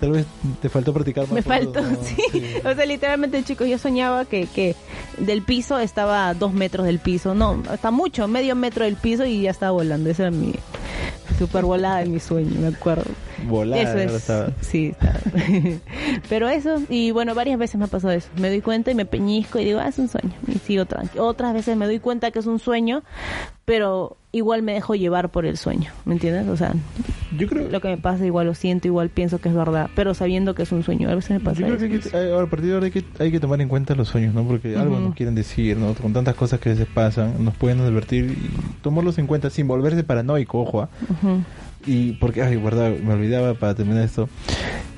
tal 0.00 0.12
vez 0.12 0.26
te 0.60 0.68
faltó 0.68 0.92
practicar 0.92 1.24
más. 1.24 1.32
Me 1.32 1.42
faltó, 1.42 1.80
¿no? 1.82 1.96
sí. 2.02 2.54
O 2.64 2.74
sea, 2.74 2.86
literalmente, 2.86 3.42
chicos, 3.44 3.68
yo 3.68 3.78
soñaba 3.78 4.24
que, 4.24 4.46
que 4.46 4.74
del 5.18 5.42
piso 5.42 5.78
estaba 5.78 6.28
a 6.28 6.34
dos 6.34 6.52
metros 6.52 6.86
del 6.86 6.98
piso. 6.98 7.34
No, 7.34 7.62
hasta 7.68 7.90
mucho, 7.90 8.28
medio 8.28 8.56
metro 8.56 8.84
del 8.84 8.96
piso 8.96 9.24
y 9.24 9.42
ya 9.42 9.50
estaba 9.50 9.72
volando. 9.72 10.10
Esa 10.10 10.24
era 10.24 10.30
mi 10.30 10.54
super 11.38 11.64
volada 11.64 11.98
de 11.98 12.06
mi 12.06 12.20
sueño, 12.20 12.60
me 12.60 12.68
acuerdo. 12.68 13.04
Volar, 13.44 13.78
eso 13.80 13.98
es. 13.98 14.12
estaba. 14.14 14.48
Sí, 14.60 14.88
estaba. 14.98 15.18
Pero 16.28 16.48
eso, 16.48 16.82
y 16.88 17.10
bueno, 17.10 17.34
varias 17.34 17.58
veces 17.58 17.76
me 17.76 17.84
ha 17.84 17.88
pasado 17.88 18.12
eso. 18.12 18.28
Me 18.38 18.48
doy 18.48 18.60
cuenta 18.60 18.90
y 18.90 18.94
me 18.94 19.04
peñisco 19.04 19.58
y 19.58 19.64
digo, 19.64 19.80
ah, 19.80 19.88
es 19.88 19.98
un 19.98 20.08
sueño. 20.08 20.32
Y 20.48 20.58
sigo 20.58 20.84
tranquilo. 20.86 21.26
Otras 21.26 21.54
veces 21.54 21.76
me 21.76 21.86
doy 21.86 21.98
cuenta 21.98 22.30
que 22.30 22.38
es 22.38 22.46
un 22.46 22.58
sueño, 22.58 23.02
pero 23.64 24.16
igual 24.32 24.62
me 24.62 24.72
dejo 24.74 24.94
llevar 24.94 25.30
por 25.30 25.44
el 25.46 25.56
sueño. 25.56 25.90
¿Me 26.04 26.14
entiendes? 26.14 26.48
O 26.48 26.56
sea, 26.56 26.72
Yo 27.38 27.46
creo, 27.48 27.68
lo 27.68 27.80
que 27.80 27.88
me 27.88 27.96
pasa 27.98 28.24
igual 28.24 28.46
lo 28.46 28.54
siento, 28.54 28.88
igual 28.88 29.10
pienso 29.10 29.38
que 29.40 29.48
es 29.50 29.54
verdad, 29.54 29.90
pero 29.94 30.14
sabiendo 30.14 30.54
que 30.54 30.62
es 30.62 30.72
un 30.72 30.82
sueño. 30.82 31.08
A 31.10 31.14
veces 31.14 31.30
me 31.30 31.40
pasa 31.40 31.60
yo 31.60 31.66
creo 31.66 31.78
que, 31.78 31.84
hay 31.84 31.98
que- 32.00 32.16
ahora, 32.32 32.46
a 32.46 32.50
partir 32.50 32.68
de 32.68 32.74
ahora 32.74 32.86
hay 32.86 32.92
que, 32.92 33.04
hay 33.18 33.30
que 33.30 33.40
tomar 33.40 33.60
en 33.60 33.68
cuenta 33.68 33.94
los 33.94 34.08
sueños, 34.08 34.34
¿no? 34.34 34.44
Porque 34.44 34.76
algo 34.76 34.98
nos 35.00 35.14
quieren 35.14 35.34
decir, 35.34 35.76
¿no? 35.76 35.92
Con 35.94 36.12
tantas 36.12 36.34
cosas 36.34 36.60
que 36.60 36.74
se 36.74 36.86
pasan, 36.86 37.44
nos 37.44 37.54
pueden 37.54 37.80
advertir 37.80 38.24
y 38.38 38.80
tomarlos 38.82 39.18
en 39.18 39.26
cuenta 39.26 39.50
sin 39.50 39.66
volverse 39.68 40.02
paranoico, 40.04 40.60
ojo. 40.60 40.88
Ujú. 41.10 41.42
Y 41.86 42.12
porque, 42.12 42.42
ay, 42.42 42.56
verdad, 42.56 42.92
me 43.02 43.12
olvidaba 43.14 43.54
para 43.54 43.74
terminar 43.74 44.04
esto. 44.04 44.28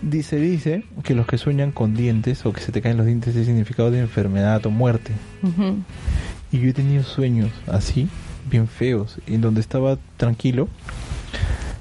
Dice, 0.02 0.36
dice 0.36 0.84
que 1.02 1.14
los 1.14 1.26
que 1.26 1.38
sueñan 1.38 1.72
con 1.72 1.94
dientes 1.94 2.44
o 2.44 2.52
que 2.52 2.60
se 2.60 2.72
te 2.72 2.82
caen 2.82 2.96
los 2.98 3.06
dientes 3.06 3.34
es 3.36 3.46
significado 3.46 3.90
de 3.90 4.00
enfermedad 4.00 4.64
o 4.66 4.70
muerte. 4.70 5.12
Ujú. 5.42 5.76
Y 6.52 6.58
yo 6.60 6.68
he 6.68 6.72
tenido 6.74 7.02
sueños 7.02 7.50
así, 7.66 8.06
bien 8.50 8.68
feos, 8.68 9.18
en 9.26 9.40
donde 9.40 9.60
estaba 9.62 9.96
tranquilo 10.18 10.68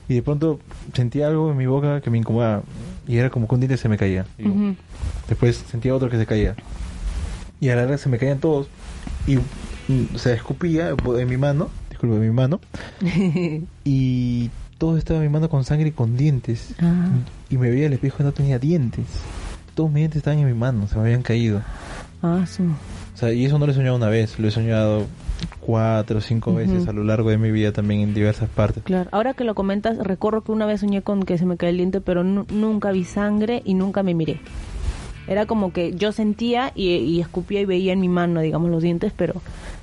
y 0.08 0.16
de 0.16 0.22
pronto 0.24 0.60
sentía 0.93 1.28
algo 1.28 1.51
en 1.51 1.58
mi 1.58 1.66
boca 1.66 2.01
que 2.01 2.10
me 2.10 2.18
incomodaba 2.18 2.64
y 3.08 3.18
era 3.18 3.30
como 3.30 3.47
que 3.47 3.56
un 3.56 3.62
diente 3.62 3.78
se 3.78 3.89
me 3.89 3.97
caía. 3.97 4.26
Yo- 4.38 4.49
Ujú. 4.51 4.76
Después 5.28 5.58
sentía 5.70 5.93
otro 5.93 6.10
que 6.10 6.18
se 6.18 6.26
caía. 6.26 6.56
Y 7.60 7.70
a 7.70 7.76
la 7.76 7.82
larga 7.84 7.97
se 7.97 8.08
me 8.10 8.18
caían 8.18 8.39
todos 8.39 8.68
y 9.28 9.38
se 10.18 10.34
escupía 10.34 10.89
en 11.18 11.28
mi 11.30 11.38
mano, 11.38 11.70
disculpe, 11.89 12.16
en 12.16 12.22
mi 12.22 12.32
mano, 12.32 12.60
y 13.84 14.49
todo 14.84 14.97
estaba 14.97 15.19
en 15.21 15.27
mi 15.27 15.31
mano 15.31 15.47
con 15.47 15.63
sangre 15.63 15.88
y 15.88 15.91
con 15.93 16.17
dientes. 16.17 16.75
Ah. 16.81 17.05
Y 17.49 17.57
me 17.57 17.69
veía 17.69 17.88
al 17.88 17.93
espejo 17.93 18.17
y 18.19 18.23
no 18.25 18.34
tenía 18.34 18.59
dientes. 18.59 19.05
Todos 19.75 19.89
mis 19.89 19.99
dientes 20.01 20.17
estaban 20.17 20.39
en 20.39 20.45
mi 20.47 20.53
mano, 20.53 20.89
se 20.89 20.95
me 20.97 21.03
habían 21.03 21.21
caído. 21.21 21.61
Ah, 22.21 22.45
su. 22.45 22.63
O 22.63 22.67
sea, 23.17 23.31
y 23.31 23.45
eso 23.45 23.57
no 23.57 23.65
lo 23.65 23.71
he 23.71 23.75
soñado 23.75 23.95
una 23.95 24.09
vez, 24.09 24.38
lo 24.39 24.47
he 24.49 24.51
soñado 24.51 25.05
cuatro 25.61 26.17
o 26.17 26.21
cinco 26.21 26.49
Ujú. 26.49 26.59
veces 26.59 26.86
a 26.89 26.91
lo 26.91 27.05
largo 27.05 27.29
de 27.29 27.38
mi 27.38 27.49
vida 27.49 27.71
también 27.71 28.01
en 28.01 28.13
diversas 28.13 28.49
partes. 28.49 28.84
Claro, 28.84 29.07
ahora 29.13 29.34
que 29.34 29.45
lo 29.45 29.55
comentas, 29.55 29.97
recuerdo 29.99 30.41
que 30.41 30.51
una 30.51 30.65
vez 30.65 30.81
soñé 30.81 31.01
con 31.01 31.23
que 31.23 31.38
se 31.38 31.45
me 31.45 31.55
caía 31.55 31.69
el 31.69 31.77
diente, 31.77 32.01
pero 32.01 32.25
nu- 32.25 32.45
nunca 32.51 32.91
vi 32.91 33.05
sangre 33.05 33.61
y 33.63 33.75
nunca 33.75 34.03
me 34.03 34.13
miré. 34.13 34.41
Era 35.27 35.45
como 35.45 35.71
que 35.71 35.93
yo 35.95 36.11
sentía 36.11 36.73
y, 36.75 36.89
y 36.95 37.21
escupía 37.21 37.61
y 37.61 37.65
veía 37.65 37.93
en 37.93 38.01
mi 38.01 38.09
mano, 38.09 38.41
digamos, 38.41 38.69
los 38.69 38.84
dientes, 38.84 39.13
pero 39.15 39.36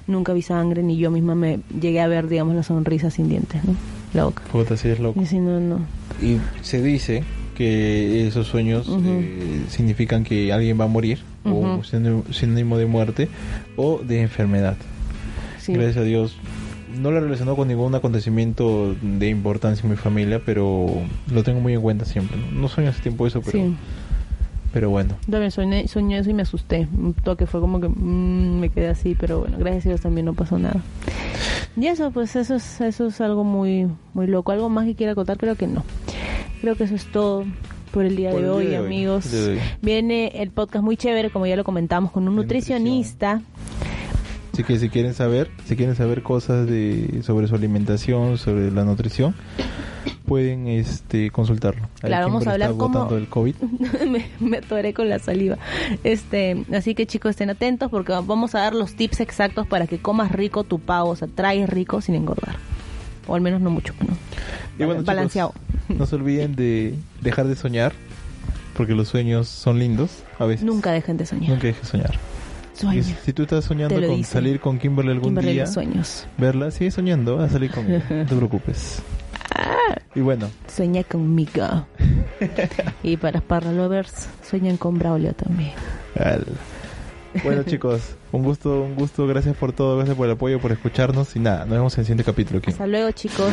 nunca 0.07 0.35
vi 0.35 0.43
sangre 0.43 0.83
ni 0.83 0.99
yo 0.99 1.11
misma 1.11 1.35
me 1.35 1.61
llegué 1.81 2.03
a 2.03 2.07
ver, 2.07 2.29
digamos, 2.29 2.55
la 2.55 2.63
sonrisa 2.65 3.11
sin 3.11 3.31
dientes, 3.31 3.65
¿no? 3.65 3.75
La 4.15 4.25
boca. 4.25 4.43
Puta, 4.51 4.77
sí 4.77 4.89
es 4.89 4.99
loco. 4.99 5.21
Y 5.21 5.27
si 5.27 5.39
no, 5.39 5.61
no. 5.61 5.81
Y 6.21 6.39
se 6.63 6.83
dice 6.83 7.23
que 7.55 8.27
esos 8.27 8.47
sueños 8.47 8.87
eh, 9.05 9.63
significan 9.69 10.25
que 10.25 10.53
alguien 10.53 10.81
va 10.81 10.85
a 10.85 10.89
morir, 10.89 11.19
o 11.45 11.51
Ujú. 11.51 11.85
sinónimo- 11.85 12.25
sinónimo 12.33 12.79
de 12.79 12.87
muerte, 12.87 13.29
o 13.77 14.01
de 14.03 14.23
enfermedad. 14.23 14.77
Sí. 15.59 15.73
Gracias 15.75 15.99
a 15.99 16.03
Dios. 16.03 16.37
No 17.01 17.11
lo 17.13 17.21
relacionó 17.21 17.55
con 17.55 17.69
ningún 17.69 17.95
acontecimiento 17.95 18.97
de 19.01 19.29
importancia 19.29 19.85
en 19.85 19.91
mi 19.91 19.97
familia, 19.97 20.41
pero 20.45 20.87
lo 21.33 21.43
tengo 21.45 21.61
muy 21.61 21.75
en 21.75 21.81
cuenta 21.81 22.05
siempre. 22.05 22.37
No, 22.37 22.63
no 22.63 22.69
sueño 22.69 22.91
hace 22.91 23.03
tiempo 23.03 23.27
eso, 23.27 23.41
pero, 23.43 23.59
Sí. 23.59 23.75
Pero 24.73 24.91
bueno. 24.91 25.15
También 25.31 25.51
soñé, 25.51 25.89
soñé 25.89 26.19
eso 26.19 26.31
y 26.31 26.35
me 26.35 26.43
asusté. 26.43 26.87
Un 26.97 27.15
toque 27.15 27.47
fue 27.47 27.61
como 27.61 27.81
que 27.81 27.89
mm, 27.89 28.61
me 28.61 28.69
quedé 28.69 28.89
así, 28.89 29.17
pero 29.19 29.41
bueno, 29.41 29.59
gracias 29.59 29.87
a 29.87 29.89
Dios 29.91 30.01
también 30.01 30.27
no 30.27 30.35
pasó 30.35 30.59
nada. 30.59 30.81
Y 31.77 31.87
eso, 31.87 32.11
pues 32.11 32.37
eso 32.37 32.57
es, 32.57 32.81
eso 32.81 33.07
es 33.07 33.21
algo 33.21 33.45
muy, 33.45 33.89
muy 34.15 34.27
loco. 34.27 34.53
¿Algo 34.53 34.69
más 34.69 34.87
que 34.87 34.95
quiera 34.95 35.15
contar? 35.15 35.39
Creo 35.39 35.55
que 35.57 35.67
no. 35.67 35.85
Creo 36.61 36.75
que 36.77 36.85
eso 36.85 36.95
es 36.95 37.07
todo 37.11 37.45
por 37.93 38.05
el 38.05 38.17
día 38.17 38.31
Por 38.31 38.41
de 38.41 38.47
el 38.47 38.53
hoy, 38.53 38.67
día 38.67 38.79
de 38.79 38.79
hoy, 38.81 38.87
amigos. 38.87 39.31
de 39.31 39.53
hoy. 39.53 39.59
Viene 39.83 40.29
el 40.35 40.51
podcast 40.51 40.85
muy 40.85 40.97
chévere, 40.97 41.31
como 41.31 41.47
ya 41.47 41.57
lo 41.57 41.65
comentamos, 41.65 42.11
con 42.13 42.29
un 42.29 42.37
De 42.37 42.43
nutricionista. 42.43 43.41
Así 44.53 44.65
que 44.65 44.79
si 44.79 44.89
quieren 44.91 45.15
saber, 45.15 45.51
si 45.65 45.77
quieren 45.77 45.95
saber 45.97 46.23
cosas 46.23 46.67
de 46.67 47.23
sobre 47.23 47.47
su 47.49 47.55
alimentación, 47.55 48.37
sobre 48.37 48.71
la 48.71 48.85
nutrición, 48.85 49.35
pueden 50.31 50.69
este 50.69 51.33
consultarlo. 51.33 51.89
Claro, 52.01 52.27
vamos 52.29 52.47
a 52.47 52.53
hablar 52.53 52.71
cómo- 52.77 52.95
botando 53.01 53.17
el 53.17 53.27
COVID. 53.27 53.57
me, 54.09 54.27
me 54.39 54.59
atoré 54.59 54.95
con 54.95 55.09
la 55.09 55.19
saliva. 55.19 55.59
Este, 56.05 56.65
así 56.73 56.95
que 56.95 57.05
chicos, 57.05 57.31
estén 57.31 57.51
atentos 57.51 57.91
porque 57.91 58.13
vamos 58.13 58.55
a 58.55 58.61
dar 58.61 58.73
los 58.77 58.95
tips 58.95 59.19
exactos 59.19 59.67
para 59.67 59.89
que 59.89 59.99
comas 59.99 60.31
rico 60.31 60.63
tu 60.63 60.79
pavo, 60.79 61.11
o 61.11 61.17
sea, 61.17 61.27
traes 61.27 61.69
rico 61.69 62.01
sin 62.01 62.15
engordar. 62.15 62.55
O 63.27 63.35
al 63.35 63.41
menos 63.41 63.61
no 63.61 63.71
mucho, 63.71 63.93
¿no? 63.99 64.07
Y 64.79 64.85
bueno, 64.85 64.93
chicos, 65.01 65.07
Balanceado. 65.07 65.53
no 65.89 66.07
se 66.07 66.15
olviden 66.15 66.55
de 66.55 66.95
dejar 67.23 67.49
de 67.49 67.57
soñar, 67.57 67.93
porque 68.77 68.95
los 68.95 69.09
sueños 69.09 69.49
son 69.49 69.81
lindos 69.81 70.23
a 70.39 70.45
veces. 70.47 70.65
Nunca 70.65 70.93
dejen 70.93 71.17
de 71.17 71.27
soñar. 71.27 71.51
Nunca 71.51 71.67
dejes 71.67 71.83
de 71.83 71.89
soñar. 71.89 72.15
Sueña. 72.75 73.03
Si 73.25 73.33
tú 73.33 73.43
estás 73.43 73.65
soñando 73.65 73.97
con 73.97 74.05
dicen. 74.17 74.25
salir 74.25 74.61
con 74.61 74.79
Kimberly 74.79 75.11
algún 75.11 75.31
Kimberly 75.31 75.53
día, 75.55 75.67
sueños. 75.67 76.27
verla, 76.39 76.71
sigue 76.71 76.93
soñando, 76.93 77.37
vas 77.37 77.51
a 77.51 77.53
salir 77.55 77.73
con 77.73 77.85
ella, 77.91 78.05
no 78.11 78.25
te 78.27 78.37
preocupes. 78.37 79.03
Y 80.15 80.21
bueno, 80.21 80.49
Sueña 80.69 81.05
conmigo. 81.05 81.87
y 83.03 83.17
para 83.17 83.41
Parra 83.41 83.73
Lovers, 83.73 84.29
sueñan 84.49 84.77
con 84.77 84.99
Braulio 84.99 85.33
también. 85.35 85.73
al- 86.19 86.47
bueno 87.45 87.63
chicos, 87.67 88.17
un 88.33 88.43
gusto, 88.43 88.83
un 88.83 88.95
gusto, 88.97 89.27
gracias 89.27 89.57
por 89.57 89.73
todo, 89.73 89.97
gracias 89.99 90.17
por 90.17 90.27
el 90.27 90.33
apoyo, 90.33 90.59
por 90.61 90.73
escucharnos 90.73 91.37
y 91.37 91.39
nada, 91.39 91.61
nos 91.61 91.71
vemos 91.71 91.95
en 91.95 92.01
el 92.01 92.07
siguiente 92.07 92.25
capítulo 92.25 92.59
aquí. 92.59 92.71
Hasta 92.73 92.87
luego, 92.87 93.11
chicos. 93.13 93.53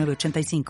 906985. 0.05 0.63